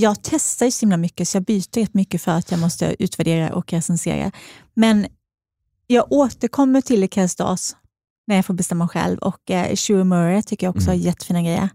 Jag 0.00 0.16
testar 0.22 0.66
ju 0.66 0.72
så 0.72 0.80
himla 0.80 0.96
mycket 0.96 1.28
så 1.28 1.36
jag 1.36 1.44
byter 1.44 1.80
rätt 1.80 1.94
mycket 1.94 2.22
för 2.22 2.32
att 2.32 2.50
jag 2.50 2.60
måste 2.60 2.96
utvärdera 2.98 3.54
och 3.54 3.72
recensera. 3.72 4.30
Men 4.74 5.06
jag 5.86 6.12
återkommer 6.12 6.80
till 6.80 7.08
Kerstas 7.08 7.76
när 8.26 8.36
jag 8.36 8.46
får 8.46 8.54
bestämma 8.54 8.88
själv 8.88 9.18
och 9.18 9.50
eh, 9.50 9.76
Shure 9.76 10.04
Murray 10.04 10.42
tycker 10.42 10.66
jag 10.66 10.76
också 10.76 10.88
har 10.88 10.94
Mm. 10.94 11.06
jättefina 11.06 11.42
grejer. 11.42 11.68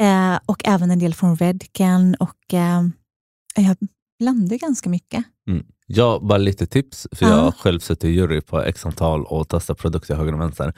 Eh, 0.00 0.38
och 0.46 0.62
även 0.68 0.90
en 0.90 0.98
del 0.98 1.14
från 1.14 1.36
Redken 1.36 2.14
och 2.20 2.54
eh, 2.54 2.82
jag 3.56 3.76
blandar 4.18 4.56
ganska 4.56 4.90
mycket. 4.90 5.24
Jag 5.86 6.26
bara 6.26 6.38
lite 6.38 6.66
tips, 6.66 7.06
för 7.12 7.26
Ja. 7.26 7.30
jag 7.32 7.42
har 7.42 7.52
själv 7.52 7.80
suttit 7.80 8.04
i 8.04 8.08
jury 8.08 8.40
på 8.40 8.60
x 8.62 8.86
antal 8.86 9.24
och 9.24 9.48
testat 9.48 9.78
produkter 9.78 10.14
höger 10.14 10.32
och 10.32 10.40
vänster. 10.40 10.72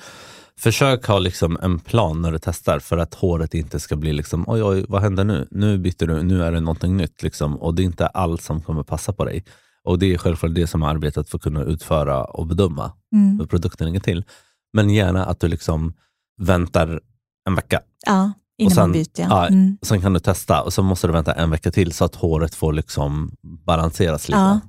Försök 0.58 1.06
ha 1.06 1.18
liksom 1.18 1.58
en 1.62 1.78
plan 1.78 2.22
när 2.22 2.32
du 2.32 2.38
testar 2.38 2.78
för 2.78 2.98
att 2.98 3.14
håret 3.14 3.54
inte 3.54 3.80
ska 3.80 3.96
bli 3.96 4.12
liksom, 4.12 4.44
oj 4.48 4.62
oj, 4.62 4.84
vad 4.88 5.02
händer 5.02 5.24
nu? 5.24 5.48
Nu 5.50 5.78
byter 5.78 6.06
du, 6.06 6.22
nu 6.22 6.42
är 6.44 6.52
det 6.52 6.60
någonting 6.60 6.96
nytt. 6.96 7.22
Liksom. 7.22 7.56
Och 7.56 7.74
det 7.74 7.82
är 7.82 7.84
inte 7.84 8.06
allt 8.06 8.42
som 8.42 8.60
kommer 8.62 8.82
passa 8.82 9.12
på 9.12 9.24
dig. 9.24 9.44
Och 9.84 9.98
det 9.98 10.14
är 10.14 10.18
självklart 10.18 10.54
det 10.54 10.66
som 10.66 10.82
är 10.82 10.86
arbetet 10.88 11.28
för 11.30 11.38
att 11.38 11.42
kunna 11.42 11.62
utföra 11.62 12.24
och 12.24 12.46
bedöma 12.46 12.92
Mm. 13.12 13.38
hur 13.40 13.46
produkten 13.46 13.86
ligger 13.86 14.00
till. 14.00 14.24
Men 14.72 14.90
gärna 14.90 15.24
att 15.26 15.40
du 15.40 15.48
liksom 15.48 15.94
väntar 16.40 17.00
en 17.48 17.54
vecka. 17.54 17.80
Ja, 18.06 18.32
innan 18.58 18.70
sen- 18.74 18.82
man 18.82 18.92
byter. 18.92 19.08
Ja. 19.16 19.26
ja, 19.30 19.46
Mm. 19.48 19.78
Sen 19.82 20.00
kan 20.00 20.12
du 20.12 20.20
testa 20.20 20.62
och 20.62 20.72
så 20.72 20.82
måste 20.82 21.06
du 21.06 21.12
vänta 21.12 21.32
en 21.32 21.50
vecka 21.50 21.70
till 21.70 21.92
så 21.92 22.04
att 22.04 22.14
håret 22.14 22.54
får 22.54 22.72
liksom 22.72 23.30
balanseras 23.66 24.28
lite. 24.28 24.38
Ja. 24.38 24.60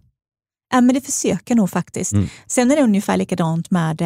Ja, 0.73 0.81
men 0.81 0.95
det 0.95 1.01
försöker 1.01 1.55
nog 1.55 1.69
faktiskt. 1.69 2.13
Mm. 2.13 2.27
Sen 2.47 2.71
är 2.71 2.75
det 2.75 2.81
ungefär 2.83 3.17
likadant 3.17 3.71
med, 3.71 3.97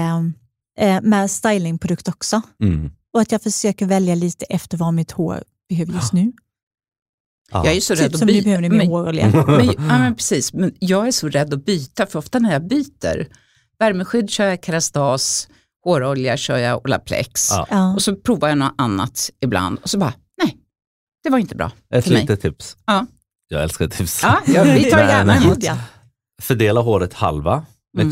eh, 0.79 1.01
med 1.01 1.31
stylingprodukt 1.31 2.07
också. 2.07 2.41
Mm. 2.63 2.91
Och 3.13 3.21
att 3.21 3.31
jag 3.31 3.41
försöker 3.41 3.85
välja 3.85 4.15
lite 4.15 4.45
efter 4.45 4.77
vad 4.77 4.93
mitt 4.93 5.11
hår 5.11 5.43
behöver 5.69 5.93
just 5.93 6.13
nu. 6.13 6.31
Ja. 7.51 7.65
Jag 7.65 7.75
är 7.75 7.81
så 7.81 7.93
rädd 7.93 8.03
Typ 8.03 8.13
att 8.13 8.19
som 8.19 8.25
byta. 8.27 8.43
behöver 8.43 8.61
ni 8.61 8.69
mer 8.69 8.77
men- 8.77 8.87
hårolja. 8.87 9.27
Men, 9.47 9.65
ja, 9.65 9.73
men 9.99 10.15
precis, 10.15 10.53
men 10.53 10.73
jag 10.79 11.07
är 11.07 11.11
så 11.11 11.29
rädd 11.29 11.53
att 11.53 11.65
byta, 11.65 12.05
för 12.05 12.19
ofta 12.19 12.39
när 12.39 12.53
jag 12.53 12.67
byter, 12.67 13.27
värmeskydd 13.79 14.29
kör 14.29 14.45
jag 14.49 14.63
Kerastas, 14.65 15.47
hårolja 15.83 16.37
kör 16.37 16.57
jag 16.57 16.81
Olaplex. 16.85 17.49
Ja. 17.69 17.93
Och 17.93 18.01
så 18.01 18.15
provar 18.15 18.49
jag 18.49 18.57
något 18.57 18.73
annat 18.77 19.29
ibland 19.41 19.79
och 19.79 19.89
så 19.89 19.97
bara, 19.97 20.13
nej, 20.43 20.57
det 21.23 21.29
var 21.29 21.37
inte 21.39 21.55
bra 21.55 21.71
Ett 21.93 22.03
för 22.03 22.11
mig. 22.11 22.21
litet 22.21 22.41
tips. 22.41 22.77
Ja. 22.85 23.05
Jag 23.47 23.63
älskar 23.63 23.87
tips. 23.87 24.19
Ja, 24.23 24.41
ja, 24.47 24.63
vi 24.63 24.91
tar 24.91 24.99
gärna 25.07 25.37
emot. 25.37 25.57
Fördela 26.41 26.81
håret 26.81 27.13
halva, 27.13 27.65
Mm. 27.97 28.11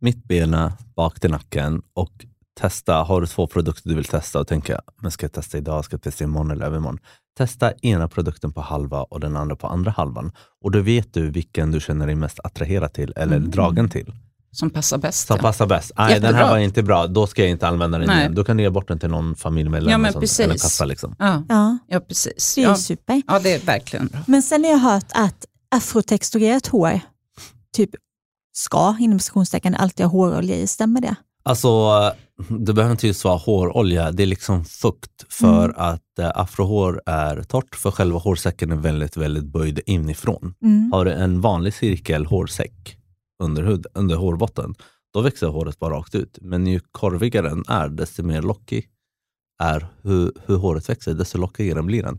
Mittbena, 0.00 0.72
bak 0.96 1.20
till 1.20 1.30
nacken 1.30 1.82
och 1.94 2.26
testa. 2.60 2.94
Har 2.94 3.20
du 3.20 3.26
två 3.26 3.46
produkter 3.46 3.88
du 3.88 3.94
vill 3.94 4.04
testa 4.04 4.40
och 4.40 4.48
tänka, 4.48 4.80
men 5.02 5.10
ska 5.10 5.24
jag 5.24 5.32
testa 5.32 5.58
idag, 5.58 5.84
ska 5.84 5.94
jag 5.94 6.02
testa 6.02 6.24
imorgon 6.24 6.50
eller 6.50 6.66
övermorgon? 6.66 6.98
Testa 7.38 7.72
ena 7.72 8.08
produkten 8.08 8.52
på 8.52 8.60
halva 8.60 9.02
och 9.02 9.20
den 9.20 9.36
andra 9.36 9.56
på 9.56 9.66
andra 9.66 9.90
halvan. 9.90 10.32
Och 10.64 10.70
då 10.70 10.80
vet 10.80 11.14
du 11.14 11.30
vilken 11.30 11.70
du 11.70 11.80
känner 11.80 12.06
dig 12.06 12.14
mest 12.14 12.40
attraherad 12.44 12.92
till 12.92 13.12
eller 13.16 13.36
Mm. 13.36 13.50
dragen 13.50 13.90
till. 13.90 14.12
Som 14.52 14.70
passar 14.70 14.98
bäst. 14.98 15.26
Som 15.26 15.36
ja. 15.36 15.42
passar 15.42 15.66
bäst. 15.66 15.92
Nej, 15.98 16.20
den 16.20 16.34
här 16.34 16.50
var 16.50 16.58
inte 16.58 16.82
bra, 16.82 17.06
då 17.06 17.26
ska 17.26 17.42
jag 17.42 17.50
inte 17.50 17.68
använda 17.68 17.98
den 17.98 18.06
Nej. 18.06 18.18
igen. 18.20 18.34
Då 18.34 18.44
kan 18.44 18.56
du 18.56 18.62
ge 18.62 18.70
bort 18.70 18.88
den 18.88 18.98
till 18.98 19.08
någon 19.10 19.36
familjemedlem 19.36 19.92
Ja, 19.92 19.98
men 19.98 20.12
som- 20.12 20.20
precis. 20.20 20.40
eller 20.40 20.54
kassa. 20.54 20.84
Liksom. 20.84 21.16
Ja, 21.18 21.42
Ja, 21.48 21.78
ja, 21.88 22.00
precis. 22.00 22.54
det 22.54 22.62
är 22.62 22.68
Ja. 22.68 22.74
super. 22.76 23.22
ja, 23.26 23.38
det 23.38 23.52
är 23.54 23.58
verkligen 23.66 24.06
bra. 24.06 24.20
Men 24.26 24.42
sen 24.42 24.64
har 24.64 24.70
jag 24.70 24.78
hört 24.78 25.06
att 25.14 25.44
afrotexturerat 25.70 26.66
hår 26.66 27.00
typ 27.76 27.90
ska, 28.60 28.96
inom 29.00 29.18
citationstecken, 29.18 29.74
alltid 29.74 30.06
ha 30.06 30.10
hårolja 30.10 30.56
i. 30.56 30.66
Stämmer 30.66 31.00
det? 31.00 31.14
Alltså, 31.42 31.90
det 32.48 32.72
behöver 32.72 32.92
inte 32.92 33.06
just 33.06 33.24
vara 33.24 33.36
hårolja, 33.36 34.12
det 34.12 34.22
är 34.22 34.26
liksom 34.26 34.64
fukt 34.64 35.24
för 35.28 35.64
Mm. 35.64 35.76
att 35.76 36.18
eh, 36.18 36.30
afrohår 36.34 37.02
är 37.06 37.42
torrt, 37.42 37.74
för 37.74 37.90
själva 37.90 38.18
hårsäcken 38.18 38.72
är 38.72 38.76
väldigt, 38.76 39.16
väldigt 39.16 39.44
böjd 39.44 39.80
inifrån. 39.86 40.54
Mm. 40.62 40.92
Har 40.92 41.04
du 41.04 41.12
en 41.12 41.40
vanlig 41.40 41.74
cirkel 41.74 42.26
hårsäck 42.26 42.96
under, 43.42 43.62
hud, 43.62 43.86
under 43.94 44.16
hårbotten, 44.16 44.74
då 45.14 45.20
växer 45.20 45.46
håret 45.46 45.78
bara 45.78 45.94
rakt 45.94 46.14
ut. 46.14 46.38
Men 46.40 46.66
ju 46.66 46.80
korvigare 46.92 47.48
den 47.48 47.64
är, 47.68 47.88
desto 47.88 48.22
mer 48.22 48.42
lockig 48.42 48.86
är 49.62 49.86
hur, 50.02 50.32
hur 50.46 50.56
håret 50.56 50.88
växer, 50.88 51.14
desto 51.14 51.38
lockigare 51.38 51.82
blir 51.82 52.02
den. 52.02 52.18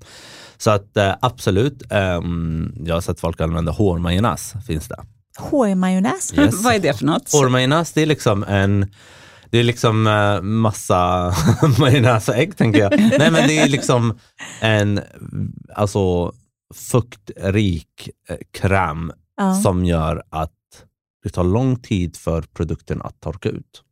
Så 0.57 0.71
att 0.71 0.97
eh, 0.97 1.13
absolut, 1.21 1.83
ehm, 1.91 2.73
jag 2.85 2.93
har 2.95 3.01
sett 3.01 3.19
folk 3.19 3.41
använda 3.41 3.71
hårmajonnäs, 3.71 4.53
finns 4.67 4.87
det. 4.87 5.03
Hårmajonnäs? 5.41 6.33
Yes. 6.37 6.55
Vad 6.63 6.75
är 6.75 6.79
det 6.79 6.97
för 6.97 7.05
något? 7.05 7.31
Hårmajonnäs, 7.33 7.91
det 7.93 8.01
är 8.01 8.05
liksom 8.05 8.43
en 8.43 8.91
det 9.49 9.59
är 9.59 9.63
liksom 9.63 10.07
eh, 10.07 10.41
massa 10.41 11.33
majonnäs 11.79 12.29
och 12.29 12.35
ägg 12.35 12.57
tänker 12.57 12.79
jag. 12.79 12.91
Nej 13.19 13.31
men 13.31 13.47
det 13.47 13.59
är 13.59 13.67
liksom 13.67 14.19
en 14.61 14.99
alltså, 15.75 16.33
fuktrik 16.73 18.09
eh, 18.29 18.37
kräm 18.53 19.11
Ja. 19.37 19.53
som 19.55 19.85
gör 19.85 20.23
att 20.29 20.51
det 21.23 21.29
tar 21.29 21.43
lång 21.43 21.75
tid 21.79 22.17
för 22.17 22.41
produkten 22.41 23.01
att 23.01 23.19
torka 23.19 23.49
ut. 23.49 23.83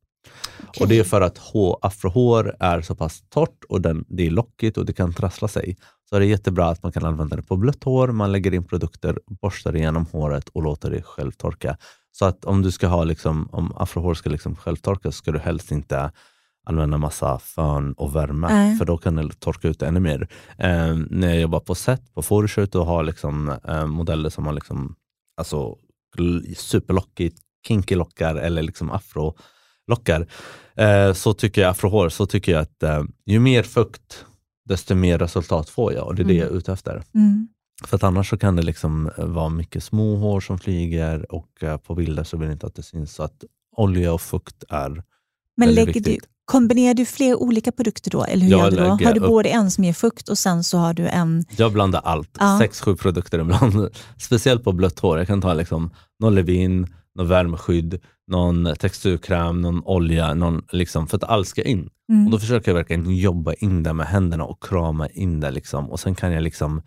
Och 0.80 0.88
det 0.88 1.00
är 1.00 1.04
för 1.04 1.22
att 1.22 1.38
hår, 1.38 1.78
afrohår 1.82 2.56
är 2.60 2.82
så 2.82 2.96
pass 2.96 3.24
torrt 3.30 3.64
och 3.70 3.82
den, 3.82 4.06
det 4.08 4.28
är 4.28 4.32
lockigt 4.32 4.78
och 4.78 4.86
det 4.86 4.94
kan 4.94 5.14
trassla 5.14 5.48
sig. 5.48 5.78
Så 6.10 6.16
är 6.16 6.20
det 6.20 6.26
jättebra 6.26 6.70
att 6.70 6.84
man 6.84 6.92
kan 6.92 7.06
använda 7.06 7.36
det 7.36 7.44
på 7.44 7.58
blött 7.58 7.84
hår, 7.84 8.08
man 8.08 8.32
lägger 8.32 8.54
in 8.54 8.64
produkter, 8.64 9.20
borstar 9.42 9.76
igenom 9.76 10.06
håret 10.12 10.50
och 10.50 10.64
låter 10.64 10.92
det 10.92 11.02
själv 11.02 11.32
torka. 11.32 11.78
Så 12.12 12.26
att 12.26 12.46
om 12.46 12.62
du 12.62 12.72
ska 12.72 12.88
ha 12.88 13.04
liksom, 13.04 13.50
om 13.52 13.74
afrohår 13.76 14.14
ska 14.14 14.30
liksom 14.30 14.56
självtorka 14.56 15.12
så 15.12 15.18
ska 15.18 15.32
du 15.32 15.40
helst 15.40 15.72
inte 15.72 16.12
använda 16.66 16.98
massa 16.98 17.40
fön 17.40 17.94
och 17.94 18.16
värme, 18.16 18.48
Nej. 18.50 18.78
för 18.78 18.86
då 18.86 18.98
kan 18.98 19.16
det 19.16 19.40
torka 19.40 19.68
ut 19.68 19.82
ännu 19.82 20.00
mer. 20.00 20.28
Eh, 20.58 20.96
när 21.10 21.28
jag 21.28 21.42
jobbar 21.42 21.60
på 21.60 21.76
set, 21.76 22.14
på 22.14 22.22
photoshoot 22.22 22.76
och 22.76 22.86
har 22.86 23.04
liksom, 23.04 23.54
eh, 23.68 23.86
modeller 23.86 24.30
som 24.30 24.46
har 24.46 24.54
liksom, 24.54 24.96
alltså, 25.38 25.76
superlockigt, 26.58 27.40
kinky 27.68 27.96
lockar 27.96 28.36
eller 28.36 28.62
liksom 28.62 28.92
afro 28.92 29.36
lockar, 29.90 30.28
eh, 30.76 31.14
så 31.14 31.34
tycker 31.34 31.62
jag, 31.62 31.70
afrohår, 31.70 32.10
så 32.10 32.26
tycker 32.26 32.52
jag 32.52 32.62
att 32.62 32.84
eh, 32.84 33.04
ju 33.26 33.40
mer 33.40 33.64
fukt, 33.64 34.26
desto 34.70 34.96
mer 34.96 35.18
resultat 35.20 35.70
får 35.70 35.94
jag 35.94 36.08
och 36.08 36.16
det 36.16 36.22
är 36.22 36.26
det 36.26 36.34
jag 36.34 36.48
är 36.48 36.58
ute 36.58 36.74
efter. 36.74 37.04
Mm. 37.16 37.48
För 37.86 37.96
att 37.96 38.04
annars 38.04 38.30
så 38.30 38.38
kan 38.38 38.56
det 38.56 38.62
liksom 38.62 39.10
vara 39.18 39.50
mycket 39.50 39.84
små 39.84 40.16
hår 40.16 40.40
som 40.42 40.60
flyger 40.60 41.32
och 41.32 41.64
eh, 41.64 41.78
på 41.78 41.96
bilder 41.96 42.24
så 42.24 42.38
vill 42.38 42.48
jag 42.48 42.56
inte 42.56 42.68
att 42.68 42.76
det 42.76 42.84
syns. 42.84 43.14
Så 43.16 43.24
att 43.24 43.44
olja 43.78 44.14
och 44.14 44.22
fukt 44.22 44.64
är 44.70 45.04
Men 45.58 45.74
lägger 45.74 45.94
du, 45.94 46.00
viktigt. 46.00 46.30
kombinerar 46.46 46.94
du 46.94 47.06
fler 47.06 47.36
olika 47.36 47.72
produkter 47.72 48.12
då? 48.12 48.24
Eller 48.24 48.46
hur 48.46 48.52
Jag 48.52 48.60
gör 48.60 48.72
du 48.72 48.78
då? 48.78 48.84
Har 48.84 49.14
du 49.14 49.20
upp- 49.20 49.28
både 49.28 49.50
en 49.50 49.72
som 49.72 49.84
ger 49.84 49.94
fukt 49.94 50.30
och 50.30 50.38
sen 50.38 50.64
så 50.64 50.78
har 50.78 50.94
du 50.94 51.08
en... 51.08 51.46
Jag 51.58 51.74
blandar 51.74 52.02
allt, 52.04 52.30
Ja. 52.40 52.60
sex, 52.60 52.82
sju 52.82 52.96
produkter 52.96 53.40
ibland. 53.40 53.90
Speciellt 54.18 54.64
på 54.64 54.72
blött 54.72 55.00
hår. 55.00 55.18
Jag 55.18 55.28
kan 55.28 55.42
ta 55.42 55.54
liksom 55.54 55.92
någon 56.20 56.36
Levin, 56.36 56.88
någon 57.16 57.28
värmeskydd, 57.28 58.00
någon 58.30 58.76
texturkräm, 58.80 59.62
någon 59.62 59.84
olja, 59.86 60.34
någon 60.34 60.62
liksom, 60.72 61.08
för 61.08 61.18
att 61.18 61.24
allt 61.24 61.48
ska 61.48 61.64
in. 61.64 61.90
Mm. 62.10 62.26
Och 62.26 62.32
Då 62.32 62.40
försöker 62.40 62.72
jag 62.72 62.76
verkligen 62.76 63.16
jobba 63.18 63.54
in 63.54 63.84
det 63.84 63.94
med 63.94 64.08
händerna 64.08 64.44
och 64.46 64.64
krama 64.64 65.08
in 65.10 65.40
det. 65.40 65.52
Liksom. 65.52 65.90
Och 65.92 66.00
sen 66.00 66.16
kan 66.16 66.32
jag 66.32 66.44
liksom 66.44 66.82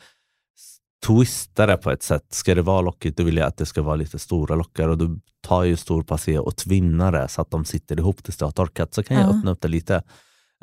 twista 1.07 1.67
det 1.67 1.77
på 1.77 1.91
ett 1.91 2.03
sätt. 2.03 2.27
Ska 2.31 2.55
det 2.55 2.63
vara 2.63 2.81
lockigt, 2.81 3.17
då 3.17 3.23
vill 3.25 3.37
jag 3.37 3.47
att 3.47 3.57
det 3.57 3.67
ska 3.67 3.83
vara 3.83 3.97
lite 3.97 4.19
stora 4.19 4.55
lockar 4.55 4.89
och 4.89 4.99
då 4.99 5.17
tar 5.47 5.65
jag 5.65 5.79
stor 5.79 6.03
passé 6.03 6.39
och 6.39 6.57
tvinnar 6.57 7.13
det 7.13 7.29
så 7.29 7.43
att 7.43 7.51
de 7.51 7.65
sitter 7.65 7.99
ihop 7.99 8.23
tills 8.25 8.37
det 8.37 8.45
har 8.45 8.53
torkat. 8.53 8.95
Så 8.95 9.03
kan 9.03 9.17
jag 9.17 9.27
Ja. 9.33 9.39
öppna 9.39 9.51
upp 9.51 9.61
det 9.61 9.69
lite. 9.69 9.95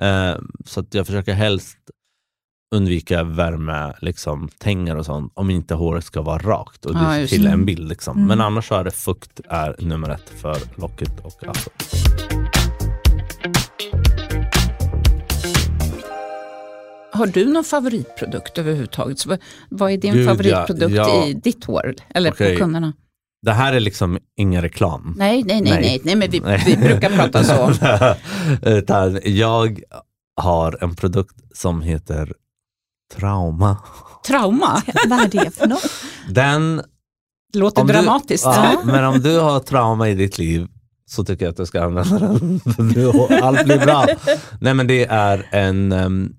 Eh, 0.02 0.36
så 0.66 0.80
att 0.80 0.94
jag 0.94 1.06
försöker 1.06 1.34
helst 1.34 1.78
undvika 2.76 3.24
värme, 3.24 3.94
liksom, 4.02 4.50
tänger 4.58 4.96
och 4.98 5.06
sånt, 5.06 5.32
om 5.36 5.50
inte 5.50 5.76
håret 5.76 6.04
ska 6.06 6.22
vara 6.22 6.38
rakt 6.38 6.86
och 6.86 6.96
Ja, 6.96 7.00
det 7.10 7.20
just 7.20 7.34
till 7.34 7.48
en 7.48 7.66
bild. 7.66 7.90
Liksom. 7.90 8.18
Mm. 8.18 8.28
Men 8.28 8.42
annars 8.42 8.68
så 8.68 8.76
är 8.76 8.84
det 8.84 8.92
fukt 8.92 9.40
är 9.50 9.76
nummer 9.80 10.10
ett 10.10 10.30
för 10.30 10.58
locket 10.76 11.20
och 11.24 11.48
afro. 11.48 11.72
Har 17.12 17.28
du 17.28 17.46
någon 17.46 17.64
favoritprodukt 17.64 18.58
överhuvudtaget? 18.58 19.20
Så 19.20 19.38
vad- 19.70 19.92
är 19.92 19.98
din 19.98 20.14
Gud, 20.14 20.24
ja, 20.26 20.30
favoritprodukt 20.30 20.96
ja. 20.96 21.26
i 21.26 21.34
ditt 21.34 21.66
hår? 21.66 21.96
Eller 22.16 22.32
Okej. 22.32 22.54
på 22.54 22.60
kunderna? 22.64 22.94
Det 23.42 23.52
här 23.52 23.74
är 23.74 23.80
liksom 23.80 24.18
ingen 24.38 24.62
reklam. 24.62 25.16
Nej, 25.18 25.44
nej, 25.44 25.62
nej, 25.62 25.72
Nej. 25.72 25.82
nej, 25.82 26.02
nej, 26.04 26.16
men 26.16 26.32
vi, 26.32 26.40
vi 26.66 26.78
brukar 26.78 27.10
prata 27.10 27.44
så. 27.44 27.72
Utan 28.70 29.20
jag 29.24 29.80
har 30.42 30.84
en 30.84 30.96
produkt 30.96 31.36
som 31.58 31.82
heter 31.82 32.34
Trauma. 33.16 33.78
Trauma, 34.28 34.82
Vad 35.08 35.20
är 35.20 35.28
det 35.28 35.56
för 35.56 35.68
något? 35.68 35.92
Den, 36.30 36.82
låter 37.54 37.82
Om 37.82 37.88
du- 37.88 37.94
dramatiskt. 37.94 38.46
ja, 38.46 38.82
men 38.86 39.06
om 39.06 39.20
du 39.22 39.40
har 39.40 39.60
trauma 39.60 40.10
i 40.10 40.16
ditt 40.16 40.38
liv 40.38 40.68
så 41.06 41.26
tycker 41.26 41.46
jag 41.46 41.52
att 41.52 41.58
du 41.58 41.66
ska 41.66 41.84
använda 41.84 42.20
den. 42.20 42.62
Allt 43.44 43.66
blir 43.66 43.80
bra. 43.86 44.08
Nej 44.62 44.74
men 44.74 44.88
det 44.88 45.06
är 45.06 45.48
en, 45.52 45.92
um, 45.92 46.36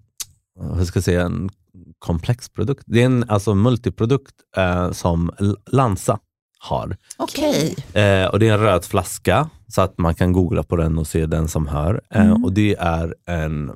hur 0.76 0.84
ska 0.84 0.96
jag 0.96 1.04
säga, 1.04 1.22
en 1.22 1.50
komplex 1.98 2.48
produkt. 2.48 2.82
Det 2.86 3.02
är 3.02 3.06
en 3.06 3.24
alltså, 3.30 3.54
multiprodukt 3.54 4.34
eh, 4.56 4.90
som 4.92 5.30
Lansa 5.70 6.18
har. 6.58 6.96
Okej, 7.16 7.76
Eh, 7.92 8.26
och 8.26 8.38
det 8.38 8.48
är 8.48 8.52
en 8.52 8.60
röd 8.60 8.84
flaska 8.84 9.50
så 9.68 9.80
att 9.82 9.98
man 9.98 10.14
kan 10.14 10.32
googla 10.32 10.62
på 10.62 10.76
den 10.76 10.98
och 10.98 11.06
se 11.06 11.26
den 11.26 11.48
som 11.48 11.66
hör. 11.66 12.00
Eh, 12.14 12.26
Mm. 12.26 12.44
och 12.44 12.52
det 12.52 12.76
är 12.78 13.14
en 13.26 13.70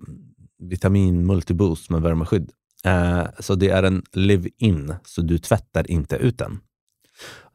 vitamin 0.62 1.26
multiboost 1.26 1.90
med 1.90 2.02
värmeskydd. 2.02 2.50
Eh, 2.84 3.24
så 3.38 3.54
det 3.54 3.68
är 3.68 3.82
en 3.82 4.02
live-in, 4.12 4.94
så 5.04 5.22
du 5.22 5.38
tvättar 5.38 5.90
inte 5.90 6.16
ut 6.16 6.38
den. 6.38 6.60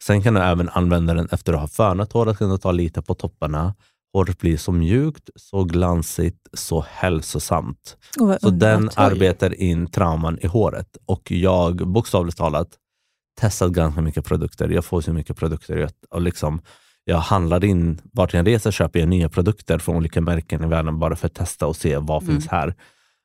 Sen 0.04 0.22
kan 0.24 0.34
du 0.34 0.42
även 0.42 0.70
använda 0.70 1.14
den 1.14 1.28
efter 1.32 1.54
att 1.54 1.60
ha 1.60 1.68
fönat 1.68 2.14
håret, 2.14 2.38
kan 2.38 2.50
du 2.50 2.58
ta 2.58 2.72
lite 2.72 3.02
på 3.02 3.14
topparna. 3.14 3.76
Håret 4.14 4.38
blir 4.40 4.58
så 4.58 4.72
mjukt, 4.72 5.30
så 5.36 5.64
glansigt, 5.64 6.48
så 6.54 6.86
hälsosamt. 6.90 7.98
Oh, 8.20 8.38
Så 8.42 8.50
den 8.50 8.90
arbetar 8.96 9.54
in 9.62 9.88
trauman 9.88 10.40
i 10.42 10.48
håret. 10.48 10.98
Och 11.06 11.32
jag, 11.32 11.88
bokstavligt 11.88 12.38
talat, 12.38 12.68
testat 13.40 13.72
ganska 13.72 14.02
mycket 14.02 14.26
produkter. 14.26 14.70
Jag 14.70 14.86
får 14.86 15.02
så 15.02 15.14
mycket 15.14 15.38
produkter. 15.38 15.90
Och 16.10 16.22
liksom, 16.22 16.62
jag 17.04 17.18
handlar 17.18 17.66
in, 17.66 18.02
vart 18.14 18.34
jag 18.34 18.48
reser 18.48 18.72
köper 18.72 19.00
jag 19.00 19.10
nya 19.10 19.30
produkter 19.30 19.80
från 19.80 19.96
olika 19.96 20.22
märken 20.22 20.64
i 20.64 20.68
världen 20.68 21.00
bara 21.00 21.16
för 21.16 21.28
att 21.28 21.34
testa 21.36 21.68
och 21.68 21.76
se 21.76 21.98
vad 21.98 22.24
Mm. 22.24 22.36
finns 22.36 22.48
här. 22.48 22.76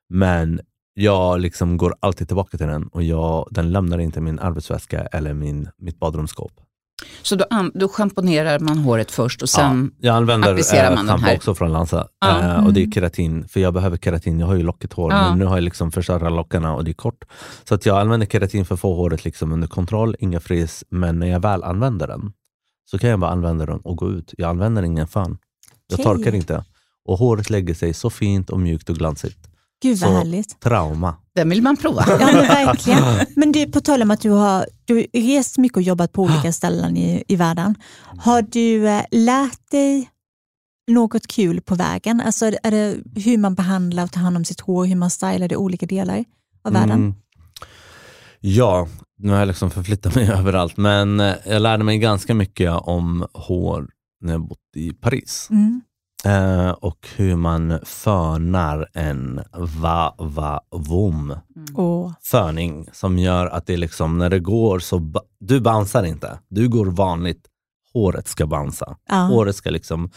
Men 0.08 0.60
jag 0.94 1.40
liksom 1.40 1.76
går 1.76 1.94
alltid 2.00 2.26
tillbaka 2.28 2.58
till 2.58 2.66
den 2.66 2.86
och 2.86 3.02
jag, 3.02 3.48
den 3.50 3.72
lämnar 3.72 3.98
inte 3.98 4.20
min 4.20 4.38
arbetsväska 4.38 5.00
eller 5.06 5.34
min, 5.34 5.68
mitt 5.78 5.98
badrumsskåp. 5.98 6.52
så 7.22 7.36
då, 7.36 7.44
då 7.74 7.88
schamponerar 7.88 8.58
man 8.58 8.78
håret 8.78 9.10
först 9.10 9.42
och 9.42 9.48
sen, 9.48 9.90
ja, 9.98 10.06
jag 10.08 10.16
använder 10.16 10.50
applicerar 10.52 10.90
eh, 10.90 10.94
man 10.96 11.06
den 11.06 11.20
här. 11.20 11.36
också 11.36 11.54
från 11.54 11.72
Lansa 11.72 12.08
Ja. 12.20 12.40
eh, 12.56 12.66
och 12.66 12.72
det 12.72 12.82
är 12.82 12.90
keratin, 12.90 13.48
för 13.48 13.60
jag 13.60 13.74
behöver 13.74 13.96
keratin. 13.96 14.40
Jag 14.40 14.46
har 14.46 14.54
ju 14.54 14.62
lockigt 14.62 14.92
hår, 14.92 15.12
Ja. 15.12 15.28
men 15.28 15.38
nu 15.38 15.44
har 15.44 15.56
jag 15.56 15.64
liksom 15.64 15.92
förstört 15.92 16.22
alla 16.22 16.36
lockarna 16.36 16.74
och 16.74 16.84
det 16.84 16.90
är 16.90 16.94
kort. 16.94 17.24
Så 17.68 17.74
att 17.74 17.86
jag 17.86 18.00
använder 18.00 18.26
keratin 18.26 18.64
för 18.64 18.74
att 18.74 18.80
få 18.80 18.94
håret 18.94 19.24
liksom 19.24 19.52
under 19.52 19.68
kontroll, 19.68 20.16
inga 20.18 20.40
frizz, 20.40 20.84
men 20.90 21.18
när 21.18 21.26
jag 21.26 21.40
väl 21.40 21.62
använder 21.62 22.06
den 22.06 22.32
så 22.90 22.98
kan 22.98 23.10
jag 23.10 23.20
bara 23.20 23.30
använda 23.30 23.66
den 23.66 23.80
och 23.80 23.96
gå 23.96 24.10
ut. 24.10 24.34
Jag 24.38 24.50
använder 24.50 24.82
ingen 24.82 25.06
fan. 25.06 25.38
Jag 25.88 26.00
Okej. 26.00 26.04
torkar 26.04 26.34
inte. 26.34 26.64
Och 27.04 27.18
håret 27.18 27.50
lägger 27.50 27.74
sig 27.74 27.94
så 27.94 28.10
fint 28.10 28.50
och 28.50 28.60
mjukt 28.60 28.90
och 28.90 28.96
glansigt. 28.96 29.38
Gud 29.84 29.98
vad 29.98 30.10
Så- 30.10 30.16
härligt. 30.16 30.60
Trauma. 30.60 31.16
den 31.34 31.48
vill 31.50 31.62
man 31.62 31.76
prova. 31.76 32.04
Ja 32.08 32.26
men 32.26 32.34
verkligen. 32.66 33.02
Men 33.36 33.52
du, 33.52 33.66
på 33.72 33.80
tal 33.80 34.02
om 34.02 34.10
att 34.10 34.20
du 34.20 34.30
har 34.30 34.66
du 34.84 34.94
har 34.94 35.20
rest 35.20 35.58
mycket 35.58 35.76
och 35.76 35.82
jobbat 35.82 36.12
på 36.12 36.22
olika 36.22 36.52
ställen 36.52 36.96
i, 36.96 37.24
i 37.28 37.36
världen. 37.36 37.74
Har 38.18 38.42
du 38.42 38.88
eh, 38.88 39.02
lärt 39.10 39.70
dig 39.70 40.10
något 40.90 41.26
kul 41.26 41.60
på 41.60 41.74
vägen? 41.74 42.20
Alltså 42.20 42.46
är 42.62 42.70
det 42.70 42.96
hur 43.24 43.38
man 43.38 43.54
behandlar 43.54 44.04
och 44.04 44.12
tar 44.12 44.20
hand 44.20 44.36
om 44.36 44.44
sitt 44.44 44.60
hår, 44.60 44.84
hur 44.86 44.96
man 44.96 45.10
stylar 45.10 45.48
det 45.48 45.52
i 45.52 45.56
olika 45.56 45.86
delar 45.86 46.24
av 46.64 46.72
världen? 46.72 46.96
Mm. 46.98 47.14
Ja, 48.40 48.88
nu 49.18 49.30
har 49.32 49.38
jag 49.38 49.48
liksom 49.48 49.70
förflyttat 49.70 50.14
mig 50.14 50.28
överallt, 50.38 50.76
men 50.76 51.20
eh, 51.20 51.34
jag 51.46 51.62
lärde 51.62 51.84
mig 51.84 51.98
ganska 51.98 52.34
mycket 52.34 52.70
om 52.72 53.26
hår 53.32 53.86
när 54.20 54.32
jag 54.32 54.40
bott 54.48 54.58
i 54.76 54.92
Paris. 54.92 55.48
Mm. 55.50 55.80
Eh, 56.24 56.70
och 56.70 57.08
hur 57.16 57.36
man 57.36 57.78
fönar 57.84 58.88
en 58.94 59.40
va-va-vom 60.28 61.34
Åh, 61.74 62.12
föning 62.22 62.86
som 62.92 63.18
gör 63.18 63.46
att 63.46 63.66
det 63.66 63.76
liksom, 63.76 64.18
när 64.18 64.30
det 64.30 64.38
går 64.40 64.78
så, 64.78 65.12
du 65.40 65.60
bouncear 65.60 66.04
inte, 66.04 66.38
du 66.48 66.68
går 66.68 66.86
vanligt. 66.86 67.46
Håret 67.92 68.28
ska 68.28 68.46
bounca. 68.46 68.96
ja. 69.08 69.16
Håret 69.16 69.56
ska 69.56 69.70
liksom 69.70 70.10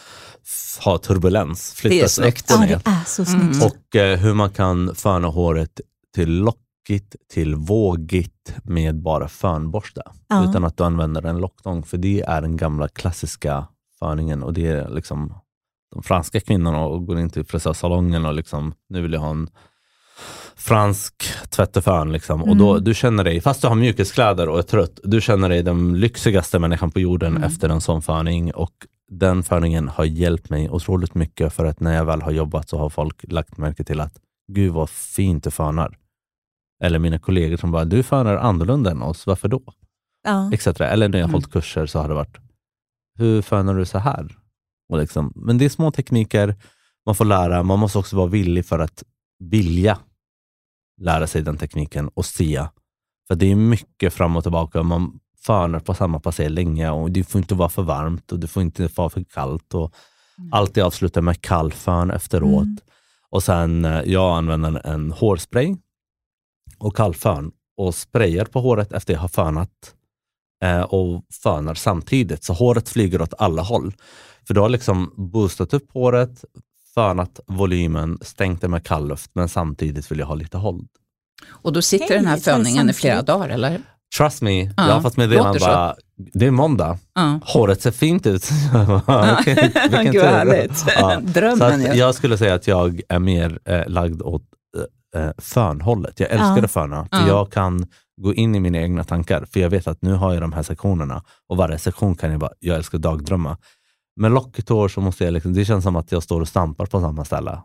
ha 0.83 0.97
turbulens, 0.97 1.73
flyttas 1.73 2.13
snyggt. 2.15 2.51
upp 2.51 2.57
och 2.57 2.63
ja, 2.63 2.67
ner. 2.69 2.81
det 2.85 2.89
är 2.91 3.03
så 3.05 3.23
Mm. 3.35 3.53
snyggt. 3.53 3.65
Och 3.89 3.95
eh, 3.95 4.17
hur 4.19 4.33
man 4.33 4.49
kan 4.49 4.95
föna 4.95 5.27
håret 5.27 5.81
till 6.15 6.31
lockigt, 6.31 7.15
till 7.33 7.55
vågigt 7.55 8.55
med 8.63 9.01
bara 9.01 9.27
fönborste. 9.27 10.01
Ja. 10.27 10.49
Utan 10.49 10.63
att 10.63 10.77
du 10.77 10.83
använder 10.83 11.25
en 11.25 11.37
locktång. 11.37 11.83
För 11.83 11.97
det 11.97 12.21
är 12.21 12.41
den 12.41 12.57
gamla 12.57 12.87
klassiska 12.87 13.67
föningen. 13.99 14.43
Och 14.43 14.53
det 14.53 14.67
är 14.67 14.89
liksom 14.89 15.33
de 15.93 16.03
franska 16.03 16.39
kvinnorna 16.39 16.79
och 16.85 17.05
går 17.05 17.19
in 17.19 17.29
till 17.29 17.43
frisörsalongen 17.45 18.25
och 18.25 18.33
liksom, 18.33 18.73
nu 18.89 19.01
vill 19.01 19.13
jag 19.13 19.19
ha 19.19 19.29
en 19.29 19.49
fransk 20.55 21.13
tvättefön. 21.49 22.11
Liksom. 22.11 22.43
Och 22.43 22.57
då, 22.57 22.71
Mm. 22.71 22.83
du 22.83 22.93
känner 22.93 23.23
dig, 23.23 23.41
fast 23.41 23.61
du 23.61 23.67
har 23.67 23.75
mjukiskläder 23.75 24.49
och 24.49 24.59
är 24.59 24.63
trött, 24.63 24.99
du 25.03 25.21
känner 25.21 25.49
dig 25.49 25.63
den 25.63 25.99
lyxigaste 25.99 26.59
människan 26.59 26.91
på 26.91 26.99
jorden 26.99 27.31
Mm. 27.31 27.43
efter 27.43 27.69
en 27.69 27.81
sån 27.81 28.01
föning. 28.01 28.53
Och 28.53 28.73
den 29.11 29.43
föningen 29.43 29.87
har 29.87 30.05
hjälpt 30.05 30.49
mig 30.49 30.69
otroligt 30.69 31.15
mycket 31.15 31.53
för 31.53 31.65
att 31.65 31.79
när 31.79 31.95
jag 31.95 32.05
väl 32.05 32.21
har 32.21 32.31
jobbat 32.31 32.69
så 32.69 32.77
har 32.77 32.89
folk 32.89 33.25
lagt 33.31 33.57
märke 33.57 33.83
till 33.83 33.99
att 33.99 34.13
gud 34.51 34.73
vad 34.73 34.89
fint 34.89 35.43
du 35.43 35.51
fönar. 35.51 35.97
Eller 36.83 36.99
mina 36.99 37.19
kollegor 37.19 37.57
som 37.57 37.71
bara, 37.71 37.85
du 37.85 38.03
fönar 38.03 38.35
annorlunda 38.35 38.91
än 38.91 39.01
oss, 39.01 39.27
varför 39.27 39.47
då? 39.47 39.61
Ja. 40.23 40.51
Etc. 40.53 40.67
Eller 40.67 41.09
när 41.09 41.17
jag 41.19 41.23
har 41.25 41.29
Mm. 41.29 41.33
hållit 41.33 41.51
kurser 41.51 41.85
så 41.85 41.99
har 41.99 42.07
det 42.07 42.13
varit, 42.13 42.37
hur 43.17 43.41
fönar 43.41 43.73
du 43.75 43.85
så 43.85 43.97
här? 43.99 44.37
Och 44.89 44.97
liksom, 44.97 45.33
men 45.35 45.57
det 45.57 45.65
är 45.65 45.69
små 45.69 45.91
tekniker 45.91 46.55
man 47.05 47.15
får 47.15 47.25
lära, 47.25 47.63
man 47.63 47.79
måste 47.79 47.97
också 47.97 48.15
vara 48.15 48.27
villig 48.27 48.65
för 48.65 48.79
att 48.79 49.03
vilja 49.39 49.97
lära 51.01 51.27
sig 51.27 51.41
den 51.41 51.57
tekniken 51.57 52.09
och 52.13 52.25
se. 52.25 52.65
För 53.27 53.35
det 53.35 53.51
är 53.51 53.55
mycket 53.55 54.13
fram 54.13 54.35
och 54.35 54.43
tillbaka, 54.43 54.83
man 54.83 55.19
fönar 55.45 55.79
på 55.79 55.93
samma 55.93 56.19
passé 56.19 56.49
länge 56.49 56.89
och 56.89 57.11
det 57.11 57.23
får 57.23 57.39
inte 57.39 57.55
vara 57.55 57.69
för 57.69 57.83
varmt 57.83 58.31
och 58.31 58.39
det 58.39 58.47
får 58.47 58.63
inte 58.63 58.89
vara 58.95 59.09
för 59.09 59.23
kallt. 59.23 59.73
Och 59.73 59.93
Alltid 60.51 60.83
avsluta 60.83 61.21
med 61.21 61.41
kall 61.41 61.73
fön 61.73 62.11
efteråt. 62.11 62.63
Mm. 62.63 62.77
Och 63.29 63.43
sen, 63.43 63.85
eh, 63.85 64.01
jag 64.05 64.37
använder 64.37 64.87
en 64.87 65.11
hårspray 65.11 65.75
och 66.77 66.95
kallfön 66.95 67.51
och 67.77 67.95
sprayar 67.95 68.45
på 68.45 68.61
håret 68.61 68.91
efter 68.91 69.13
jag 69.13 69.21
har 69.21 69.27
fönat 69.27 69.95
eh, 70.63 70.81
och 70.81 71.23
fönar 71.43 71.73
samtidigt. 71.73 72.43
Så 72.43 72.53
håret 72.53 72.89
flyger 72.89 73.21
åt 73.21 73.33
alla 73.37 73.61
håll. 73.61 73.93
För 74.47 74.53
du 74.53 74.61
har 74.61 74.69
liksom 74.69 75.13
boostat 75.17 75.73
upp 75.73 75.91
håret, 75.93 76.45
fönat 76.95 77.39
volymen, 77.47 78.17
stängt 78.21 78.61
det 78.61 78.67
med 78.67 78.83
kall 78.85 79.07
luft, 79.07 79.31
men 79.33 79.49
samtidigt 79.49 80.11
vill 80.11 80.19
jag 80.19 80.25
ha 80.27 80.35
lite 80.35 80.57
håll. 80.57 80.85
Och 81.49 81.73
då 81.73 81.81
sitter 81.81 82.07
Hej, 82.07 82.17
den 82.17 82.25
här 82.25 82.37
så 82.37 82.43
föningen 82.43 82.89
i 82.89 82.93
flera 82.93 83.21
dagar, 83.21 83.49
eller? 83.49 83.81
Trust 84.17 84.41
me, 84.41 84.63
Ja, 84.63 84.71
jag 84.77 84.93
har 84.93 85.01
fått 85.01 85.17
meddelande 85.17 85.47
låter 85.49 85.59
så. 85.59 85.65
bara, 85.65 85.95
det 86.33 86.45
är 86.45 86.51
måndag. 86.51 86.97
Ja. 87.15 87.39
Håret 87.43 87.81
ser 87.81 87.91
fint 87.91 88.25
ut. 88.27 88.49
Vilken 89.45 90.03
Gud 90.05 90.13
tur. 90.13 90.21
härligt. 90.27 90.83
Ja. 90.95 91.13
Så 91.15 91.19
Drömmen 91.19 91.61
att 91.81 91.95
ju. 91.95 91.99
jag 91.99 92.15
skulle 92.15 92.37
säga 92.37 92.53
att 92.53 92.67
jag 92.67 93.01
är 93.09 93.19
mer 93.19 93.59
eh, 93.65 93.87
lagd 93.87 94.21
åt 94.21 94.43
eh, 95.15 95.23
eh, 95.23 95.31
fönhållet. 95.37 96.19
Jag 96.19 96.29
älskar 96.31 96.57
Ja. 96.57 96.63
att 96.63 96.71
föna, 96.71 97.07
för 97.11 97.17
Ja. 97.21 97.27
jag 97.27 97.51
kan 97.51 97.87
gå 98.21 98.33
in 98.33 98.55
i 98.55 98.59
mina 98.59 98.77
egna 98.77 99.03
tankar. 99.03 99.45
För 99.53 99.59
jag 99.59 99.69
vet 99.69 99.87
att 99.87 100.01
nu 100.01 100.13
har 100.13 100.33
jag 100.33 100.41
de 100.43 100.53
här 100.53 100.63
sektionerna 100.63 101.23
och 101.49 101.57
varje 101.57 101.77
sektion 101.79 102.15
kan 102.15 102.31
jag 102.31 102.39
bara, 102.39 102.51
jag 102.59 102.75
älskar 102.77 102.97
dagdrömma. 102.97 103.57
Med 104.17 104.31
lockigt 104.31 104.69
hår 104.69 104.87
så 104.87 105.01
måste 105.01 105.23
jag, 105.23 105.33
liksom, 105.33 105.53
det 105.53 105.65
känns 105.65 105.83
som 105.83 105.95
att 105.95 106.11
jag 106.11 106.23
står 106.23 106.41
och 106.41 106.47
stampar 106.47 106.85
på 106.85 107.01
samma 107.01 107.25
ställe. 107.25 107.61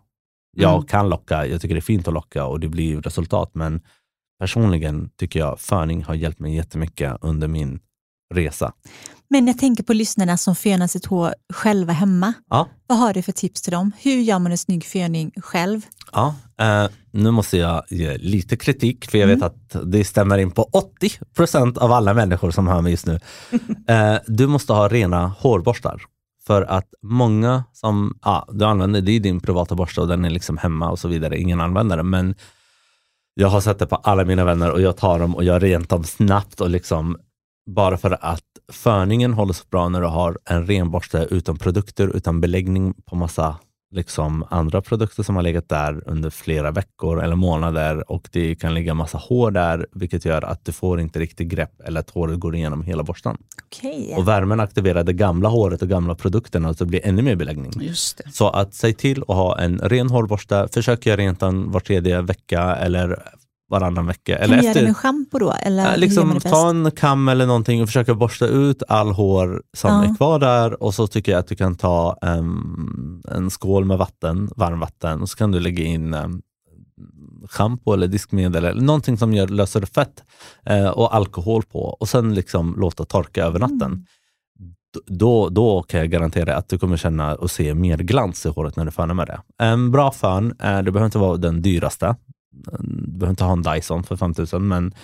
Jag 0.56 0.74
Mm. 0.74 0.86
kan 0.86 1.08
locka, 1.08 1.46
jag 1.46 1.60
tycker 1.60 1.74
det 1.74 1.78
är 1.78 1.82
fint 1.82 2.08
att 2.08 2.14
locka 2.14 2.44
och 2.46 2.60
det 2.60 2.68
blir 2.68 3.00
resultat, 3.02 3.50
men 3.54 3.80
personligen 4.40 5.10
tycker 5.18 5.38
jag 5.40 5.60
föning 5.60 6.04
har 6.04 6.14
hjälpt 6.14 6.40
mig 6.40 6.54
jättemycket 6.54 7.16
under 7.20 7.48
min 7.48 7.80
resa. 8.34 8.72
Men 9.30 9.46
jag 9.46 9.58
tänker 9.58 9.82
på 9.84 9.92
lyssnarna 9.92 10.36
som 10.36 10.54
fönar 10.56 10.86
sitt 10.86 11.06
hår 11.06 11.34
själva 11.54 11.92
hemma. 11.92 12.32
Ja. 12.50 12.68
Vad 12.86 12.98
har 12.98 13.12
du 13.14 13.22
för 13.22 13.32
tips 13.32 13.62
till 13.62 13.72
dem? 13.72 13.92
Hur 13.98 14.16
gör 14.20 14.38
man 14.38 14.52
en 14.52 14.58
snygg 14.58 14.84
föning 14.84 15.30
själv? 15.36 15.80
Ja, 16.12 16.34
eh, 16.60 16.90
nu 17.10 17.30
måste 17.30 17.56
jag 17.58 17.82
ge 17.90 18.16
lite 18.18 18.56
kritik, 18.56 19.10
för 19.10 19.18
jag 19.18 19.28
Mm. 19.30 19.40
vet 19.40 19.46
att 19.46 19.92
det 19.92 20.04
stämmer 20.04 20.38
in 20.38 20.50
på 20.50 20.62
80% 20.72 21.78
av 21.78 21.92
alla 21.92 22.14
människor 22.14 22.50
som 22.50 22.66
hör 22.66 22.80
mig 22.80 22.90
just 22.92 23.06
nu. 23.06 23.20
Eh, 23.88 24.16
du 24.26 24.46
måste 24.46 24.72
ha 24.72 24.88
rena 24.88 25.26
hårborstar. 25.26 26.02
För 26.46 26.62
att 26.62 26.94
många 27.02 27.64
som, 27.72 28.18
ja, 28.22 28.48
du 28.52 28.64
använder, 28.64 29.00
det 29.00 29.12
är 29.12 29.20
din 29.20 29.40
privata 29.40 29.74
borste 29.74 30.00
och 30.00 30.08
den 30.08 30.24
är 30.24 30.30
liksom 30.30 30.58
hemma 30.58 30.90
och 30.90 30.98
så 30.98 31.08
vidare, 31.08 31.38
ingen 31.38 31.60
använder 31.60 31.96
den. 31.96 32.10
Men 32.10 32.34
jag 33.34 33.48
har 33.48 33.60
sett 33.60 33.78
det 33.78 33.86
på 33.86 33.96
alla 33.96 34.24
mina 34.24 34.44
vänner 34.44 34.70
och 34.70 34.80
jag 34.80 34.96
tar 34.96 35.18
dem 35.18 35.36
och 35.36 35.44
jag 35.44 35.62
rent 35.62 35.88
dem 35.88 36.04
snabbt 36.04 36.60
och 36.60 36.70
liksom 36.70 37.16
bara 37.66 37.96
för 37.96 38.18
att 38.20 38.44
förningen 38.72 39.32
håller 39.32 39.52
så 39.52 39.64
bra 39.70 39.88
när 39.88 40.00
du 40.00 40.06
har 40.06 40.38
en 40.44 40.66
ren 40.66 40.90
borste 40.90 41.28
utan 41.30 41.58
produkter, 41.58 42.16
utan 42.16 42.40
beläggning 42.40 42.94
på 43.04 43.16
massa 43.16 43.56
liksom 43.92 44.44
andra 44.50 44.82
produkter 44.82 45.22
som 45.22 45.36
har 45.36 45.42
legat 45.42 45.68
där 45.68 46.02
under 46.06 46.30
flera 46.30 46.70
veckor 46.70 47.22
eller 47.22 47.36
månader 47.36 48.10
och 48.10 48.28
det 48.32 48.54
kan 48.54 48.74
ligga 48.74 48.94
massa 48.94 49.18
hår 49.18 49.50
där, 49.50 49.86
vilket 49.92 50.24
gör 50.24 50.44
att 50.44 50.64
du 50.64 50.72
får 50.72 51.00
inte 51.00 51.18
riktigt 51.18 51.48
grepp 51.48 51.80
eller 51.84 52.00
att 52.00 52.10
håret 52.10 52.40
går 52.40 52.56
igenom 52.56 52.82
hela 52.82 53.02
borsten. 53.02 53.36
Okej. 53.66 54.14
Och 54.16 54.28
värmen 54.28 54.60
aktiverar 54.60 55.04
det 55.04 55.12
gamla 55.12 55.48
håret 55.48 55.82
och 55.82 55.88
gamla 55.88 56.14
produkterna 56.14 56.68
och 56.68 56.76
så 56.76 56.84
blir 56.84 57.00
det 57.00 57.08
ännu 57.08 57.22
mer 57.22 57.36
beläggning. 57.36 57.72
Så 58.32 58.48
att 58.48 58.74
säg 58.74 58.94
till 58.94 59.22
att 59.22 59.36
ha 59.36 59.58
en 59.58 59.78
ren 59.78 60.10
hårborste, 60.10 60.68
försök 60.72 61.06
göra 61.06 61.16
rent 61.16 61.40
den 61.40 61.70
var 61.70 61.80
tredje 61.80 62.22
vecka 62.22 62.62
eller 62.76 63.22
varannan 63.72 64.06
vecka. 64.06 64.34
Kan 64.36 64.44
Eller 64.44 64.56
du 64.56 64.62
göra 64.62 64.62
det 64.62 64.68
efter, 64.80 64.86
med 64.86 64.96
schampo 64.96 65.38
då? 65.38 65.52
Eller 65.52 65.90
Ja, 65.90 65.96
liksom, 65.96 66.40
ta 66.40 66.70
en 66.70 66.90
kam 66.90 67.28
eller 67.28 67.46
någonting 67.46 67.82
och 67.82 67.88
försöka 67.88 68.14
borsta 68.14 68.46
ut 68.46 68.82
all 68.88 69.10
hår 69.12 69.62
som 69.76 69.90
Ja. 69.90 70.04
är 70.04 70.16
kvar 70.16 70.38
där 70.38 70.82
och 70.82 70.94
så 70.94 71.06
tycker 71.06 71.32
jag 71.32 71.38
att 71.38 71.46
du 71.46 71.54
kan 71.54 71.74
ta 71.74 72.18
em, 72.22 73.22
en 73.28 73.50
skål 73.50 73.84
med 73.84 73.98
vatten, 73.98 74.50
varmvatten 74.56 75.22
och 75.22 75.28
så 75.28 75.36
kan 75.36 75.50
du 75.50 75.60
lägga 75.60 75.84
in 75.84 76.14
um, 76.14 76.42
schampo 77.48 77.92
eller 77.92 78.06
diskmedel 78.06 78.64
eller 78.64 78.82
någonting 78.82 79.16
som 79.18 79.32
gör, 79.32 79.48
löser 79.48 79.86
fett 79.86 80.22
eh, 80.66 80.88
och 80.88 81.14
alkohol 81.14 81.62
på 81.62 81.80
och 82.00 82.08
sen 82.08 82.34
liksom 82.34 82.74
låta 82.78 83.04
torka 83.04 83.44
över 83.44 83.58
natten. 83.58 83.82
Mm. 83.92 84.04
Då, 85.06 85.48
då 85.48 85.82
kan 85.82 86.00
jag 86.00 86.10
garantera 86.10 86.56
att 86.56 86.68
du 86.68 86.78
kommer 86.78 86.96
känna 86.96 87.34
och 87.34 87.50
se 87.50 87.74
mer 87.74 87.98
glans 87.98 88.46
i 88.46 88.48
håret 88.48 88.76
när 88.76 88.84
du 88.84 88.90
fönar 88.90 89.14
med 89.14 89.26
det. 89.26 89.40
En 89.64 89.90
bra 89.90 90.12
fön, 90.12 90.54
eh, 90.62 90.78
det 90.82 90.90
behöver 90.92 91.04
inte 91.04 91.18
vara 91.18 91.36
den 91.36 91.62
dyraste. 91.62 92.16
Du 92.52 93.06
behöver 93.12 93.30
inte 93.30 93.44
ha 93.44 93.52
en 93.52 93.62
Dyson 93.62 94.04
för 94.04 94.16
5000 94.16 94.68
men 94.68 94.94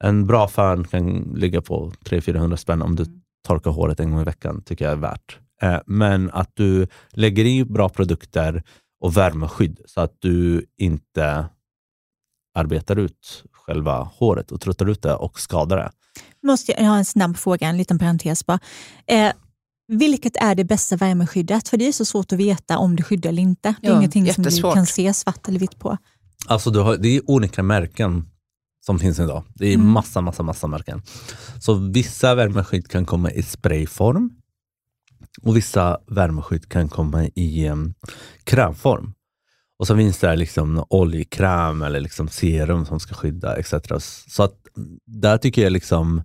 en 0.00 0.26
bra 0.26 0.48
fön 0.48 0.84
kan 0.84 1.18
ligga 1.36 1.62
på 1.62 1.92
300-400 2.04 2.56
spänn 2.56 2.82
om 2.82 2.96
du 2.96 3.04
torkar 3.48 3.70
håret 3.70 4.00
en 4.00 4.10
gång 4.10 4.20
i 4.20 4.24
veckan, 4.24 4.62
tycker 4.62 4.84
jag 4.84 4.92
är 4.92 4.96
värt. 4.96 5.38
Eh, 5.62 5.78
Men 5.86 6.30
att 6.30 6.50
du 6.54 6.86
lägger 7.10 7.44
i 7.44 7.64
bra 7.64 7.88
produkter 7.88 8.62
och 9.00 9.16
värmeskydd 9.16 9.80
så 9.86 10.00
att 10.00 10.16
du 10.18 10.66
inte 10.76 11.46
arbetar 12.54 12.98
ut 12.98 13.44
själva 13.52 13.98
håret 14.14 14.52
och 14.52 14.60
tröttar 14.60 14.90
ut 14.90 15.02
det 15.02 15.14
och 15.14 15.40
skadar 15.40 15.76
det. 15.76 15.90
Måste 16.42 16.72
jag, 16.72 16.84
har 16.88 16.96
en 16.96 17.04
snabb 17.04 17.36
fråga, 17.36 17.66
en 17.68 17.76
liten 17.76 17.98
parentes 17.98 18.46
bara. 18.46 18.58
Eh, 19.06 19.32
vilket 19.88 20.36
är 20.36 20.54
det 20.54 20.64
bästa 20.64 20.96
värmeskyddet? 20.96 21.68
För 21.68 21.76
det 21.76 21.88
är 21.88 21.92
så 21.92 22.04
svårt 22.04 22.32
att 22.32 22.38
veta 22.38 22.78
om 22.78 22.96
det 22.96 23.02
skyddar 23.02 23.30
eller 23.30 23.42
inte. 23.42 23.74
Det 23.80 23.86
är 23.86 23.90
Ja, 23.92 23.96
ingenting 23.98 24.32
som 24.32 24.42
du 24.42 24.48
jättesvårt. 24.50 24.74
kan 24.74 24.86
se 24.86 25.14
svart 25.14 25.48
eller 25.48 25.58
vitt 25.58 25.78
på. 25.78 25.96
Alltså 26.46 26.70
du 26.70 26.80
har, 26.80 26.96
det 26.96 27.16
är 27.16 27.30
olika 27.30 27.62
märken 27.62 28.24
som 28.86 28.98
finns 28.98 29.18
idag. 29.20 29.42
Det 29.54 29.66
är 29.66 29.74
Mm. 29.74 29.86
massa, 29.90 30.20
massa, 30.20 30.42
massa 30.42 30.66
märken. 30.66 31.02
Så 31.60 31.74
vissa 31.74 32.34
värmeskydd 32.34 32.88
kan 32.88 33.04
komma 33.04 33.30
i 33.30 33.42
sprayform 33.42 34.30
och 35.42 35.56
vissa 35.56 35.98
värmeskydd 36.06 36.68
kan 36.68 36.88
komma 36.88 37.24
i 37.34 37.68
um, 37.68 37.94
krämform. 38.44 39.12
Och 39.78 39.86
så 39.86 39.96
finns 39.96 40.18
det 40.18 40.36
liksom 40.36 40.84
oljekräm 40.90 41.82
eller 41.82 42.00
liksom 42.00 42.28
serum 42.28 42.86
som 42.86 43.00
ska 43.00 43.14
skydda 43.14 43.56
etc. 43.56 43.74
Så 44.28 44.42
att 44.42 44.54
där 45.06 45.38
tycker 45.38 45.62
jag 45.62 45.72
liksom 45.72 46.22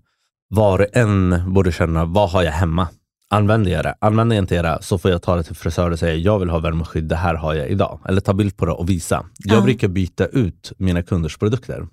var 0.48 0.80
och 0.80 0.88
en 0.98 1.44
borde 1.54 1.72
känna, 1.72 2.06
vad 2.06 2.30
har 2.30 2.44
jag 2.44 2.52
hemma? 2.52 2.88
Använder 3.34 3.72
jag 3.72 3.86
det? 3.86 3.96
Använder 4.02 4.36
jag 4.36 4.44
inte 4.44 4.62
det 4.62 4.78
så 4.82 4.98
får 4.98 5.12
jag 5.12 5.22
ta 5.22 5.36
det 5.36 5.44
till 5.44 5.56
frisör 5.56 5.92
och 5.92 6.00
säga, 6.00 6.16
jag 6.16 6.40
vill 6.40 6.50
ha 6.50 6.60
värmeskydd, 6.60 7.04
det 7.04 7.16
här 7.16 7.36
har 7.36 7.54
jag 7.54 7.70
idag. 7.70 8.00
Eller 8.08 8.22
ta 8.22 8.34
bild 8.34 8.58
på 8.58 8.66
det 8.66 8.72
och 8.72 8.90
visa. 8.90 9.26
Jag 9.38 9.58
Ja. 9.58 9.62
brukar 9.64 9.88
byta 9.88 10.26
ut 10.28 10.72
mina 10.78 11.04
kunders 11.04 11.38
produkter. 11.38 11.88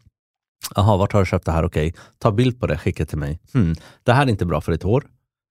Jaha, 0.77 0.97
vart 0.97 1.13
har 1.13 1.21
du 1.21 1.27
köpt 1.27 1.45
det 1.47 1.53
här? 1.53 1.65
Okej, 1.65 1.95
ta 2.19 2.31
bild 2.33 2.61
på 2.61 2.67
det, 2.67 2.79
skicka 2.79 3.07
till 3.07 3.19
mig. 3.19 3.41
Hmm, 3.53 3.75
det 4.03 4.13
här 4.13 4.27
är 4.27 4.31
inte 4.31 4.47
bra 4.47 4.61
för 4.61 4.73
ditt 4.73 4.83
hår. 4.83 5.05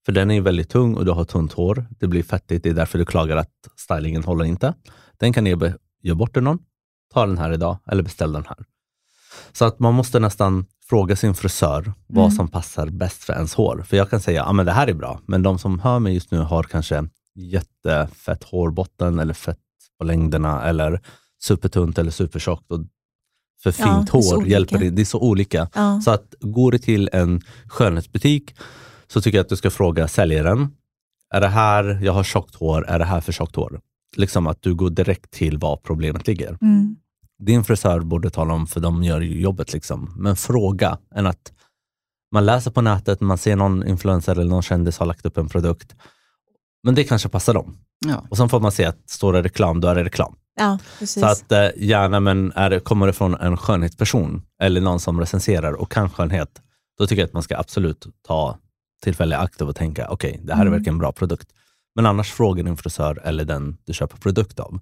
För 0.06 0.12
den 0.12 0.32
är 0.32 0.42
väldigt 0.42 0.70
tung 0.70 0.96
och 0.96 1.06
du 1.06 1.12
har 1.12 1.24
tunt 1.26 1.54
hår. 1.54 1.86
Det 2.00 2.08
blir 2.08 2.24
fettigt, 2.24 2.64
det 2.64 2.70
är 2.70 2.74
därför 2.74 2.98
du 3.00 3.06
klagar 3.06 3.38
att 3.38 3.52
stylingen 3.76 4.24
håller 4.24 4.46
inte. 4.46 4.74
Den 5.20 5.34
kan 5.34 5.46
jag 5.46 5.60
be- 5.60 5.78
ge 6.04 6.14
bort 6.14 6.34
till 6.34 6.44
någon. 6.44 6.60
Ta 7.14 7.26
den 7.26 7.38
här 7.38 7.52
idag 7.54 7.78
eller 7.92 8.04
beställ 8.04 8.32
den 8.34 8.46
här. 8.48 8.58
Så 9.54 9.66
att 9.66 9.80
man 9.80 9.94
måste 9.94 10.20
nästan 10.20 10.66
fråga 10.90 11.16
sin 11.16 11.34
frisör 11.34 11.94
vad 12.08 12.26
Mm. 12.26 12.36
som 12.36 12.48
passar 12.48 12.88
bäst 12.88 13.24
för 13.24 13.34
ens 13.34 13.54
hår. 13.54 13.84
För 13.88 13.98
jag 13.98 14.10
kan 14.10 14.20
säga, 14.22 14.42
ja 14.48 14.54
men 14.54 14.66
det 14.66 14.72
här 14.72 14.88
är 14.88 14.94
bra. 14.94 15.20
Men 15.26 15.44
de 15.44 15.60
som 15.60 15.80
hör 15.80 16.00
mig 16.00 16.14
just 16.14 16.32
nu 16.32 16.38
har 16.40 16.64
kanske 16.64 17.04
jättefett 17.36 18.44
hårbotten 18.44 19.20
eller 19.20 19.34
fett 19.34 19.58
på 20.00 20.06
längderna 20.06 20.64
eller 20.64 21.02
supertunt 21.44 21.98
eller 21.98 22.12
supertjockt. 22.12 22.72
Och 22.72 22.80
för 23.64 23.76
Ja, 23.80 23.86
fint 23.86 24.10
så 24.26 24.36
hår 24.36 24.48
hjälper 24.48 24.78
det. 24.80 24.90
Det 24.90 25.02
är 25.02 25.06
så 25.06 25.20
olika. 25.20 25.70
Ja. 25.74 26.02
Så 26.02 26.12
att 26.12 26.34
går 26.42 26.72
du 26.72 26.78
till 26.78 27.10
en 27.14 27.42
skönhetsbutik 27.68 28.56
så 29.08 29.22
tycker 29.22 29.38
jag 29.38 29.44
att 29.44 29.50
du 29.50 29.56
ska 29.56 29.70
fråga 29.70 30.08
säljaren. 30.08 30.68
Är 31.34 31.42
det 31.42 31.48
här, 31.48 32.00
jag 32.04 32.14
har 32.14 32.24
tjockt 32.24 32.56
hår, 32.56 32.86
är 32.88 33.00
det 33.00 33.06
här 33.06 33.22
för 33.22 33.32
tjockt 33.32 33.56
hår? 33.56 33.82
Liksom 34.18 34.48
att 34.48 34.62
du 34.62 34.76
går 34.76 34.90
direkt 34.90 35.32
till 35.32 35.58
var 35.58 35.78
problemet 35.78 36.28
ligger. 36.28 36.58
Mm. 36.62 36.96
Din 37.40 37.64
frisör 37.64 38.00
borde 38.00 38.30
tala 38.30 38.54
om, 38.54 38.68
för 38.68 38.80
de 38.80 39.04
gör 39.04 39.22
jobbet. 39.22 39.74
Liksom. 39.74 40.14
Men 40.18 40.36
fråga, 40.36 40.98
än 41.16 41.28
att 41.28 41.52
man 42.32 42.46
läser 42.46 42.72
på 42.72 42.82
nätet, 42.82 43.22
man 43.22 43.38
ser 43.38 43.56
någon 43.56 43.88
influencer 43.88 44.32
eller 44.32 44.50
någon 44.50 44.62
kändis 44.62 44.98
har 44.98 45.06
lagt 45.06 45.26
upp 45.26 45.38
en 45.38 45.50
produkt. 45.50 45.96
Men 46.84 46.96
det 46.96 47.04
kanske 47.04 47.30
passar 47.30 47.54
dem. 47.54 47.78
Ja. 48.06 48.24
Och 48.30 48.38
sen 48.38 48.50
får 48.50 48.60
man 48.60 48.72
se 48.72 48.86
att 48.86 49.10
står 49.10 49.34
det 49.34 49.42
reklam, 49.42 49.82
då 49.82 49.88
är 49.88 49.96
det 49.96 50.04
reklam. 50.04 50.36
ja, 50.60 50.80
precis. 51.00 51.22
Så 51.24 51.28
att 51.28 51.52
eh, 51.52 51.70
gärna, 51.78 52.20
men 52.20 52.52
är 52.56 52.70
det, 52.70 52.80
kommer 52.80 53.08
det 53.08 53.14
från 53.14 53.36
en 53.36 53.58
skönhetsperson 53.58 54.42
eller 54.62 54.82
någon 54.82 55.00
som 55.00 55.20
recenserar 55.20 55.74
och 55.74 55.92
kan 55.92 56.10
skönhet, 56.10 56.62
då 56.98 57.08
tycker 57.08 57.22
jag 57.22 57.28
att 57.28 57.34
man 57.34 57.44
ska 57.44 57.58
absolut 57.58 58.08
ta 58.28 58.58
tillfälle 59.04 59.36
i 59.36 59.38
akt 59.38 59.62
och 59.62 59.76
tänka, 59.76 60.10
okej, 60.10 60.40
det 60.44 60.54
här 60.54 60.62
är 60.62 60.66
Mm. 60.66 60.74
verkligen 60.74 60.96
en 60.96 61.00
bra 61.00 61.12
produkt. 61.12 61.48
Men 61.96 62.06
annars 62.06 62.32
fråga 62.32 62.64
din 62.64 62.78
frisör 62.78 63.22
eller 63.24 63.46
den 63.46 63.78
du 63.86 63.94
köper 63.94 64.18
produkt 64.18 64.60
av, 64.60 64.80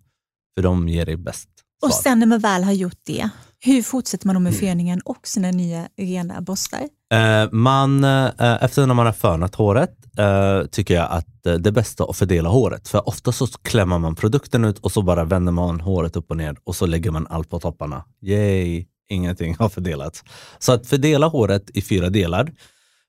för 0.55 0.63
de 0.63 0.89
ger 0.89 1.05
dig 1.05 1.15
bäst 1.17 1.49
svar. 1.79 1.89
och 1.89 1.93
sen 1.93 2.19
när 2.19 2.25
man 2.25 2.39
väl 2.39 2.63
har 2.63 2.71
gjort 2.71 2.99
det, 3.03 3.29
hur 3.59 3.81
fortsätter 3.81 4.27
man 4.27 4.35
då 4.35 4.39
med 4.39 4.53
Mm. 4.53 4.59
föningen 4.59 5.01
och 5.05 5.27
sina 5.27 5.51
nya 5.51 5.87
rena 5.97 6.41
borstar? 6.41 6.81
Eh, 7.13 7.51
man, 7.51 8.03
eh, 8.03 8.63
efter 8.63 8.85
när 8.87 8.93
man 8.93 9.05
har 9.05 9.13
fönat 9.13 9.55
håret 9.55 9.95
eh, 10.17 10.65
tycker 10.71 10.93
jag 10.93 11.11
att 11.11 11.43
det 11.43 11.67
är 11.67 11.71
bästa 11.71 12.03
att 12.03 12.17
fördela 12.17 12.49
håret. 12.49 12.87
För 12.87 13.07
ofta 13.09 13.31
så 13.31 13.47
klämmer 13.47 13.99
man 13.99 14.15
produkten 14.15 14.65
ut 14.65 14.79
och 14.79 14.91
så 14.91 15.01
bara 15.01 15.23
vänder 15.23 15.51
man 15.51 15.79
håret 15.81 16.15
upp 16.15 16.31
och 16.31 16.37
ner 16.37 16.55
och 16.63 16.75
så 16.75 16.85
lägger 16.85 17.11
man 17.11 17.27
allt 17.29 17.49
på 17.49 17.59
topparna. 17.59 18.03
Yay, 18.21 18.85
ingenting 19.09 19.55
har 19.59 19.69
fördelats. 19.69 20.23
Så 20.59 20.73
att 20.73 20.87
fördela 20.87 21.27
håret 21.27 21.69
i 21.73 21.81
fyra 21.81 22.09
delar. 22.09 22.51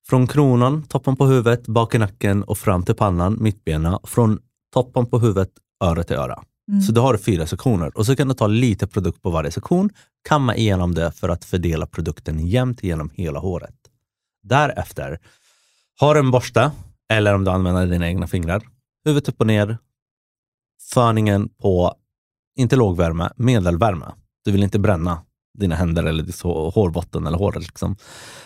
Från 0.09 0.27
kronan, 0.27 0.83
toppen 0.83 1.17
på 1.17 1.27
huvudet, 1.27 1.67
bak 1.67 1.95
i 1.95 1.99
nacken 1.99 2.43
och 2.43 2.59
fram 2.59 2.83
till 2.83 2.95
pannan, 2.95 3.37
mittbena. 3.41 4.01
Från 4.05 4.39
toppen 4.75 5.07
på 5.07 5.19
huvudet, 5.19 5.51
öra 5.85 6.03
till 6.03 6.17
öra. 6.17 6.43
Mm. 6.69 6.81
Så 6.81 6.93
du 6.93 7.01
har 7.01 7.17
fyra 7.17 7.47
sektioner 7.47 7.99
och 7.99 8.07
så 8.07 8.17
kan 8.17 8.29
du 8.29 8.35
ta 8.35 8.47
lite 8.47 8.87
produkt 8.87 9.23
på 9.23 9.31
varje 9.31 9.51
sektion, 9.51 9.91
kamma 10.29 10.57
igenom 10.57 10.95
det 10.95 11.12
för 11.12 11.29
att 11.29 11.45
fördela 11.45 11.87
produkten 11.87 12.47
jämnt 12.47 12.83
genom 12.83 13.11
hela 13.14 13.39
håret. 13.39 13.75
Därefter, 14.43 15.19
har 16.01 16.14
du 16.14 16.21
en 16.21 16.31
borste 16.31 16.71
eller 17.09 17.35
om 17.35 17.45
du 17.45 17.51
använder 17.51 17.87
dina 17.87 18.09
egna 18.09 18.27
fingrar, 18.27 18.62
huvudet 19.05 19.29
upp 19.29 19.41
och 19.41 19.47
ner, 19.47 19.79
förningen 20.95 21.49
på, 21.49 21.95
inte 22.57 22.77
lågvärme, 22.77 23.33
medelvärme. 23.37 24.07
Du 24.45 24.53
vill 24.53 24.62
inte 24.62 24.79
bränna 24.79 25.23
dina 25.59 25.75
händer 25.75 26.05
eller 26.05 26.23
ditt 26.23 26.41
hårbotten 26.43 27.27
eller 27.27 27.39
håret. 27.39 27.62
Liksom. 27.62 27.97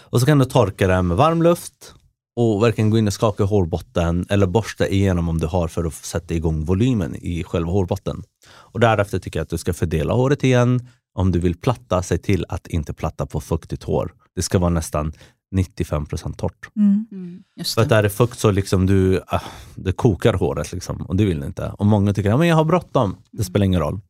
Och 0.00 0.20
så 0.20 0.26
kan 0.26 0.38
du 0.38 0.44
torka 0.44 0.86
det 0.86 1.02
med 1.02 1.16
varm 1.16 1.42
luft 1.42 1.94
och 2.40 2.62
verkligen 2.62 2.90
gå 2.90 2.98
in 2.98 3.06
och 3.06 3.12
skaka 3.12 3.44
hårbotten 3.44 4.26
eller 4.28 4.46
borsta 4.46 4.88
igenom 4.88 5.28
om 5.28 5.38
du 5.38 5.46
har 5.46 5.68
för 5.68 5.84
att 5.84 5.94
sätta 5.94 6.34
igång 6.34 6.64
volymen 6.64 7.16
i 7.16 7.44
själva 7.44 7.72
hårbotten. 7.72 8.22
Och 8.50 8.80
därefter 8.80 9.18
tycker 9.18 9.38
jag 9.38 9.44
att 9.44 9.50
du 9.50 9.58
ska 9.58 9.72
fördela 9.72 10.14
håret 10.14 10.44
igen. 10.44 10.88
Om 11.14 11.32
du 11.32 11.38
vill 11.38 11.56
platta, 11.56 12.02
se 12.02 12.18
till 12.18 12.44
att 12.48 12.66
inte 12.66 12.92
platta 12.92 13.26
på 13.26 13.40
fuktigt 13.40 13.82
hår. 13.82 14.12
Det 14.34 14.42
ska 14.42 14.58
vara 14.58 14.70
nästan 14.70 15.12
95% 15.54 16.36
torrt. 16.36 16.68
Mm. 16.76 17.06
Mm, 17.12 17.42
För 17.74 17.82
att 17.82 17.88
det. 17.88 17.94
är 17.96 18.02
det 18.02 18.10
fukt 18.10 18.38
så 18.38 18.50
liksom 18.50 18.86
du, 18.86 19.20
ah, 19.26 19.40
det 19.74 19.92
kokar 19.92 20.34
håret 20.34 20.72
liksom, 20.72 21.02
och 21.02 21.16
det 21.16 21.24
vill 21.24 21.40
du 21.40 21.46
inte. 21.46 21.72
Och 21.78 21.86
många 21.86 22.14
tycker 22.14 22.32
att 22.32 22.46
jag 22.46 22.56
har 22.56 22.64
bråttom. 22.64 23.16
Det 23.30 23.44
spelar 23.44 23.66
ingen 23.66 23.80
roll. 23.80 24.00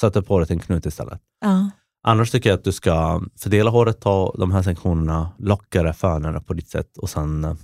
Sätt 0.00 0.16
upp 0.16 0.28
håret 0.28 0.50
i 0.50 0.52
en 0.52 0.58
knut 0.58 0.86
istället. 0.86 1.20
Ja. 1.40 1.70
Annars 2.06 2.30
tycker 2.30 2.50
jag 2.50 2.56
att 2.56 2.64
du 2.64 2.72
ska 2.72 3.22
fördela 3.36 3.70
håret, 3.70 4.00
ta 4.00 4.34
de 4.38 4.52
här 4.52 4.62
sektionerna, 4.62 5.30
locka 5.38 5.82
det 5.82 6.40
på 6.46 6.54
ditt 6.54 6.68
sätt 6.68 6.98
och 6.98 7.10
sen 7.10 7.44
eh, 7.44 7.54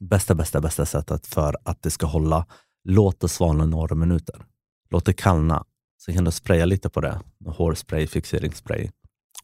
bästa, 0.00 0.34
bästa, 0.34 0.60
bästa 0.60 0.86
sättet 0.86 1.26
för 1.26 1.56
att 1.64 1.82
det 1.82 1.90
ska 1.90 2.06
hålla, 2.06 2.46
låt 2.84 3.20
det 3.20 3.28
svalna 3.28 3.66
några 3.66 3.94
minuter. 3.94 4.44
Låt 4.90 5.04
det 5.04 5.12
kallna. 5.12 5.64
Sen 6.02 6.14
kan 6.14 6.24
du 6.24 6.30
spraya 6.30 6.64
lite 6.64 6.88
på 6.88 7.00
det, 7.00 7.20
hårspray, 7.46 8.06
fixeringsspray. 8.06 8.90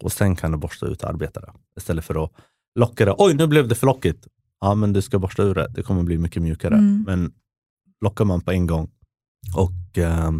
Och 0.00 0.12
sen 0.12 0.36
kan 0.36 0.52
du 0.52 0.58
borsta 0.58 0.86
ut 0.86 1.02
och 1.02 1.10
arbeta 1.10 1.40
det. 1.40 1.52
Istället 1.76 2.04
för 2.04 2.24
att 2.24 2.32
locka 2.74 3.04
det. 3.04 3.14
Oj, 3.18 3.34
nu 3.34 3.46
blev 3.46 3.68
det 3.68 3.74
för 3.74 3.86
lockigt. 3.86 4.26
Ja, 4.60 4.74
men 4.74 4.92
du 4.92 5.02
ska 5.02 5.18
borsta 5.18 5.42
ur 5.42 5.54
det. 5.54 5.68
Det 5.68 5.82
kommer 5.82 6.02
bli 6.02 6.18
mycket 6.18 6.42
mjukare. 6.42 6.74
Mm. 6.74 7.04
Men 7.06 7.32
lockar 8.00 8.24
man 8.24 8.40
på 8.40 8.52
en 8.52 8.66
gång 8.66 8.90
och 9.56 9.98
eh, 9.98 10.32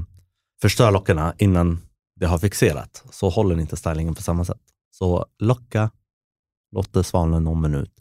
förstör 0.63 0.91
lockarna 0.91 1.35
innan 1.39 1.81
det 2.21 2.27
har 2.27 2.39
fixerat 2.39 3.05
så 3.11 3.29
håller 3.29 3.61
inte 3.61 3.77
stylingen 3.77 4.15
på 4.15 4.23
samma 4.23 4.45
sätt. 4.45 4.61
Så 4.91 5.27
locka, 5.39 5.91
låt 6.73 6.93
det 6.93 7.05
svalna 7.05 7.39
någon 7.39 7.63
minut 7.63 7.93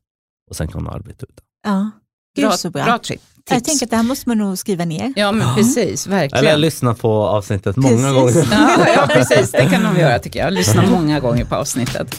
och 0.49 0.55
sen 0.55 0.67
kan 0.67 0.83
man 0.83 0.93
arbeta 0.93 1.25
ut 1.25 1.35
det. 1.35 1.69
ja. 1.69 1.91
Gud 2.35 2.45
Bra, 2.47 2.57
så 2.57 2.69
bra. 2.69 2.83
bra 2.85 2.97
tri- 2.97 3.07
tips. 3.09 3.23
Jag 3.49 3.63
tänker 3.63 3.85
att 3.85 3.89
det 3.89 3.95
här 3.95 4.03
måste 4.03 4.29
man 4.29 4.37
nog 4.37 4.57
skriva 4.57 4.85
ner. 4.85 5.13
Ja, 5.15 5.31
men 5.31 5.55
precis. 5.55 6.07
Verkligen. 6.07 6.45
Eller 6.45 6.57
lyssna 6.57 6.93
på 6.93 7.11
avsnittet 7.27 7.75
många 7.75 7.95
Precis. 8.13 8.13
gånger. 8.13 8.47
Ja, 8.51 8.87
ja, 8.95 9.07
precis. 9.07 9.51
Det 9.51 9.65
kan 9.71 9.83
de 9.83 9.99
göra 9.99 10.19
tycker 10.19 10.39
jag. 10.39 10.53
Lyssna 10.53 10.85
många 10.89 11.19
gånger 11.19 11.45
på 11.45 11.55
avsnittet. 11.55 12.15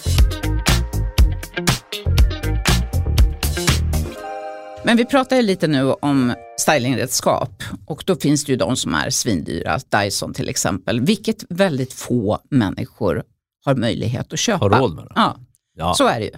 Men 4.84 4.96
vi 4.96 5.04
pratar 5.04 5.36
ju 5.36 5.42
lite 5.42 5.66
nu 5.68 5.92
om 5.92 6.34
stylingredskap 6.58 7.62
och 7.86 8.02
då 8.06 8.16
finns 8.16 8.44
det 8.44 8.52
ju 8.52 8.56
de 8.58 8.76
som 8.76 8.94
är 8.94 9.10
svindyra, 9.10 9.78
Dyson 10.02 10.34
till 10.34 10.48
exempel, 10.48 11.00
vilket 11.00 11.44
väldigt 11.48 11.92
få 11.92 12.38
människor 12.50 13.22
har 13.64 13.74
möjlighet 13.74 14.32
att 14.32 14.38
köpa. 14.38 14.64
Har 14.64 14.70
råd 14.70 14.94
med 14.94 15.04
det. 15.04 15.12
Ja, 15.14 15.36
Ja. 15.78 15.94
så 15.94 16.06
är 16.06 16.18
det 16.20 16.24
ju. 16.24 16.30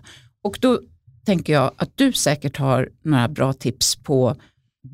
Och 0.45 0.59
då 0.61 0.81
tänker 1.29 1.53
jag 1.53 1.71
att 1.77 1.91
du 1.95 2.13
säkert 2.13 2.57
har 2.57 2.89
några 3.05 3.29
bra 3.29 3.53
tips 3.53 3.97
på 3.97 4.37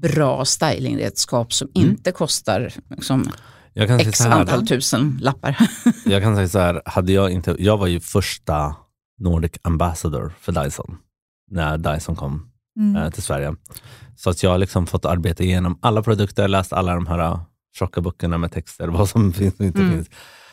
bra 0.03 0.45
stylingredskap 0.45 1.53
som 1.53 1.69
Mm. 1.77 1.91
inte 1.91 2.13
kostar 2.13 2.73
liksom, 2.91 3.31
Jag 3.73 3.89
kan 3.89 4.01
x 4.01 4.21
här, 4.21 4.31
antal 4.41 4.67
tusen 4.67 5.19
lappar. 5.23 5.57
jag 6.05 6.23
kan 6.23 6.37
säga 6.37 6.49
så 6.49 6.59
här, 6.59 6.83
hade 6.85 7.13
jag 7.13 7.31
inte, 7.31 7.57
jag 7.59 7.77
var 7.79 7.87
ju 7.87 8.01
första 8.01 8.77
Nordic 9.21 9.53
Ambassador 9.63 10.33
för 10.41 10.53
Dyson 10.65 10.97
när 11.51 11.79
Dyson 11.79 12.17
kom 12.17 12.51
Mm. 12.79 12.97
eh, 13.03 13.11
till 13.11 13.23
Sverige. 13.23 13.55
Så 14.17 14.31
att 14.31 14.43
jag 14.43 14.51
har 14.51 14.59
liksom 14.59 14.87
fått 14.87 15.05
arbeta 15.05 15.43
igenom 15.45 15.79
alla 15.83 16.03
produkter, 16.03 16.49
läst 16.49 16.73
alla 16.73 16.95
de 16.95 17.07
här 17.07 17.19
eh, 17.19 17.41
tjocka 17.79 18.01
böckerna 18.01 18.39
med 18.39 18.53
texter, 18.53 18.89
vad 18.99 19.09
som 19.09 19.33
finns 19.33 19.55
och 19.61 19.67
inte 19.67 19.81
Mm. 19.83 19.93
finns. 19.93 20.09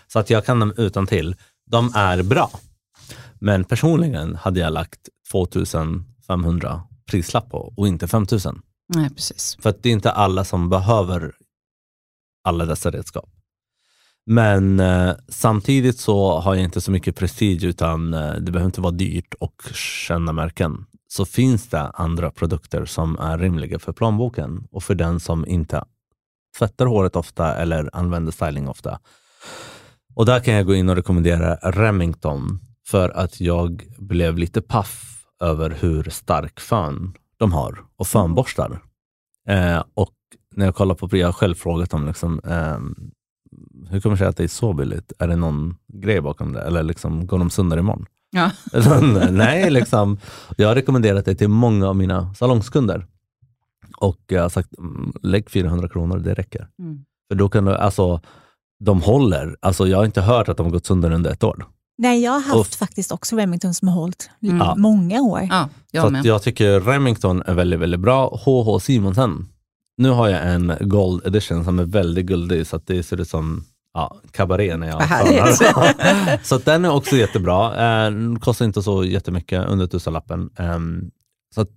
Så 0.08 0.20
att 0.20 0.30
jag 0.30 0.46
kan 0.46 0.60
dem 0.60 0.74
utan 0.78 1.08
till. 1.08 1.36
De 1.72 1.92
är 1.96 2.24
bra. 2.24 2.52
Men 3.44 3.64
personligen 3.64 4.36
hade 4.36 4.60
jag 4.60 4.74
lagt 4.74 5.00
2500 5.32 6.82
prislapp 7.06 7.50
på 7.50 7.74
och 7.78 7.88
inte 7.88 8.08
5000. 8.08 8.62
Nej, 8.96 9.10
precis. 9.10 9.58
För 9.62 9.70
att 9.70 9.84
det 9.84 9.90
är 9.90 9.94
inte 9.94 10.12
alla 10.12 10.44
som 10.44 10.70
behöver 10.70 11.34
alla 12.44 12.66
dessa 12.66 12.92
redskap. 12.92 13.30
Men 14.26 14.80
eh, 14.80 15.14
samtidigt 15.28 16.00
så 16.00 16.40
har 16.40 16.56
jag 16.56 16.64
inte 16.64 16.82
så 16.82 16.92
mycket 16.92 17.16
prestige 17.16 17.64
utan 17.64 18.14
eh, 18.14 18.34
det 18.34 18.52
behöver 18.52 18.66
inte 18.66 18.82
vara 18.82 18.92
dyrt 18.92 19.34
och 19.40 19.62
känna 19.74 20.34
märken. 20.34 20.86
Så 21.08 21.26
finns 21.26 21.70
det 21.70 21.82
andra 21.82 22.32
produkter 22.32 22.86
som 22.86 23.20
är 23.20 23.38
rimliga 23.38 23.80
för 23.80 23.94
plånboken 23.94 24.68
och 24.72 24.84
för 24.84 24.96
den 24.96 25.20
som 25.20 25.46
inte 25.48 25.84
tvättar 26.60 26.86
håret 26.86 27.16
ofta 27.16 27.56
eller 27.56 27.90
använder 27.94 28.32
styling 28.32 28.68
ofta. 28.68 29.00
Och 30.16 30.26
där 30.26 30.40
kan 30.40 30.54
jag 30.54 30.66
gå 30.66 30.76
in 30.76 30.90
och 30.90 30.96
rekommendera 30.96 31.56
Remington 31.56 32.60
för 32.88 33.10
att 33.10 33.42
jag 33.42 33.84
blev 33.98 34.38
lite 34.38 34.62
paff 34.62 35.11
över 35.42 35.78
hur 35.80 36.04
stark 36.04 36.60
fön 36.60 37.14
de 37.38 37.52
har 37.52 37.84
och 37.96 38.08
fönborstar. 38.08 38.80
Eh, 39.48 39.84
och 39.94 40.14
när 40.56 40.66
jag 40.66 40.76
kollar 40.76 40.96
på, 40.96 41.18
jag 41.18 41.28
har 41.28 41.34
själv 41.34 41.56
frågat 41.56 41.90
dem, 41.90 42.08
liksom, 42.08 42.42
ehm, 42.44 43.12
hur 43.90 44.00
kommer 44.02 44.16
det 44.16 44.18
sig 44.18 44.28
att 44.28 44.38
det 44.38 44.44
är 44.44 44.48
så 44.48 44.74
billigt? 44.74 45.14
Är 45.20 45.28
det 45.28 45.36
någon 45.36 45.76
grej 45.94 46.22
bakom 46.22 46.54
det? 46.54 46.62
Eller 46.62 46.84
liksom, 46.84 47.28
går 47.28 47.40
de 47.40 47.50
sönder 47.50 47.78
imorgon? 47.78 48.06
Ja. 48.32 48.52
Nej, 49.32 49.70
liksom, 49.70 50.18
jag 50.58 50.68
har 50.68 50.76
rekommenderat 50.76 51.26
det 51.26 51.36
till 51.36 51.48
många 51.48 51.88
av 51.88 51.96
mina 51.96 52.34
salongskunder. 52.34 53.06
Och 53.98 54.20
jag 54.28 54.42
har 54.42 54.50
sagt, 54.50 54.78
mm, 54.78 55.14
lägg 55.22 55.50
400 55.50 55.90
kronor, 55.90 56.20
det 56.20 56.34
räcker. 56.34 56.68
Mm. 56.80 57.06
För 57.30 57.36
då 57.36 57.50
kan 57.50 57.66
du, 57.66 57.76
alltså, 57.76 58.22
de 58.80 59.02
håller. 59.02 59.56
Alltså, 59.60 59.88
jag 59.88 59.98
har 59.98 60.06
inte 60.06 60.22
hört 60.22 60.50
att 60.50 60.58
de 60.58 60.66
har 60.66 60.74
gått 60.74 60.86
sönder 60.86 61.12
under 61.12 61.32
ett 61.32 61.44
år. 61.44 61.66
Nej, 62.02 62.24
jag 62.24 62.32
har 62.32 62.40
haft 62.42 62.56
Och- 62.56 62.68
faktiskt 62.68 63.12
också 63.12 63.36
Remington 63.36 63.74
som 63.74 63.88
har 63.88 63.96
hållit 63.96 64.30
Mm. 64.44 64.82
Många 64.82 65.22
år. 65.22 65.48
Ja, 65.50 65.70
Så 65.92 65.98
jag 65.98 66.06
att 66.06 66.12
med. 66.12 66.26
jag 66.26 66.42
tycker 66.44 66.80
Remington 66.80 67.42
är 67.46 67.54
väldigt, 67.54 67.80
väldigt 67.80 68.00
bra. 68.00 68.28
HH 68.46 68.80
Simonsen. 68.82 69.48
Nu 69.98 70.10
har 70.10 70.28
jag 70.30 70.54
en 70.54 70.74
Gold 70.82 71.28
edition 71.28 71.64
som 71.66 71.80
är 71.80 71.84
väldigt 71.86 72.26
guldig 72.26 72.68
så 72.68 72.76
att 72.76 72.88
det 72.88 73.04
ser 73.04 73.22
ut 73.22 73.30
som 73.30 73.64
ja, 73.94 74.18
kabaré 74.32 74.78
när 74.78 74.88
jag 74.88 75.08
fönar. 75.08 76.38
Så 76.44 76.56
att 76.56 76.66
den 76.66 76.86
är 76.86 76.92
också 76.92 77.16
jättebra. 77.16 77.66
Eh, 78.06 78.12
Den 78.12 78.40
kostar 78.40 78.66
inte 78.66 78.84
så 78.84 79.04
jättemycket, 79.06 79.66
under 79.68 79.88
tusenlappen. 79.88 80.50
Um, 80.60 81.12
så 81.56 81.62
att 81.62 81.70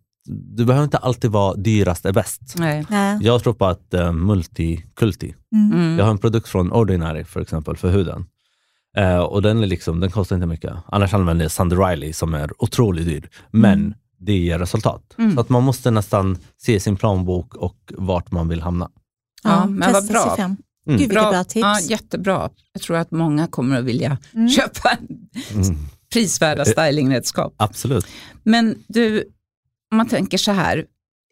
du 0.57 0.65
behöver 0.65 0.85
inte 0.85 0.99
alltid 0.99 1.31
vara 1.31 1.55
dyrast 1.55 2.07
är 2.07 2.13
bäst. 2.13 2.55
Nej. 2.59 2.87
Nej. 2.91 3.19
Jag 3.23 3.43
tror 3.43 3.53
på 3.55 3.67
att 3.67 3.95
uh, 3.95 4.13
multikulti. 4.13 5.35
Mm. 5.55 5.73
Mm. 5.81 5.99
Jag 5.99 6.05
har 6.05 6.11
en 6.11 6.19
produkt 6.19 6.49
från 6.49 6.73
Ordinary 6.73 7.25
för 7.25 7.41
exempel 7.41 7.77
för 7.77 7.91
huden. 7.91 8.27
Eh, 8.97 9.19
och 9.19 9.43
den, 9.43 9.63
är 9.63 9.67
liksom, 9.67 10.01
den 10.01 10.11
kostar 10.11 10.37
inte 10.37 10.47
mycket. 10.47 10.73
Annars 10.87 11.15
använder 11.15 11.45
jag 11.45 11.53
Sunday 11.53 11.79
Riley 11.79 12.13
som 12.13 12.35
är 12.35 12.63
otroligt 12.63 13.07
dyr. 13.07 13.29
Men 13.51 13.79
Mm. 13.81 13.95
det 14.19 14.33
ger 14.37 14.59
resultat. 14.59 15.15
Mm. 15.19 15.35
Så 15.35 15.41
att 15.41 15.49
man 15.49 15.63
måste 15.63 15.91
nästan 15.91 16.39
se 16.57 16.81
sin 16.81 16.97
planbok 16.97 17.55
och 17.55 17.77
vart 17.99 18.31
man 18.31 18.49
vill 18.49 18.61
hamna. 18.63 18.91
Ja, 19.43 19.67
men 19.67 19.93
vad 19.93 20.09
bra. 20.09 20.37
Mm. 20.39 20.57
Gud 20.87 20.99
vilka 21.09 21.31
bra 21.31 21.45
tips. 21.45 21.63
Ja, 21.63 21.81
jättebra. 21.81 22.51
Jag 22.73 22.83
tror 22.83 22.97
att 22.97 23.11
många 23.11 23.47
kommer 23.47 23.79
att 23.79 23.85
vilja 23.85 24.19
Mm. 24.35 24.49
köpa 24.49 24.91
Mm. 25.55 25.77
prisvärda 26.13 26.65
stylingredskap. 26.65 27.55
Absolut. 27.57 28.07
Men 28.43 28.79
du, 28.89 29.25
om 29.91 29.97
man 29.97 30.09
tänker 30.09 30.39
så 30.39 30.53
här, 30.53 30.85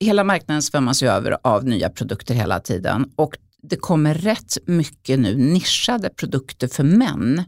hela 0.04 0.24
marknaden 0.24 0.62
svämmas 0.62 1.02
ju 1.02 1.06
över 1.08 1.36
av 1.42 1.64
nya 1.64 1.90
produkter 1.90 2.34
hela 2.34 2.60
tiden 2.60 3.10
och 3.16 3.36
det 3.62 3.76
kommer 3.76 4.14
rätt 4.14 4.58
mycket 4.66 5.18
nu 5.18 5.36
nischade 5.36 6.10
produkter 6.10 6.68
för 6.68 6.84
män, 6.84 7.44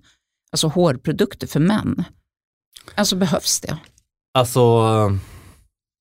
alltså 0.52 0.68
hårprodukter 0.68 1.46
för 1.46 1.60
män. 1.60 2.04
Alltså 2.94 3.16
behövs 3.16 3.60
det? 3.60 3.78
Alltså, 4.34 4.82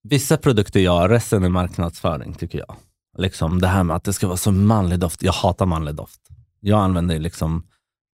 vissa 0.03 0.37
produkter 0.37 0.79
ja, 0.79 1.07
resten 1.09 1.43
är 1.43 1.49
marknadsföring 1.49 2.33
tycker 2.33 2.59
jag. 2.59 2.75
Liksom 3.17 3.61
det 3.61 3.67
här 3.67 3.83
med 3.83 3.95
att 3.95 4.03
det 4.03 4.13
ska 4.13 4.27
vara 4.27 4.37
så 4.37 4.51
manlig 4.51 4.99
doft. 4.99 5.23
Jag 5.23 5.33
hatar 5.33 5.65
manlig 5.65 5.95
doft. 5.95 6.21
Jag 6.59 6.79
använder 6.79 7.19
liksom 7.19 7.67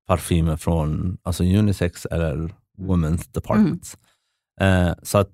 parfymer 0.07 0.57
från 0.57 1.17
alltså 1.23 1.43
unisex 1.43 2.05
eller 2.05 2.53
women's 2.77 3.29
departments. 3.31 3.97
Eh, 4.61 4.93
så 5.03 5.17
att 5.17 5.29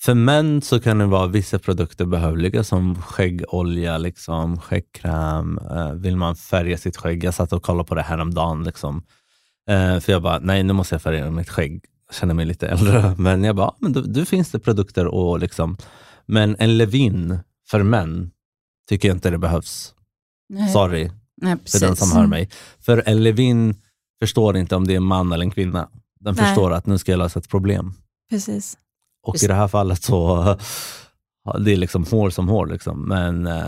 för 0.00 0.14
män 0.14 0.62
så 0.62 0.80
kan 0.80 0.98
det 0.98 1.06
vara 1.06 1.26
vissa 1.26 1.58
produkter 1.58 2.04
behövliga 2.06 2.64
som 2.64 3.02
skäggolja, 3.02 3.98
liksom, 3.98 4.60
skäggkräm. 4.60 5.58
Eh, 5.58 5.92
vill 5.92 6.16
man 6.16 6.36
färga 6.36 6.78
sitt 6.78 6.96
skägg? 6.96 7.24
Jag 7.24 7.34
satt 7.34 7.52
och 7.52 7.62
kollade 7.62 7.88
på 7.88 7.94
det 7.94 8.02
här 8.02 8.18
om 8.18 8.34
dagen. 8.34 8.64
Liksom. 8.64 9.02
Eh, 9.68 10.00
för 10.00 10.12
jag 10.12 10.22
bara, 10.22 10.38
nej 10.38 10.62
nu 10.62 10.72
måste 10.72 10.94
jag 10.94 11.02
färga 11.02 11.30
mitt 11.30 11.48
skägg. 11.48 11.84
Jag 12.06 12.14
känner 12.14 12.34
mig 12.34 12.46
lite 12.46 12.68
äldre. 12.68 13.14
Men 13.18 13.44
jag 13.44 13.56
bara, 13.56 13.74
men 13.78 14.12
då 14.12 14.24
finns 14.24 14.50
det 14.50 14.58
produkter 14.58 15.06
och 15.06 15.38
liksom. 15.38 15.76
Men 16.26 16.56
en 16.58 16.76
Levin 16.76 17.38
för 17.70 17.82
män 17.82 18.30
tycker 18.88 19.08
jag 19.08 19.16
inte 19.16 19.30
det 19.30 19.38
behövs. 19.38 19.94
Nej, 20.48 20.72
Sorry 20.72 21.10
nej 21.40 21.56
för 21.66 21.80
den 21.80 21.96
som 21.96 22.12
hör 22.12 22.26
mig. 22.26 22.48
För 22.80 23.02
en 23.06 23.22
Levin 23.22 23.74
förstår 24.20 24.56
inte 24.56 24.76
om 24.76 24.86
det 24.86 24.92
är 24.92 24.96
en 24.96 25.02
man 25.02 25.32
eller 25.32 25.44
en 25.44 25.50
kvinna. 25.50 25.88
Den 26.20 26.34
Nej. 26.34 26.44
förstår 26.44 26.72
att 26.72 26.86
nu 26.86 26.98
ska 26.98 27.12
jag 27.12 27.18
lösa 27.18 27.38
ett 27.38 27.48
problem. 27.48 27.94
Precis. 28.30 28.78
Och 29.28 29.34
Just- 29.34 29.44
i 29.44 29.46
det 29.46 29.54
här 29.54 29.68
fallet 29.68 30.02
så, 30.02 30.56
det 31.64 31.72
är 31.72 31.76
liksom 31.76 32.04
hår 32.10 32.30
som 32.30 32.48
hår. 32.48 32.66
Liksom. 32.66 33.08
Men 33.08 33.46
eh, 33.46 33.62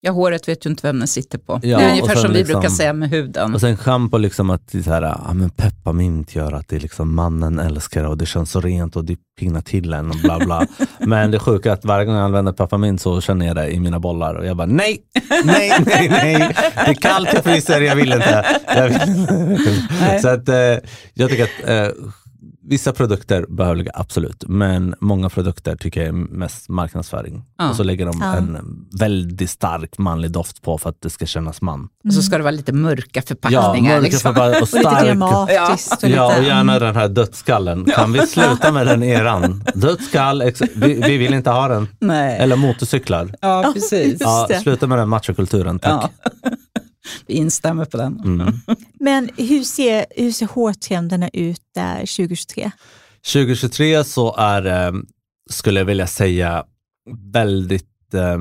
Ja, 0.00 0.12
håret 0.12 0.48
vet 0.48 0.66
ju 0.66 0.70
inte 0.70 0.86
vem 0.86 0.98
den 0.98 1.08
sitter 1.08 1.38
på. 1.38 1.60
Ja, 1.62 1.78
det 1.78 1.84
är 1.84 1.90
ungefär 1.90 2.14
som 2.14 2.32
vi 2.32 2.38
liksom- 2.38 2.60
brukar 2.60 2.74
säga 2.74 2.92
med 2.92 3.10
huden. 3.10 3.54
Och 3.54 3.60
sen 3.60 3.76
schampo, 3.76 4.18
liksom 4.18 4.50
att 4.50 4.72
det 4.72 4.78
är 4.78 4.82
så 4.82 4.90
här, 4.90 5.02
ja, 5.02 5.32
men 5.34 5.50
pepparmint 5.50 6.34
gör 6.34 6.52
att 6.52 6.68
det 6.68 6.76
är 6.76 6.80
liksom 6.80 7.14
mannen 7.14 7.58
älskar 7.58 8.04
och 8.04 8.18
det 8.18 8.26
känns 8.26 8.50
så 8.50 8.60
rent 8.60 8.96
och 8.96 9.04
det 9.04 9.16
pignar 9.40 9.60
till 9.60 9.92
en 9.92 10.10
och 10.10 10.16
bla 10.16 10.38
bla. 10.38 10.66
men 10.98 11.30
det 11.30 11.38
sjuka 11.38 11.68
är 11.68 11.72
att 11.72 11.84
varje 11.84 12.04
gång 12.04 12.14
jag 12.14 12.24
använder 12.24 12.52
pepparmint 12.52 13.00
så 13.00 13.20
känner 13.20 13.46
jag 13.46 13.56
det 13.56 13.70
i 13.70 13.80
mina 13.80 13.98
bollar 14.00 14.34
och 14.34 14.46
jag 14.46 14.56
bara 14.56 14.66
nej, 14.66 14.98
nej, 15.44 15.72
nej, 15.86 16.08
nej. 16.08 16.56
Det 16.74 16.90
är 16.90 16.94
kallt, 16.94 17.28
jag 17.32 17.44
fryser, 17.44 17.80
jag 17.80 17.96
vill 17.96 18.12
inte. 18.12 18.44
Jag 18.66 18.88
vill 18.88 19.18
inte. 19.18 20.18
så 20.22 20.28
att, 20.28 20.48
eh, 20.48 20.88
jag 21.14 21.30
tycker 21.30 21.44
att 21.44 21.68
eh, 21.68 22.04
vissa 22.68 22.92
produkter 22.92 23.46
behövliga, 23.48 23.90
absolut. 23.94 24.44
Men 24.48 24.94
många 25.00 25.28
produkter 25.28 25.76
tycker 25.76 26.00
jag 26.00 26.08
är 26.08 26.12
mest 26.12 26.68
marknadsföring. 26.68 27.44
Ja. 27.58 27.70
Och 27.70 27.76
så 27.76 27.82
lägger 27.82 28.06
de 28.06 28.18
Ja. 28.20 28.36
en 28.36 28.58
väldigt 28.98 29.50
stark 29.50 29.98
manlig 29.98 30.30
doft 30.32 30.62
på 30.62 30.78
för 30.78 30.90
att 30.90 31.00
det 31.00 31.10
ska 31.10 31.26
kännas 31.26 31.62
man. 31.62 31.88
Och 32.04 32.14
så 32.14 32.22
ska 32.22 32.36
det 32.36 32.42
vara 32.42 32.50
lite 32.50 32.72
mörka 32.72 33.22
förpackningar. 33.22 33.72
mörka 33.82 34.00
liksom. 34.00 34.34
förpackningar 34.34 34.62
och 34.62 34.62
Och 34.62 34.74
lite 34.74 34.88
stark 34.90 35.04
dramatiskt. 35.06 36.02
och 36.04 36.08
Ja, 36.10 36.38
och 36.38 36.44
gärna 36.44 36.78
den 36.78 36.96
här 36.96 37.08
dödskallen. 37.08 37.84
Kan 37.84 38.12
vi 38.12 38.26
sluta 38.26 38.72
med 38.72 38.86
den 38.86 39.02
eran? 39.02 39.64
Dödskall, 39.74 40.42
ex- 40.42 40.60
vi, 40.76 40.94
vi 40.94 41.16
vill 41.16 41.34
inte 41.34 41.50
ha 41.50 41.68
den. 41.68 41.88
Nej. 42.00 42.38
Eller 42.38 42.56
motorcyklar. 42.56 43.34
Ja, 43.40 43.70
precis. 43.74 44.16
Ja, 44.20 44.48
sluta 44.62 44.86
med 44.86 44.98
den 44.98 45.08
machokulturen, 45.08 45.78
tack. 45.78 46.10
Vi 47.26 47.34
instämmer 47.34 47.84
på 47.84 47.96
den. 47.96 48.20
Mm. 48.24 48.52
Men 49.00 49.30
hur 49.36 49.62
ser, 49.62 50.06
hur 50.16 50.32
ser 50.32 50.46
hårtrenderna 50.46 51.28
ut 51.32 51.62
där 51.74 51.96
2023? 51.96 52.70
2023 53.32 54.04
så 54.04 54.34
är, 54.36 54.86
eh, 54.86 54.92
skulle 55.50 55.80
jag 55.80 55.84
vilja 55.84 56.06
säga, 56.06 56.64
väldigt 57.32 58.14
eh, 58.14 58.38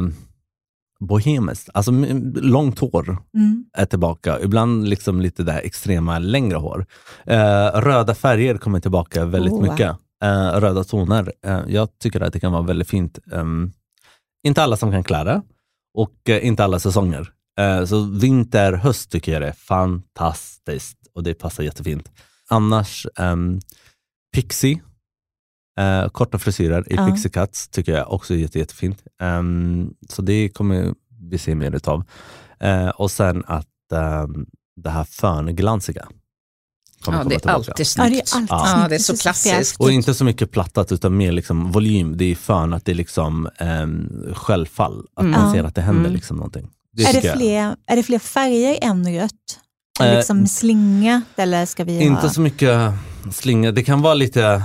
bohemiskt. 1.00 1.70
Alltså 1.74 1.92
långt 2.36 2.80
hår 2.80 3.18
Mm. 3.36 3.66
är 3.78 3.86
tillbaka. 3.86 4.40
Ibland 4.42 4.88
liksom 4.88 5.22
lite 5.22 5.44
där 5.44 5.62
extrema 5.64 6.20
längre 6.20 6.58
hår. 6.58 6.86
Eh, 7.26 7.66
röda 7.82 8.16
färger 8.16 8.58
kommer 8.58 8.80
tillbaka 8.80 9.26
väldigt 9.26 9.54
Oh. 9.54 9.62
mycket. 9.62 9.96
Eh, 10.24 10.52
röda 10.60 10.84
toner. 10.84 11.34
Eh, 11.46 11.62
jag 11.68 11.90
tycker 12.00 12.22
att 12.22 12.34
det 12.34 12.40
kan 12.40 12.52
vara 12.52 12.62
väldigt 12.64 12.90
fint. 12.90 13.20
Ehm, 13.32 13.72
inte 14.48 14.64
alla 14.64 14.78
som 14.78 14.92
kan 14.92 15.04
klä 15.04 15.24
det 15.24 15.42
och 15.94 16.30
eh, 16.30 16.48
inte 16.48 16.64
alla 16.64 16.80
säsonger. 16.80 17.30
Eh, 17.60 17.86
så 17.86 18.02
vinter, 18.04 18.74
höst 18.74 19.12
tycker 19.12 19.32
jag 19.34 19.42
det 19.42 19.48
är 19.48 19.52
fantastiskt 19.54 20.98
och 21.16 21.24
det 21.24 21.34
passar 21.34 21.64
jättefint. 21.64 22.12
Annars, 22.50 23.08
um, 23.20 23.60
Pixie, 24.34 24.82
eh, 25.80 26.10
korta 26.10 26.40
frisyrer 26.40 26.92
i 26.94 26.96
Ja. 26.96 27.08
Pixie 27.08 27.32
Cuts 27.32 27.68
tycker 27.68 27.92
jag 27.96 28.12
också 28.14 28.34
är 28.34 28.38
jätte, 28.38 28.60
jättefint. 28.60 29.04
Ehm, 29.22 29.94
så 30.10 30.22
det 30.22 30.50
kommer 30.50 30.94
vi 31.22 31.38
se 31.38 31.56
mer 31.56 31.72
utav. 31.76 32.04
Eh, 32.60 32.90
och 32.90 33.12
sen 33.12 33.44
att 33.48 33.68
um, 34.24 34.46
det 34.76 34.90
här 34.90 35.04
föneglansiga 35.04 36.08
kommer 37.02 37.18
Ja, 37.18 37.24
komma 37.24 37.30
det 37.30 37.36
är 37.36 37.40
tillbaka. 37.40 37.56
alltid 37.58 37.70
Ja, 37.70 37.74
det 37.78 37.82
är 37.82 37.86
snyggt. 37.86 38.34
alltid 38.36 38.50
Ja. 38.50 38.66
snyggt. 38.66 38.82
Ja, 38.82 38.88
det 38.90 38.96
är 38.96 39.00
så 39.00 39.18
klassiskt. 39.18 39.80
Och 39.80 39.92
inte 39.92 40.14
så 40.14 40.24
mycket 40.26 40.52
plattat 40.52 40.92
utan 40.92 41.18
mer 41.18 41.32
liksom 41.32 41.72
volym. 41.72 42.18
Det 42.18 42.26
är 42.26 42.36
fön, 42.36 42.74
att 42.74 42.86
det 42.86 42.92
är 42.92 42.96
liksom 42.96 43.50
um, 43.62 44.34
självfall. 44.36 45.08
Att 45.16 45.26
man 45.26 45.34
Mm. 45.42 45.52
ser 45.54 45.64
att 45.64 45.76
det 45.76 45.82
händer 45.82 46.00
Mm. 46.02 46.14
liksom 46.14 46.38
någonting. 46.38 46.70
Är 47.04 47.06
tycker 47.14 47.22
det, 47.32 47.38
fler, 47.38 47.76
är 47.88 47.96
det 47.96 48.04
fler 48.04 48.20
färger 48.20 48.78
än 48.82 49.14
rött? 49.20 49.32
Är 50.00 50.06
det 50.06 50.12
Eh, 50.12 50.18
liksom 50.18 50.48
slinga 50.48 51.22
eller 51.36 51.66
ska 51.66 51.84
vi 51.84 52.04
Inte 52.04 52.22
ha... 52.22 52.30
så 52.30 52.42
mycket 52.42 52.92
slinga. 53.32 53.72
Det 53.72 53.84
kan 53.84 54.02
vara 54.02 54.14
lite, 54.14 54.64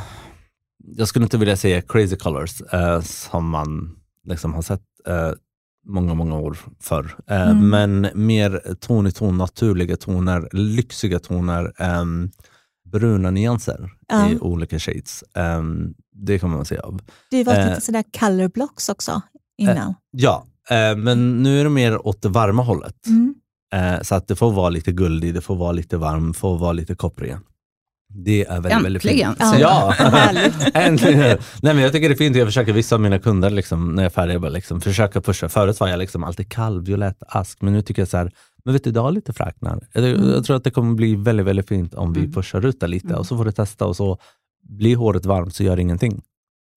jag 0.97 1.09
skulle 1.09 1.22
inte 1.24 1.39
vilja 1.39 1.57
säga 1.57 1.83
crazy 1.83 2.16
colors 2.16 2.61
eh, 2.72 3.01
som 3.03 3.49
man 3.51 3.97
liksom 4.28 4.55
har 4.55 4.62
sett 4.62 4.83
eh, 5.09 5.31
många, 5.87 6.14
många 6.14 6.39
år 6.39 6.59
förr. 6.81 7.16
Eh, 7.31 7.51
Mm. 7.51 7.68
Men 7.68 8.11
mer 8.26 8.74
ton 8.81 9.07
i 9.07 9.12
ton, 9.12 9.39
naturliga 9.39 9.97
toner, 9.97 10.49
lyxiga 10.53 11.18
toner, 11.18 11.72
ehm, 11.78 12.31
bruna 12.93 13.31
nyanser 13.31 13.91
Ja. 14.09 14.31
i 14.31 14.39
olika 14.39 14.78
shades. 14.78 15.24
Ehm, 15.35 15.95
det 16.12 16.39
kommer 16.39 16.57
man 16.57 16.64
se 16.64 16.78
av. 16.78 17.01
Det 17.31 17.37
har 17.37 17.39
ju 17.39 17.45
varit 17.45 17.59
eh, 17.59 17.68
lite 17.68 17.81
sådär 17.81 18.05
color 18.18 18.49
blocks 18.49 18.89
också 18.89 19.20
innan. 19.59 19.95
Ja, 20.11 20.45
eh, 20.47 20.49
men 20.96 21.42
nu 21.42 21.60
är 21.60 21.64
det 21.64 21.70
mer 21.70 22.06
åt 22.06 22.22
det 22.22 22.28
varma 22.28 22.62
hållet. 22.62 23.06
Mm. 23.06 23.34
Eh, 23.74 24.00
så 24.02 24.14
att 24.14 24.28
det 24.28 24.36
får 24.36 24.52
vara 24.52 24.68
lite 24.70 24.92
guldig, 24.92 25.34
det 25.34 25.40
får 25.40 25.56
vara 25.56 25.72
lite 25.72 25.96
varm, 25.96 26.34
får 26.34 26.58
vara 26.58 26.72
lite 26.72 26.94
kopprig. 26.94 27.36
Det 28.14 28.44
är 28.44 28.60
väldigt, 28.60 28.84
väldigt 28.84 29.02
fint. 29.02 29.40
Äntligen, 29.40 29.60
Ja. 29.60 29.94
äntligen. 30.74 31.38
Nej, 31.62 31.74
men 31.74 31.78
jag 31.78 31.92
tycker 31.92 32.08
det 32.08 32.14
är 32.14 32.16
fint, 32.16 32.36
jag 32.36 32.48
försöker 32.48 32.72
vissa 32.72 32.94
av 32.94 33.00
mina 33.00 33.18
kunder 33.18 33.50
liksom, 33.50 33.94
när 33.94 34.02
jag 34.02 34.10
är 34.10 34.14
färdig, 34.14 34.34
jag 34.34 34.40
bara 34.42 34.48
liksom, 34.52 34.80
försöka 34.80 35.20
pusha. 35.20 35.48
Förut 35.48 35.80
var 35.80 35.88
jag 35.88 35.98
liksom 35.98 36.24
alltid 36.24 36.48
kall, 36.52 36.82
violett, 36.82 37.22
ask, 37.28 37.62
men 37.62 37.72
nu 37.72 37.82
tycker 37.82 38.02
jag 38.02 38.08
så 38.08 38.16
här, 38.16 38.30
men 38.64 38.72
vet 38.74 38.84
du, 38.84 38.90
det 38.90 39.00
har 39.00 39.12
lite 39.12 39.32
fräknar. 39.32 39.86
Jag, 39.92 40.04
Mm. 40.04 40.30
jag 40.30 40.44
tror 40.44 40.56
att 40.56 40.64
det 40.64 40.70
kommer 40.70 40.94
bli 40.94 41.14
väldigt, 41.16 41.46
väldigt 41.46 41.68
fint 41.68 41.94
om 41.94 42.12
vi 42.12 42.20
Mm. 42.20 42.32
pushar 42.32 42.66
ut 42.66 42.80
det 42.80 42.86
lite 42.86 43.06
Mm. 43.06 43.18
och 43.18 43.26
så 43.26 43.36
får 43.36 43.44
du 43.44 43.52
testa 43.52 43.86
och 43.86 43.96
så 43.96 44.18
blir 44.68 44.96
håret 44.96 45.26
varmt 45.26 45.54
så 45.54 45.62
gör 45.62 45.76
det 45.76 45.82
ingenting. 45.82 46.22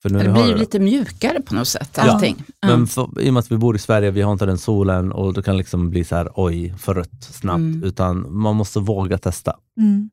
För 0.04 0.10
nu 0.10 0.20
Det 0.20 0.30
blir 0.30 0.48
ju 0.48 0.56
lite 0.56 0.80
mjukare 0.80 1.42
på 1.42 1.56
något 1.56 1.68
sätt, 1.68 1.98
allting. 1.98 2.44
Ja. 2.62 2.68
men 2.68 2.88
för, 2.88 3.22
i 3.22 3.30
och 3.30 3.34
med 3.34 3.40
att 3.40 3.52
vi 3.52 3.58
bor 3.58 3.76
i 3.76 3.80
Sverige, 3.80 4.12
vi 4.12 4.22
har 4.22 4.32
inte 4.32 4.46
den 4.46 4.58
solen 4.58 5.12
och 5.12 5.34
det 5.34 5.44
kan 5.44 5.58
liksom 5.58 5.90
bli 5.90 6.04
så 6.04 6.16
här, 6.16 6.30
oj, 6.36 6.74
för 6.78 6.94
rött 6.94 7.24
snabbt. 7.24 7.58
Mm. 7.58 7.84
Utan 7.84 8.36
man 8.42 8.56
måste 8.56 8.80
våga 8.80 9.18
testa. 9.18 9.56
Mm. 9.78 10.10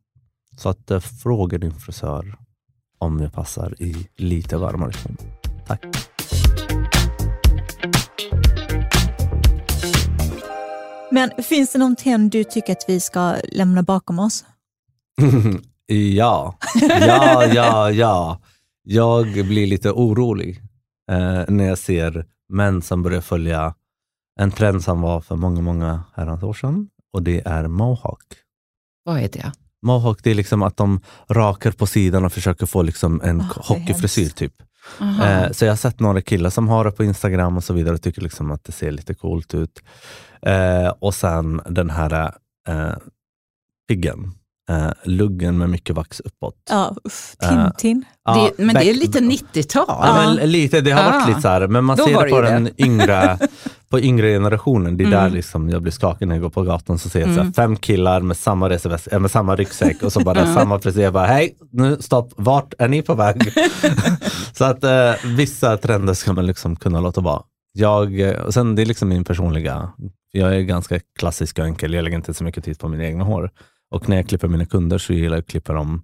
Så 0.56 0.68
att 0.68 0.90
eh, 0.90 1.00
fråga 1.00 1.58
din 1.58 1.74
frisör 1.74 2.36
om 2.98 3.20
jag 3.20 3.32
passar 3.32 3.82
i 3.82 4.08
lite 4.16 4.56
varmare 4.56 4.92
ton. 4.92 5.16
Tack. 5.66 5.84
Men 11.10 11.30
finns 11.42 11.72
det 11.72 11.78
någon 11.78 11.96
trend 11.96 12.30
du 12.30 12.44
tycker 12.44 12.72
att 12.72 12.84
vi 12.88 13.00
ska 13.00 13.36
lämna 13.52 13.82
bakom 13.82 14.18
oss? 14.18 14.44
ja, 15.86 16.58
ja, 16.80 17.46
ja, 17.46 17.90
ja. 17.90 18.40
Jag 18.82 19.26
blir 19.32 19.66
lite 19.66 19.90
orolig 19.90 20.62
eh, 21.10 21.44
när 21.48 21.64
jag 21.64 21.78
ser 21.78 22.26
män 22.48 22.82
som 22.82 23.02
börjar 23.02 23.20
följa 23.20 23.74
en 24.40 24.50
trend 24.50 24.84
som 24.84 25.00
var 25.00 25.20
för 25.20 25.36
många, 25.36 25.60
många 25.60 26.02
herrans 26.14 26.42
år 26.42 26.54
sedan 26.54 26.88
och 27.12 27.22
det 27.22 27.42
är 27.46 27.68
mohawk. 27.68 28.26
Vad 29.04 29.18
är 29.18 29.28
det? 29.28 29.52
Mohawk 29.82 30.22
det 30.22 30.30
är 30.30 30.34
liksom 30.34 30.62
att 30.62 30.76
de 30.76 31.00
rakar 31.28 31.70
på 31.70 31.86
sidan 31.86 32.24
och 32.24 32.32
försöker 32.32 32.66
få 32.66 32.82
liksom 32.82 33.20
en 33.20 33.40
är 33.40 33.44
hockeyfrisyr 33.56 34.28
typ. 34.28 34.54
Eh, 35.00 35.50
så 35.50 35.64
jag 35.64 35.72
har 35.72 35.76
sett 35.76 36.00
några 36.00 36.20
killar 36.20 36.50
som 36.50 36.68
har 36.68 36.84
det 36.84 36.90
på 36.90 37.04
Instagram 37.04 37.56
och 37.56 37.64
så 37.64 37.72
vidare 37.72 37.94
och 37.94 38.02
tycker 38.02 38.22
liksom 38.22 38.50
att 38.50 38.64
det 38.64 38.72
ser 38.72 38.90
lite 38.90 39.14
coolt 39.14 39.54
ut. 39.54 39.82
Eh, 40.42 40.88
och 40.88 41.14
sen 41.14 41.60
den 41.68 41.90
här 41.90 42.34
eh, 42.68 42.92
piggen, 43.88 44.34
eh, 44.70 44.90
luggen 45.04 45.58
med 45.58 45.70
mycket 45.70 45.96
vax 45.96 46.20
uppåt. 46.20 46.54
Ja, 46.70 46.96
uff, 47.04 47.36
Eh, 47.42 47.48
Tintin. 47.48 48.04
Ja, 48.24 48.50
det, 48.56 48.64
men 48.64 48.74
det 48.74 48.90
är 48.90 48.94
lite 48.94 49.20
90-tal. 49.20 49.84
Ja, 49.88 50.14
men 50.36 50.50
lite, 50.50 50.80
det 50.80 50.90
har 50.90 51.04
varit 51.12 51.24
Ah. 51.24 51.28
lite 51.28 51.40
så 51.40 51.48
här, 51.48 51.66
men 51.68 51.84
man 51.84 51.96
Då 51.96 52.04
ser 52.06 52.24
det 52.24 52.30
på 52.30 52.40
det 52.40 52.48
den 52.50 52.68
yngre, 52.78 53.38
på 53.90 54.00
yngre 54.00 54.28
generationen. 54.32 54.96
Det 54.96 55.04
är 55.04 55.10
där 55.10 55.20
Mm. 55.20 55.32
liksom 55.34 55.70
jag 55.70 55.82
blir 55.82 55.92
skakig 55.92 56.28
när 56.28 56.34
jag 56.34 56.42
går 56.42 56.50
på 56.50 56.62
gatan. 56.62 56.98
Så 56.98 57.08
ser 57.08 57.20
jag 57.20 57.28
så 57.28 57.34
här, 57.34 57.40
Mm. 57.40 57.52
fem 57.52 57.76
killar 57.76 58.20
med 58.20 58.36
samma, 58.36 58.68
reseväs- 58.68 59.08
äh, 59.14 59.18
med 59.18 59.30
samma 59.30 59.56
ryggsäck 59.56 60.02
och 60.02 60.12
så 60.12 60.20
bara 60.20 60.38
Ja. 60.40 60.54
samma 60.54 60.78
frisyr. 60.80 61.00
Jag 61.02 61.12
bara, 61.12 61.26
hej, 61.26 61.56
nu 61.72 61.96
stopp, 62.00 62.32
vart 62.36 62.74
är 62.78 62.88
ni 62.88 63.02
på 63.02 63.14
väg? 63.14 63.52
så 64.52 64.64
att 64.64 64.84
eh, 64.84 65.12
vissa 65.36 65.76
trender 65.76 66.14
ska 66.14 66.32
man 66.32 66.46
liksom 66.46 66.76
kunna 66.76 67.00
låta 67.00 67.20
vara. 67.20 67.42
Jag, 67.72 68.20
eh, 68.20 68.40
och 68.40 68.54
sen 68.54 68.74
det 68.74 68.82
är 68.82 68.86
liksom 68.86 69.08
min 69.08 69.24
personliga, 69.24 69.90
jag 70.32 70.54
är 70.56 70.60
ganska 70.60 71.00
klassisk 71.18 71.58
och 71.58 71.64
enkel, 71.64 71.94
jag 71.94 72.02
lägger 72.04 72.16
inte 72.16 72.34
så 72.34 72.44
mycket 72.44 72.64
tid 72.64 72.78
på 72.78 72.88
mina 72.88 73.04
egna 73.04 73.24
hår. 73.24 73.50
Och 73.90 74.08
när 74.08 74.16
jag 74.16 74.28
klipper 74.28 74.48
mina 74.48 74.66
kunder 74.66 74.98
så 74.98 75.12
gillar 75.12 75.36
jag 75.36 75.42
att 75.42 75.48
klippa 75.48 75.72
dem 75.72 76.02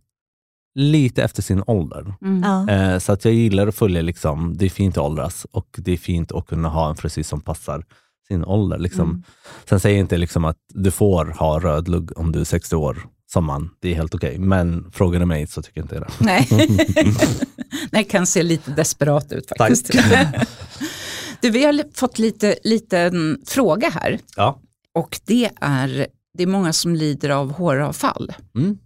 lite 0.74 1.22
efter 1.22 1.42
sin 1.42 1.62
ålder. 1.66 2.14
Mm. 2.22 2.68
Eh, 2.68 2.98
så 2.98 3.12
att 3.12 3.24
jag 3.24 3.34
gillar 3.34 3.66
att 3.66 3.74
följa, 3.74 4.02
liksom, 4.02 4.56
det 4.56 4.64
är 4.64 4.70
fint 4.70 4.98
att 4.98 5.04
åldras 5.04 5.46
och 5.50 5.68
det 5.78 5.92
är 5.92 5.96
fint 5.96 6.32
att 6.32 6.46
kunna 6.46 6.68
ha 6.68 6.88
en 6.90 6.96
frisyr 6.96 7.22
som 7.22 7.40
passar 7.40 7.84
sin 8.28 8.44
ålder. 8.44 8.78
Liksom. 8.78 9.10
Mm. 9.10 9.22
Sen 9.68 9.80
säger 9.80 9.96
jag 9.96 10.04
inte 10.04 10.16
liksom 10.16 10.44
att 10.44 10.56
du 10.74 10.90
får 10.90 11.26
ha 11.26 11.60
röd 11.60 11.88
lugg 11.88 12.18
om 12.18 12.32
du 12.32 12.40
är 12.40 12.44
60 12.44 12.76
år 12.76 13.06
som 13.32 13.44
man. 13.44 13.70
Det 13.80 13.90
är 13.90 13.94
helt 13.94 14.14
okej. 14.14 14.38
Men 14.38 14.90
frågar 14.92 15.20
du 15.20 15.26
mig 15.26 15.46
så 15.46 15.62
tycker 15.62 15.80
jag 15.80 15.84
inte 15.84 16.00
det. 16.00 16.08
Nej. 16.18 16.48
det 17.90 18.04
kan 18.04 18.26
se 18.26 18.42
lite 18.42 18.70
desperat 18.70 19.32
ut 19.32 19.48
faktiskt. 19.58 19.90
du, 21.40 21.50
vi 21.50 21.64
har 21.64 21.94
fått 21.94 22.18
lite 22.18 22.56
liten 22.64 23.42
fråga 23.46 23.90
här 23.90 24.18
Ja. 24.36 24.60
och 24.94 25.20
det 25.24 25.50
är, 25.60 26.06
det 26.36 26.42
är 26.42 26.46
många 26.46 26.72
som 26.72 26.94
lider 26.94 27.30
av 27.30 27.52
håravfall, 27.52 28.32
Mm. 28.58 28.78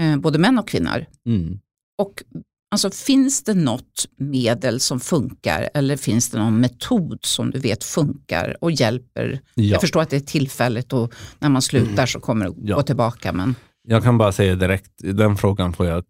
eh, 0.00 0.16
både 0.20 0.38
män 0.38 0.58
och 0.58 0.68
kvinnor. 0.68 1.06
Mm. 1.26 1.58
Och 2.02 2.22
alltså, 2.70 2.90
finns 2.90 3.42
det 3.44 3.54
något 3.54 4.06
medel 4.16 4.80
som 4.80 5.00
funkar 5.00 5.70
eller 5.74 5.96
finns 5.96 6.30
det 6.30 6.38
någon 6.38 6.60
metod 6.60 7.18
som 7.24 7.50
du 7.50 7.58
vet 7.58 7.84
funkar 7.84 8.56
och 8.60 8.72
hjälper? 8.72 9.40
Ja. 9.54 9.62
Jag 9.64 9.80
förstår 9.80 10.02
att 10.02 10.10
det 10.10 10.16
är 10.16 10.20
tillfälligt 10.20 10.92
och 10.92 11.12
när 11.38 11.48
man 11.48 11.62
slutar 11.62 12.06
så 12.06 12.20
kommer 12.20 12.44
det 12.48 12.54
Ja. 12.62 12.76
gå 12.76 12.82
tillbaka. 12.82 13.32
Men, 13.32 13.54
Jag 13.86 14.02
kan 14.02 14.18
bara 14.18 14.32
säga 14.32 14.54
direkt, 14.54 14.90
den 14.98 15.36
frågan 15.36 15.72
får 15.72 15.86
jag 15.86 16.04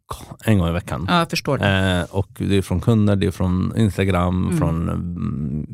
en 0.44 0.58
gång 0.58 0.68
i 0.68 0.72
veckan. 0.72 1.06
Ja, 1.08 1.18
jag 1.18 1.30
förstår 1.30 1.58
det. 1.58 1.66
Eh, 2.10 2.14
och 2.16 2.28
det 2.38 2.56
är 2.56 2.62
från 2.62 2.80
kunder, 2.80 3.16
det 3.16 3.26
är 3.26 3.30
från 3.30 3.72
Instagram, 3.76 4.44
Mm. 4.46 4.58
från 4.58 4.88
mm, 4.88 5.66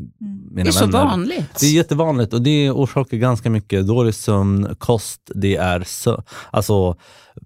mina 0.50 0.64
det 0.64 0.68
är 0.68 0.72
så 0.72 0.86
vänner. 0.86 1.04
vanligt. 1.04 1.60
Det 1.60 1.66
är 1.66 1.72
jättevanligt 1.74 2.32
och 2.34 2.42
det 2.42 2.70
orsakar 2.70 3.16
ganska 3.16 3.50
mycket 3.50 3.86
dålig 3.86 4.14
sömn, 4.14 4.74
kost, 4.78 5.30
det 5.34 5.56
är 5.56 5.82
så, 5.86 6.22
alltså 6.50 6.96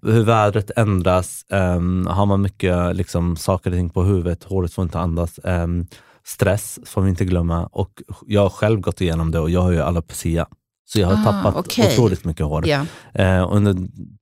hur 0.01 0.23
vädret 0.23 0.71
ändras, 0.75 1.45
ehm, 1.51 2.07
har 2.07 2.25
man 2.25 2.41
mycket 2.41 2.95
liksom, 2.95 3.35
saker 3.37 3.69
och 3.69 3.75
ting 3.75 3.89
på 3.89 4.03
huvudet, 4.03 4.43
håret 4.43 4.73
får 4.73 4.83
inte 4.83 4.99
andas, 4.99 5.39
ehm, 5.43 5.85
stress 6.25 6.79
får 6.85 7.01
vi 7.01 7.09
inte 7.09 7.25
glömma 7.25 7.65
och 7.71 8.01
jag 8.27 8.41
har 8.41 8.49
själv 8.49 8.79
gått 8.79 9.01
igenom 9.01 9.31
det 9.31 9.39
och 9.39 9.49
jag 9.49 9.61
har 9.61 9.71
ju 9.71 9.81
alopecia. 9.81 10.47
Så 10.87 10.99
jag 10.99 11.07
har 11.07 11.13
Ah, 11.13 11.23
tappat 11.43 11.55
okej. 11.65 11.87
otroligt 11.93 12.25
mycket 12.25 12.45
hår. 12.45 12.67
Ja. 12.67 12.85
Eh, 13.13 13.47
under 13.51 13.75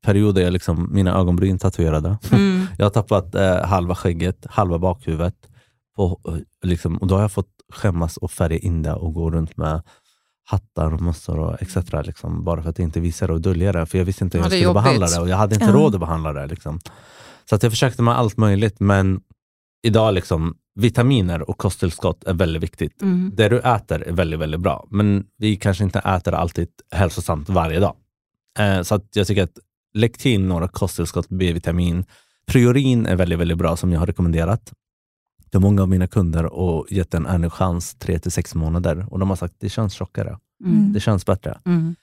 perioder 0.06 0.42
jag 0.42 0.54
liksom, 0.54 0.90
mina 0.94 1.18
ögonbryn 1.18 1.60
tatuerade. 1.60 2.18
Mm. 2.32 2.68
Jag 2.78 2.86
har 2.86 2.90
tappat 2.92 3.36
eh, 3.36 3.66
halva 3.66 3.96
skägget, 3.96 4.46
halva 4.50 4.80
bakhuvudet. 4.80 5.36
På, 5.96 6.20
eh, 6.28 6.68
liksom, 6.70 6.98
och 6.98 7.08
då 7.08 7.16
har 7.16 7.22
jag 7.22 7.32
fått 7.32 7.50
skämmas 7.74 8.18
och 8.18 8.32
färga 8.32 8.58
in 8.58 8.82
det 8.82 8.94
och 8.94 9.14
gå 9.14 9.32
runt 9.32 9.58
med 9.58 9.82
hattar 10.46 10.94
och 10.94 11.02
mössor 11.02 11.40
och 11.40 11.62
etc. 11.62 11.78
Liksom, 12.04 12.44
bara 12.44 12.64
för 12.64 12.70
att 12.70 12.80
inte 12.80 13.00
visa 13.00 13.28
det 13.28 13.34
och 13.34 13.42
dölja 13.42 13.72
det. 13.72 13.86
För 13.86 13.98
jag 13.98 14.06
visste 14.06 14.24
inte 14.24 14.38
hur 14.38 14.44
Ja, 14.44 14.46
jag 14.46 14.54
är 14.54 14.58
skulle 14.58 14.64
jobbigt. 14.64 14.84
behandla 14.84 15.08
det 15.08 15.20
och 15.22 15.30
jag 15.30 15.38
hade 15.38 15.56
inte 15.56 15.66
Ja. 15.68 15.72
råd 15.72 15.94
att 15.94 16.00
behandla 16.00 16.34
det. 16.34 16.48
Liksom. 16.48 16.80
Så 17.50 17.56
att 17.56 17.64
jag 17.64 17.72
försökte 17.72 18.02
med 18.02 18.18
allt 18.18 18.38
möjligt 18.38 18.80
men 18.80 19.22
idag 19.84 20.14
liksom, 20.14 20.56
vitaminer 20.76 21.50
och 21.50 21.58
kosttillskott 21.58 22.24
är 22.24 22.34
väldigt 22.34 22.64
viktigt. 22.64 23.02
Mm. 23.02 23.32
Det 23.36 23.50
du 23.50 23.60
äter 23.60 24.04
är 24.04 24.12
väldigt, 24.12 24.40
väldigt 24.40 24.60
bra, 24.62 24.88
men 24.90 25.26
vi 25.38 25.56
kanske 25.56 25.84
inte 25.84 26.00
äter 26.00 26.34
alltid 26.34 26.68
hälsosamt 26.92 27.50
varje 27.50 27.80
dag. 27.80 27.96
Eh, 28.60 28.82
så 28.82 28.96
att 28.96 29.16
jag 29.16 29.28
tycker 29.28 29.44
att 29.44 29.58
lägg 29.94 30.18
till 30.20 30.42
några 30.42 30.68
kosttillskott, 30.68 31.30
B-vitamin. 31.30 32.06
Priorin 32.46 33.06
är 33.06 33.16
väldigt, 33.16 33.40
väldigt 33.40 33.58
bra 33.58 33.76
som 33.78 33.92
jag 33.92 34.00
har 34.00 34.08
rekommenderat 34.08 34.74
till 35.52 35.60
många 35.60 35.82
av 35.82 35.90
mina 35.90 36.08
kunder 36.08 36.46
och 36.46 36.88
gett 36.90 37.12
den 37.12 37.26
en 37.26 37.50
chans 37.50 37.96
3 37.96 38.20
till 38.20 38.32
sex 38.32 38.56
månader 38.56 39.06
och 39.10 39.20
de 39.20 39.30
har 39.30 39.36
sagt 39.36 39.54
det 39.60 39.70
känns 39.70 39.94
tjockare, 39.94 40.38
Mm. 40.66 40.94
det 40.94 41.00
känns 41.00 41.26
bättre. 41.26 41.60
Mm. 41.66 41.96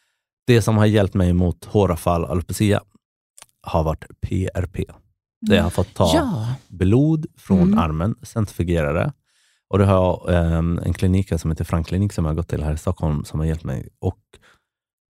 Det 0.47 0.63
som 0.63 0.77
har 0.77 0.87
hjälpt 0.87 1.15
mig 1.15 1.33
mot 1.33 1.65
håravfall 1.65 2.25
och 2.25 2.31
alopecia 2.31 2.81
har 3.63 3.85
varit 3.85 4.05
PRP. 4.21 4.91
Där 5.41 5.57
jag 5.57 5.63
har 5.63 5.71
fått 5.71 5.95
ta 5.95 6.11
Ja, 6.15 6.47
blod 6.69 7.27
från 7.39 7.61
Mm. 7.63 7.79
armen, 7.79 8.15
centrifugera 8.23 8.93
det. 8.93 9.13
Och 9.71 9.79
det 9.79 9.85
har 9.85 10.31
ehm, 10.33 10.81
en 10.85 10.93
klinik 10.95 11.31
här 11.31 11.39
som 11.39 11.51
heter 11.51 11.65
Frank-klinik 11.65 12.13
som 12.13 12.25
jag 12.25 12.31
har 12.31 12.37
gått 12.37 12.49
till 12.49 12.63
här 12.63 12.75
i 12.75 12.79
Stockholm 12.79 13.25
som 13.25 13.41
har 13.41 13.47
hjälpt 13.47 13.65
mig. 13.65 13.89
Och 14.01 14.19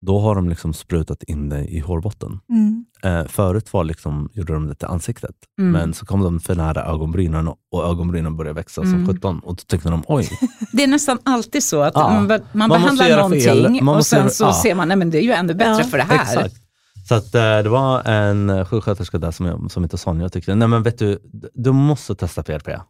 då 0.06 0.20
har 0.20 0.36
de 0.36 0.50
liksom 0.50 0.74
sprutat 0.74 1.24
in 1.24 1.50
det 1.50 1.66
i 1.66 1.80
hårbotten. 1.80 2.40
Mm. 2.50 2.86
Eh, 3.04 3.28
förut 3.28 3.74
var 3.74 3.84
liksom, 3.84 4.30
gjorde 4.34 4.54
de 4.54 4.68
det 4.68 4.76
till 4.76 4.88
ansiktet, 4.88 5.36
Mm. 5.60 5.72
men 5.72 5.94
så 5.94 6.06
kom 6.06 6.22
de 6.24 6.40
för 6.40 6.56
nära 6.56 6.86
ögonbrynen 6.86 7.48
och, 7.48 7.84
ögonbrynen 7.90 8.38
började 8.38 8.56
växa 8.56 8.82
Mm. 8.82 9.06
som 9.06 9.16
17 9.16 9.40
och 9.40 9.56
då 9.56 9.62
tänkte 9.68 9.90
de 9.90 10.04
oj, 10.08 10.30
det 10.72 10.84
är 10.84 10.88
nästan 10.88 11.18
alltid 11.24 11.64
så 11.64 11.82
att 11.82 11.92
Ja. 11.96 12.10
man, 12.10 12.28
man, 12.28 12.40
Man 12.54 12.70
behandlar 12.70 13.06
fel. 13.06 13.16
någonting 13.62 13.86
Man 13.86 13.96
och 13.98 14.06
sen 14.06 14.20
göra- 14.20 14.30
så 14.30 14.44
ja. 14.44 14.54
ser 14.54 14.76
man 14.76 14.92
att 15.02 15.12
det 15.12 15.18
är 15.18 15.22
ju 15.22 15.32
ännu 15.32 15.54
bättre 15.54 15.84
Ja. 15.84 15.84
för 15.84 15.98
det 15.98 16.04
här. 16.04 16.22
Exakt. 16.22 16.56
Så 17.08 17.16
att, 17.16 17.36
eh, 17.36 17.42
det 17.42 17.70
var 17.70 18.04
en 18.04 18.50
eh, 18.50 18.66
sjuksköterska 18.66 19.18
där 19.18 19.32
som, 19.32 19.46
jag, 19.46 19.72
som 19.72 19.84
heter 19.84 19.98
Sonja 19.98 20.26
och 20.26 20.32
tyckte, 20.34 20.56
nej 20.56 20.68
men 20.68 20.84
vet 20.84 21.00
du, 21.00 21.20
du 21.54 21.72
måste 21.72 22.16
testa 22.16 22.44
PRP. 22.44 22.82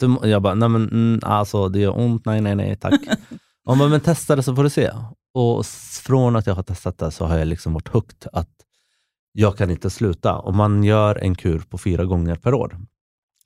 Du, 0.00 0.06
må-" 0.06 0.26
jag 0.26 0.42
bara, 0.42 0.54
nej 0.54 0.68
men 0.68 0.82
mm, 0.88 1.20
alltså 1.22 1.68
det 1.68 1.78
gör 1.80 1.98
ont, 1.98 2.24
nej 2.24 2.40
nej 2.40 2.54
nej 2.54 2.76
tack. 2.76 3.00
Hon 3.64 3.78
bara, 3.78 3.88
men 3.88 4.00
testa 4.00 4.36
det 4.36 4.42
så 4.42 4.56
får 4.56 4.64
du 4.64 4.70
se. 4.70 4.90
Och 5.34 5.66
från 6.02 6.36
att 6.36 6.46
jag 6.46 6.54
har 6.54 6.62
testat 6.62 6.98
det 6.98 7.10
så 7.10 7.24
har 7.24 7.38
jag 7.38 7.48
liksom 7.48 7.72
varit 7.72 7.88
hooked 7.88 8.28
att 8.32 8.50
jag 9.32 9.56
kan 9.56 9.70
inte 9.70 9.90
sluta. 9.90 10.38
Och 10.38 10.54
man 10.54 10.84
gör 10.84 11.18
en 11.18 11.34
kur 11.34 11.58
på 11.58 11.78
fyra 11.78 12.04
gånger 12.04 12.36
per 12.36 12.54
år. 12.54 12.78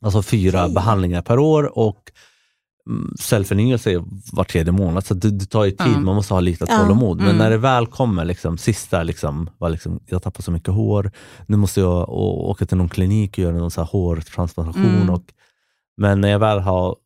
Alltså 0.01 0.23
fyra 0.23 0.63
Okej. 0.65 0.75
behandlingar 0.75 1.23
per 1.23 1.39
år 1.39 1.79
och 1.79 2.13
mm, 2.89 3.15
cellförnyelse 3.21 3.91
är 3.93 4.05
var 4.33 4.45
tredje 4.45 4.73
månad. 4.73 5.07
Så 5.07 5.15
det, 5.15 5.31
det 5.31 5.47
tar 5.47 5.65
ju 5.65 5.71
tid, 5.71 5.87
Ja. 5.95 6.01
man 6.01 6.15
måste 6.15 6.35
ha 6.35 6.41
lite 6.41 6.67
tålamod. 6.67 7.17
Men 7.17 7.27
Mm. 7.27 7.39
när 7.39 7.51
det 7.51 7.57
väl 7.59 7.87
kommer, 7.87 8.25
liksom, 8.25 8.59
sista, 8.59 9.03
liksom, 9.03 9.51
var 9.59 9.71
liksom, 9.71 10.01
jag 10.07 10.23
tappar 10.23 10.43
så 10.43 10.51
mycket 10.51 10.75
hår, 10.75 11.11
nu 11.47 11.57
måste 11.57 11.81
jag 11.81 12.09
å- 12.09 12.51
åka 12.51 12.67
till 12.67 12.77
någon 12.77 12.89
klinik 12.89 13.31
och 13.33 13.39
göra 13.39 13.57
någon 13.57 13.71
så 13.71 13.81
här 13.81 13.89
hårtransplantation. 13.89 14.85
Mm. 14.95 15.11
Och, 15.11 15.25
men 15.97 16.21
när 16.21 16.29
jag 16.29 16.39
väl 16.39 16.59
har, 16.59 16.97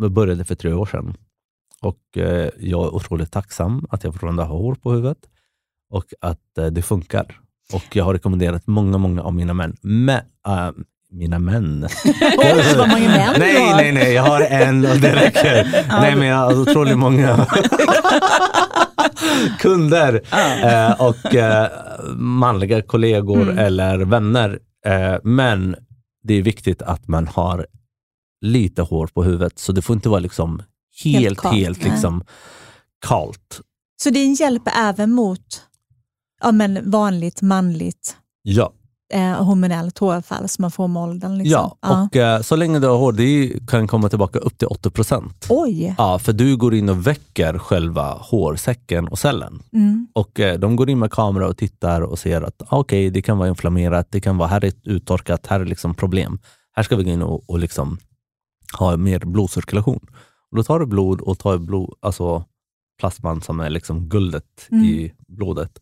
jag 0.00 0.12
började 0.12 0.44
för 0.44 0.54
tre 0.54 0.72
år 0.72 0.86
sedan 0.86 1.14
och 1.82 2.18
eh, 2.18 2.50
jag 2.58 2.84
är 2.84 2.94
otroligt 2.94 3.32
tacksam 3.32 3.86
att 3.90 4.04
jag 4.04 4.12
fortfarande 4.14 4.42
har 4.42 4.56
hår 4.58 4.74
på 4.74 4.92
huvudet 4.92 5.18
och 5.90 6.04
att 6.20 6.58
eh, 6.58 6.66
det 6.66 6.82
funkar. 6.82 7.40
Och 7.72 7.96
jag 7.96 8.04
har 8.04 8.12
rekommenderat 8.12 8.66
många, 8.66 8.98
många 8.98 9.22
av 9.22 9.34
mina 9.34 9.54
män, 9.54 9.76
mä, 9.82 10.16
äh, 10.46 10.70
mina 11.12 11.38
män. 11.38 11.88
Oj, 12.38 12.74
vad 12.78 12.88
många 12.88 13.08
män 13.08 13.32
du 13.34 13.40
nej, 13.40 13.56
har. 13.68 13.76
nej, 13.76 13.92
nej, 13.92 14.12
jag 14.12 14.22
har 14.22 14.40
en 14.40 14.86
och 14.90 14.96
det 14.96 15.14
räcker. 15.14 15.86
nej, 16.00 16.16
men 16.16 16.28
jag 16.28 16.36
har 16.36 16.60
otroligt 16.60 16.98
många 16.98 17.46
kunder 19.58 20.20
eh, 20.62 21.00
och 21.00 21.34
eh, 21.34 21.68
manliga 22.16 22.82
kollegor 22.82 23.42
Mm. 23.42 23.58
eller 23.58 23.98
vänner. 23.98 24.58
Eh, 24.86 25.16
men 25.24 25.76
det 26.22 26.34
är 26.34 26.42
viktigt 26.42 26.82
att 26.82 27.08
man 27.08 27.26
har 27.26 27.66
lite 28.40 28.82
hår 28.82 29.06
på 29.06 29.22
huvudet, 29.24 29.58
så 29.58 29.72
det 29.72 29.82
får 29.82 29.96
inte 29.96 30.08
vara 30.08 30.20
liksom 30.20 30.62
helt, 31.04 31.24
helt, 31.24 31.38
kalt, 31.40 31.54
nej. 31.82 31.90
liksom 31.90 32.24
kalt. 33.06 33.60
Så 34.02 34.10
din 34.10 34.34
hjälp 34.34 34.62
är 34.66 34.88
även 34.88 35.10
mot 35.12 35.62
ja, 36.42 36.52
men 36.52 36.90
vanligt 36.90 37.42
manligt 37.42 38.16
Ja, 38.42 38.72
eh, 39.10 39.44
hormonellt 39.44 39.98
håravfall 39.98 40.48
som 40.48 40.62
man 40.62 40.70
får 40.70 40.88
med 40.88 41.02
åldern? 41.02 41.38
Liksom. 41.38 41.70
ja. 41.80 42.06
och 42.06 42.16
eh, 42.16 42.40
så 42.40 42.56
länge 42.56 42.78
du 42.78 42.86
har 42.86 42.96
hår, 42.96 43.12
det 43.12 43.52
kan 43.66 43.88
komma 43.88 44.08
tillbaka 44.08 44.38
upp 44.38 44.58
till 44.58 44.68
80 44.68 44.90
procent. 44.90 45.46
Oj! 45.48 45.94
Ja, 45.98 46.18
för 46.18 46.32
du 46.32 46.56
går 46.56 46.74
in 46.74 46.88
och 46.88 47.06
väcker 47.06 47.58
själva 47.58 48.12
hårsäcken 48.12 49.08
och 49.08 49.18
cellen. 49.18 49.62
Mm. 49.72 50.08
Och 50.12 50.40
eh, 50.40 50.58
de 50.58 50.76
går 50.76 50.90
in 50.90 50.98
med 50.98 51.12
kamera 51.12 51.48
och 51.48 51.56
tittar 51.56 52.00
och 52.00 52.18
ser 52.18 52.42
att 52.42 52.62
ah, 52.68 52.78
okej, 52.78 53.10
det 53.10 53.22
kan 53.22 53.38
vara 53.38 53.48
inflammerat, 53.48 54.06
det 54.10 54.20
kan 54.20 54.38
vara 54.38 54.48
här 54.48 54.64
är 54.64 54.72
uttorkat, 54.84 55.46
här 55.46 55.60
är 55.60 55.64
liksom 55.64 55.94
problem. 55.94 56.38
Här 56.76 56.82
ska 56.82 56.96
vi 56.96 57.04
gå 57.04 57.10
in 57.10 57.22
och, 57.22 57.50
och 57.50 57.58
liksom 57.58 57.98
ha 58.78 58.96
mer 58.96 59.18
blodcirkulation. 59.18 60.06
Och 60.50 60.56
då 60.56 60.62
tar 60.62 60.78
du 60.78 60.86
blod 60.86 61.20
och 61.20 61.38
tar 61.38 61.58
blod, 61.58 61.94
alltså 62.00 62.44
plasman 63.00 63.40
som 63.40 63.60
är 63.60 63.70
liksom 63.70 64.08
guldet 64.08 64.44
Mm. 64.70 64.84
i 64.84 65.12
blodet 65.28 65.80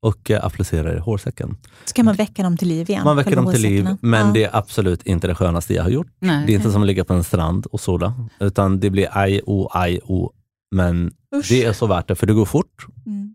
och 0.00 0.30
eh, 0.30 0.44
applicerar 0.44 0.96
i 0.96 0.98
hårsäcken. 0.98 1.56
Så 1.84 1.94
kan 1.94 2.04
man 2.04 2.14
väcka 2.14 2.42
dem 2.42 2.56
till 2.56 2.68
liv 2.68 2.90
igen? 2.90 3.04
Man 3.04 3.16
väcker 3.16 3.36
dem 3.36 3.52
till 3.52 3.62
liv, 3.62 3.88
men 4.00 4.26
ja. 4.26 4.32
det 4.32 4.44
är 4.44 4.56
absolut 4.56 5.02
inte 5.02 5.26
det 5.26 5.34
skönaste 5.34 5.74
jag 5.74 5.82
har 5.82 5.90
gjort. 5.90 6.08
Nej. 6.18 6.46
Det 6.46 6.52
är 6.52 6.56
inte 6.56 6.72
som 6.72 6.82
att 6.82 6.86
ligga 6.86 7.04
på 7.04 7.14
en 7.14 7.24
strand 7.24 7.66
och 7.66 7.80
sola, 7.80 8.14
utan 8.40 8.80
det 8.80 8.90
blir 8.90 9.08
aj, 9.10 9.40
o, 9.46 9.68
aj, 9.72 10.00
o. 10.04 10.32
Men 10.70 11.12
Usch. 11.36 11.48
det 11.48 11.64
är 11.64 11.72
så 11.72 11.86
värt 11.86 12.08
det, 12.08 12.14
för 12.14 12.26
det 12.26 12.32
går 12.32 12.44
fort. 12.44 12.86
Mm. 13.06 13.34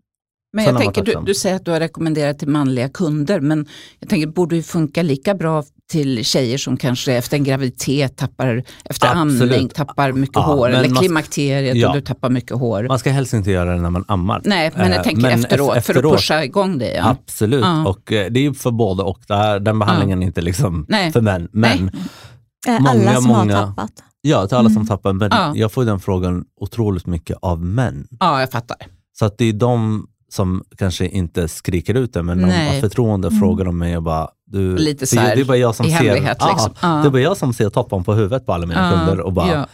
Men 0.54 0.64
jag 0.64 0.78
tänker, 0.78 1.02
du, 1.04 1.14
du 1.26 1.34
säger 1.34 1.56
att 1.56 1.64
du 1.64 1.70
har 1.70 1.80
rekommenderat 1.80 2.38
till 2.38 2.48
manliga 2.48 2.88
kunder, 2.88 3.40
men 3.40 3.66
jag 4.00 4.08
tänker, 4.10 4.26
det 4.26 4.32
borde 4.32 4.56
ju 4.56 4.62
funka 4.62 5.02
lika 5.02 5.34
bra 5.34 5.64
till 5.90 6.24
tjejer 6.24 6.58
som 6.58 6.76
kanske 6.76 7.12
efter 7.12 7.36
en 7.36 7.44
graviditet 7.44 8.16
tappar, 8.16 8.62
efter 8.84 9.06
Absolut. 9.22 9.52
amning 9.56 9.68
tappar 9.68 10.12
mycket 10.12 10.36
Ja, 10.36 10.42
hår, 10.42 10.68
eller 10.70 10.96
klimakteriet 10.96 11.76
Ja. 11.76 11.88
och 11.88 11.94
du 11.94 12.00
tappar 12.00 12.30
mycket 12.30 12.56
hår. 12.56 12.86
Man 12.88 12.98
ska 12.98 13.10
helst 13.10 13.32
inte 13.34 13.50
göra 13.50 13.74
det 13.74 13.80
när 13.80 13.90
man 13.90 14.04
ammar. 14.08 14.40
Nej, 14.44 14.70
men 14.76 14.86
Eh, 14.90 14.96
jag 14.96 15.04
tänker 15.04 15.22
men 15.22 15.32
efteråt, 15.44 15.76
eff- 15.76 15.80
för 15.80 15.94
att 15.94 16.02
pusha 16.02 16.44
igång 16.44 16.78
det. 16.78 16.92
Ja. 16.94 17.08
Absolut, 17.10 17.60
Ja. 17.64 17.86
och 17.88 18.12
eh, 18.12 18.30
det 18.30 18.46
är 18.46 18.52
för 18.52 18.70
både 18.70 19.02
och. 19.02 19.18
Här, 19.28 19.60
den 19.60 19.78
behandlingen 19.78 20.22
är 20.22 20.26
inte 20.26 20.40
liksom 20.42 20.86
Nej. 20.88 21.12
för 21.12 21.20
män. 21.20 21.48
Men 21.52 21.90
Eh, 22.68 22.80
Många, 22.80 22.90
Alla 23.10 23.14
som 23.20 23.24
många- 23.30 23.56
har 23.56 23.66
tappat. 23.66 23.90
ja, 24.20 24.46
till 24.46 24.56
alla 24.56 24.68
som 24.68 24.76
Mm. 24.76 24.86
tappar. 24.86 25.12
Men 25.12 25.28
Ja. 25.32 25.52
jag 25.56 25.72
får 25.72 25.84
den 25.84 26.00
frågan 26.00 26.44
otroligt 26.60 27.06
mycket 27.06 27.36
av 27.42 27.60
män. 27.64 28.06
ja, 28.20 28.40
jag 28.40 28.50
fattar. 28.50 28.76
Så 29.18 29.24
att 29.24 29.38
det 29.38 29.44
är 29.44 29.52
de 29.52 30.06
som 30.28 30.64
kanske 30.78 31.08
inte 31.08 31.48
skriker 31.48 31.94
ut 31.94 32.12
det, 32.12 32.22
men 32.22 32.38
de 32.40 32.46
Nej. 32.46 32.74
har 32.74 32.80
förtroende 32.80 33.28
Mm. 33.28 33.40
frågar 33.40 33.64
de 33.64 33.78
mig 33.78 33.96
och 33.96 34.02
bara, 34.02 34.28
du, 34.46 34.76
Lite 34.76 35.06
så 35.06 35.20
här 35.20 35.34
det 35.36 35.40
är 35.42 35.44
bara 35.44 35.56
jag 35.56 35.74
som 35.74 35.86
ser, 35.86 36.14
liksom. 36.14 36.70
Det 36.80 37.08
är 37.08 37.10
bara 37.10 37.22
jag 37.22 37.36
som 37.36 37.52
ser 37.52 37.70
toppen 37.70 38.04
på 38.04 38.14
huvudet 38.14 38.46
på 38.46 38.52
alla 38.52 38.66
mina 38.66 38.90
Ja, 38.92 38.98
kunder. 39.06 39.20
Och 39.24 39.32
bara, 39.32 39.52
ja. 39.52 39.66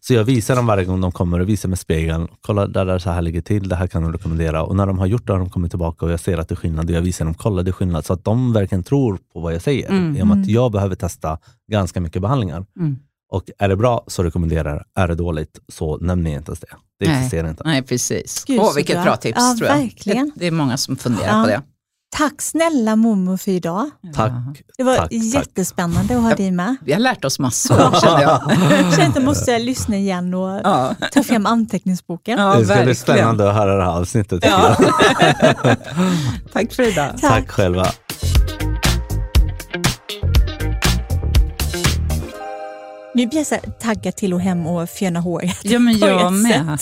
Så 0.00 0.14
jag 0.14 0.24
visar 0.24 0.56
dem 0.56 0.66
varje 0.66 0.84
gång 0.84 1.00
de 1.00 1.12
kommer 1.12 1.40
och 1.40 1.48
visar 1.48 1.68
med 1.68 1.78
spegeln. 1.78 2.28
Kolla, 2.40 2.66
där, 2.66 2.84
där 2.84 2.98
så 2.98 3.10
här 3.10 3.22
ligger 3.22 3.40
till, 3.40 3.68
det 3.68 3.76
här 3.76 3.86
kan 3.86 4.02
du 4.04 4.12
rekommendera. 4.12 4.62
Och 4.62 4.76
när 4.76 4.86
de 4.86 4.98
har 4.98 5.06
gjort 5.06 5.26
det 5.26 5.32
har 5.32 5.38
de 5.40 5.50
kommit 5.50 5.70
tillbaka 5.72 6.06
och 6.06 6.12
jag 6.12 6.20
ser 6.20 6.38
att 6.38 6.48
det 6.48 6.52
är 6.54 6.56
skillnad. 6.56 6.90
Och 6.90 6.96
jag 6.96 7.00
visar 7.02 7.24
dem, 7.24 7.34
kolla 7.34 7.62
det 7.62 7.70
är 7.70 7.72
skillnad. 7.72 8.04
Så 8.04 8.12
att 8.12 8.24
de 8.24 8.52
verkligen 8.52 8.82
tror 8.84 9.18
på 9.32 9.40
vad 9.40 9.54
jag 9.54 9.62
säger. 9.62 9.90
Mm. 9.90 10.16
I 10.16 10.22
och 10.22 10.26
med 10.26 10.32
att 10.34 10.44
Mm. 10.46 10.54
jag 10.54 10.72
behöver 10.72 10.94
testa 10.96 11.38
ganska 11.70 12.00
mycket 12.00 12.22
behandlingar. 12.22 12.64
Mm. 12.80 12.96
Och 13.32 13.44
är 13.58 13.68
det 13.68 13.76
bra 13.76 14.04
så 14.06 14.22
rekommenderar. 14.22 14.84
Är 14.98 15.08
det 15.08 15.14
dåligt 15.14 15.58
så 15.72 15.96
nämner 15.96 16.30
jag 16.30 16.40
inte 16.40 16.50
ens 16.50 16.60
det. 16.60 16.66
Det 17.00 17.06
existerar 17.10 17.48
inte. 17.48 17.62
Nej, 17.66 17.82
precis. 17.82 18.44
Gud, 18.46 18.60
Åh, 18.60 18.74
vilket 18.74 18.96
bra. 18.96 19.04
bra 19.04 19.16
tips 19.16 19.38
Ja, 19.40 19.54
tror 19.58 19.68
jag. 19.70 19.76
verkligen. 19.76 20.26
Det, 20.26 20.32
det 20.40 20.46
är 20.46 20.50
många 20.50 20.76
som 20.76 20.96
funderar 20.96 21.36
Ja. 21.38 21.42
på 21.42 21.48
det. 21.48 21.62
Tack 22.16 22.42
snälla 22.42 22.96
mormor 22.96 23.36
för 23.36 23.50
idag. 23.50 23.90
Tack. 24.14 24.32
Det 24.78 24.82
var 24.84 24.96
Tack, 24.96 25.02
tack. 25.10 25.12
jättespännande 25.12 26.16
att 26.16 26.22
ha 26.22 26.34
dig 26.34 26.50
med. 26.50 26.76
Vi 26.84 26.92
har 26.92 27.00
lärt 27.00 27.24
oss 27.24 27.38
massor 27.38 28.00
känner 28.00 28.22
jag. 28.22 28.40
Känner 28.94 29.08
att 29.08 29.14
jag 29.14 29.24
måste 29.24 29.58
lyssna 29.58 29.96
igen 29.96 30.34
och 30.34 30.60
Ja, 30.64 30.94
ta 31.12 31.22
fram 31.22 31.46
anteckningsboken. 31.46 32.38
ja 32.38 32.46
det 32.46 32.52
ska 32.52 32.60
bli 32.64 32.74
verkligen. 32.74 32.96
spännande 32.96 33.48
att 33.50 33.56
höra 33.56 33.76
det 33.76 33.84
här 33.84 33.90
avsnittet. 33.90 34.44
Ja. 34.46 34.76
Tack 36.52 36.72
för 36.72 36.82
idag. 36.88 37.10
Tack 37.20 37.50
själva. 37.50 37.86
Nu 43.14 43.26
blir 43.26 43.38
jag 43.38 43.46
så 43.46 43.56
taggad 43.80 44.16
till 44.16 44.32
att 44.32 44.42
hem 44.42 44.66
och 44.66 44.88
föna 44.90 45.20
håret. 45.20 45.58
Ja, 45.62 45.78
men 45.78 45.98
jag 45.98 46.32
med. 46.32 46.78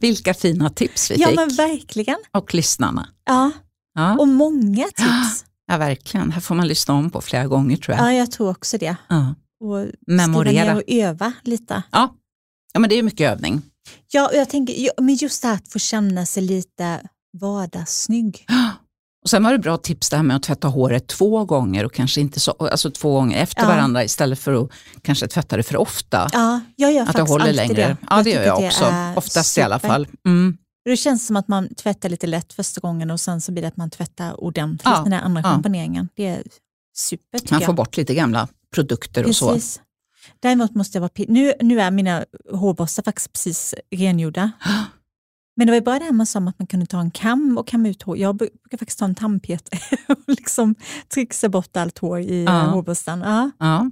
Vilka 0.00 0.34
fina 0.34 0.70
tips 0.70 1.10
vi 1.10 1.14
Ja 1.20 1.26
fick. 1.28 1.36
men 1.36 1.48
verkligen. 1.48 2.16
Och 2.32 2.54
lyssnarna. 2.54 3.08
Ja, 3.26 3.50
Ja. 3.94 4.18
och 4.18 4.28
många 4.28 4.84
tips. 4.84 5.44
ja, 5.66 5.76
verkligen. 5.76 6.32
Här 6.32 6.40
får 6.40 6.54
man 6.54 6.68
lyssna 6.68 6.94
om 6.94 7.10
på 7.10 7.20
flera 7.20 7.46
gånger 7.46 7.76
tror 7.76 7.96
jag. 7.96 8.06
Ja, 8.06 8.12
jag 8.12 8.30
tror 8.30 8.50
också 8.50 8.78
det. 8.78 8.96
Ja. 9.08 9.34
Och 9.64 9.80
skriva 9.82 9.96
Memorera. 10.26 10.64
ner 10.64 10.76
och 10.76 10.82
öva 10.86 11.32
lite. 11.42 11.82
Ja. 11.92 12.14
ja, 12.72 12.80
men 12.80 12.90
det 12.90 12.98
är 12.98 13.02
mycket 13.02 13.30
övning. 13.32 13.62
Ja, 14.12 14.28
och 14.28 14.34
jag 14.34 14.48
tänker, 14.50 14.74
ja, 14.76 14.92
men 15.00 15.14
just 15.14 15.42
det 15.42 15.48
här 15.48 15.54
att 15.54 15.68
få 15.72 15.78
känna 15.78 16.26
sig 16.26 16.42
lite 16.42 17.00
vardagssnygg. 17.40 18.46
Och 19.26 19.30
sen 19.30 19.42
var 19.44 19.52
det 19.52 19.58
bra 19.58 19.76
tips 19.76 20.10
det 20.10 20.16
här 20.16 20.22
med 20.22 20.36
att 20.36 20.42
tvätta 20.42 20.68
håret 20.68 21.06
två 21.06 21.44
gånger 21.44 21.84
och 21.84 21.92
kanske 21.94 22.20
inte 22.20 22.40
så, 22.40 22.50
alltså 22.52 22.90
två 22.90 23.12
gånger 23.12 23.42
efter 23.42 23.62
Ja. 23.62 23.68
varandra 23.68 24.04
istället 24.04 24.38
för 24.38 24.64
att 24.64 24.70
kanske 25.02 25.26
tvätta 25.28 25.56
det 25.56 25.62
för 25.62 25.76
ofta. 25.76 26.28
Ja, 26.32 26.60
jag 26.76 26.92
gör 26.92 27.00
att 27.02 27.06
det 27.06 27.12
faktiskt 27.12 27.30
håller 27.30 27.44
alltid 27.44 27.56
längre. 27.56 27.74
det. 27.88 27.96
Ja, 28.10 28.22
det 28.22 28.30
gör 28.30 28.42
jag 28.42 28.64
också. 28.64 28.92
Oftast 29.16 29.58
i 29.58 29.60
alla 29.62 29.78
super. 29.78 29.88
fall. 29.88 30.08
Mm. 30.26 30.56
Det 30.84 30.96
känns 30.96 31.26
som 31.26 31.36
att 31.36 31.48
man 31.48 31.74
tvättar 31.74 32.08
lite 32.08 32.26
lätt 32.26 32.52
första 32.52 32.80
gången 32.80 33.10
och 33.10 33.20
sen 33.20 33.40
så 33.40 33.52
blir 33.52 33.62
det 33.62 33.68
att 33.68 33.76
man 33.76 33.90
tvättar 33.90 34.40
ordentligt 34.40 34.82
Ja, 34.84 35.00
den 35.02 35.10
där 35.10 35.20
andra 35.20 35.40
ja. 35.40 35.48
schamponeringen. 35.50 36.08
Det 36.16 36.26
är 36.26 36.42
super 36.96 37.38
tycker 37.38 37.54
Man 37.54 37.60
får 37.60 37.68
jag. 37.68 37.76
bort 37.76 37.96
lite 37.96 38.14
gamla 38.14 38.48
produkter 38.74 39.26
och 39.26 39.36
så. 39.36 39.52
Precis. 39.52 39.80
Däremot 40.40 40.74
måste 40.74 40.96
jag 40.98 41.00
vara 41.00 41.10
nu, 41.28 41.52
nu 41.60 41.80
är 41.80 41.90
mina 41.90 42.24
hårborstar 42.52 43.02
faktiskt 43.02 43.32
precis 43.32 43.74
rengjorda. 43.96 44.50
Men 45.56 45.66
det 45.66 45.70
var 45.70 45.76
ju 45.76 45.80
bara 45.84 45.98
det 45.98 46.04
här 46.04 46.12
man 46.12 46.26
sa 46.26 46.38
om 46.38 46.48
att 46.48 46.58
man 46.58 46.66
kunde 46.66 46.86
ta 46.86 47.00
en 47.00 47.10
kam 47.10 47.58
och 47.58 47.66
kamma 47.68 47.88
ut 47.88 48.02
hår. 48.02 48.18
Jag 48.18 48.36
brukar 48.36 48.78
faktiskt 48.78 48.98
ta 48.98 49.04
en 49.04 49.14
tandpetare 49.14 49.80
och 50.08 50.18
liksom 50.26 50.74
trixa 51.14 51.48
bort 51.48 51.76
allt 51.76 51.98
hår 51.98 52.20
i 52.20 52.44
Ja. 52.44 52.52
ja. 52.52 52.70
hårborsten. 52.70 53.20
Ja. 53.20 53.50
Ja. 53.58 53.90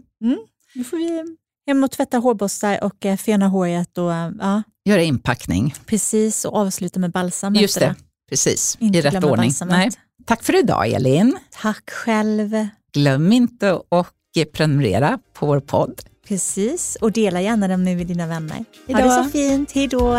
Nu 0.75 0.85
får 0.85 0.97
vi 0.97 1.37
hem 1.67 1.85
och 1.85 1.91
tvätta 1.91 2.19
hårborstar 2.19 2.85
och 2.85 3.07
eh, 3.07 3.17
fena 3.17 3.49
håret 3.49 3.99
och 3.99 4.13
eh, 4.15 4.31
ja, 4.41 4.63
Göra 4.85 5.03
inpackning. 5.03 5.75
precis 5.87 6.45
och 6.45 6.57
avsluta 6.57 7.01
med 7.01 7.11
balsam 7.11 7.55
Just 7.55 7.77
efter 7.77 7.89
det, 7.89 7.95
precis. 8.29 8.77
Inte 8.81 8.99
I 8.99 9.03
rätt 9.03 9.25
ordning. 9.25 9.53
Nej. 9.67 9.91
Tack 10.27 10.43
för 10.43 10.59
idag 10.59 10.89
Elin. 10.89 11.39
Tack 11.63 11.91
själv. 11.91 12.67
Glöm 12.93 13.33
inte 13.33 13.73
att 13.91 14.53
prenumerera 14.53 15.19
på 15.33 15.47
vår 15.47 15.61
podd. 15.61 16.01
Precis, 16.29 16.97
och 17.01 17.13
dela 17.13 17.41
gärna 17.41 17.69
den 17.69 17.85
med 17.85 18.07
dina 18.07 18.27
vänner. 18.27 18.65
Ha 18.87 18.95
Hejdå. 18.95 19.09
det 19.09 19.25
så 19.25 19.31
fint. 19.31 19.73
Hej 19.73 19.89
då! 19.89 20.17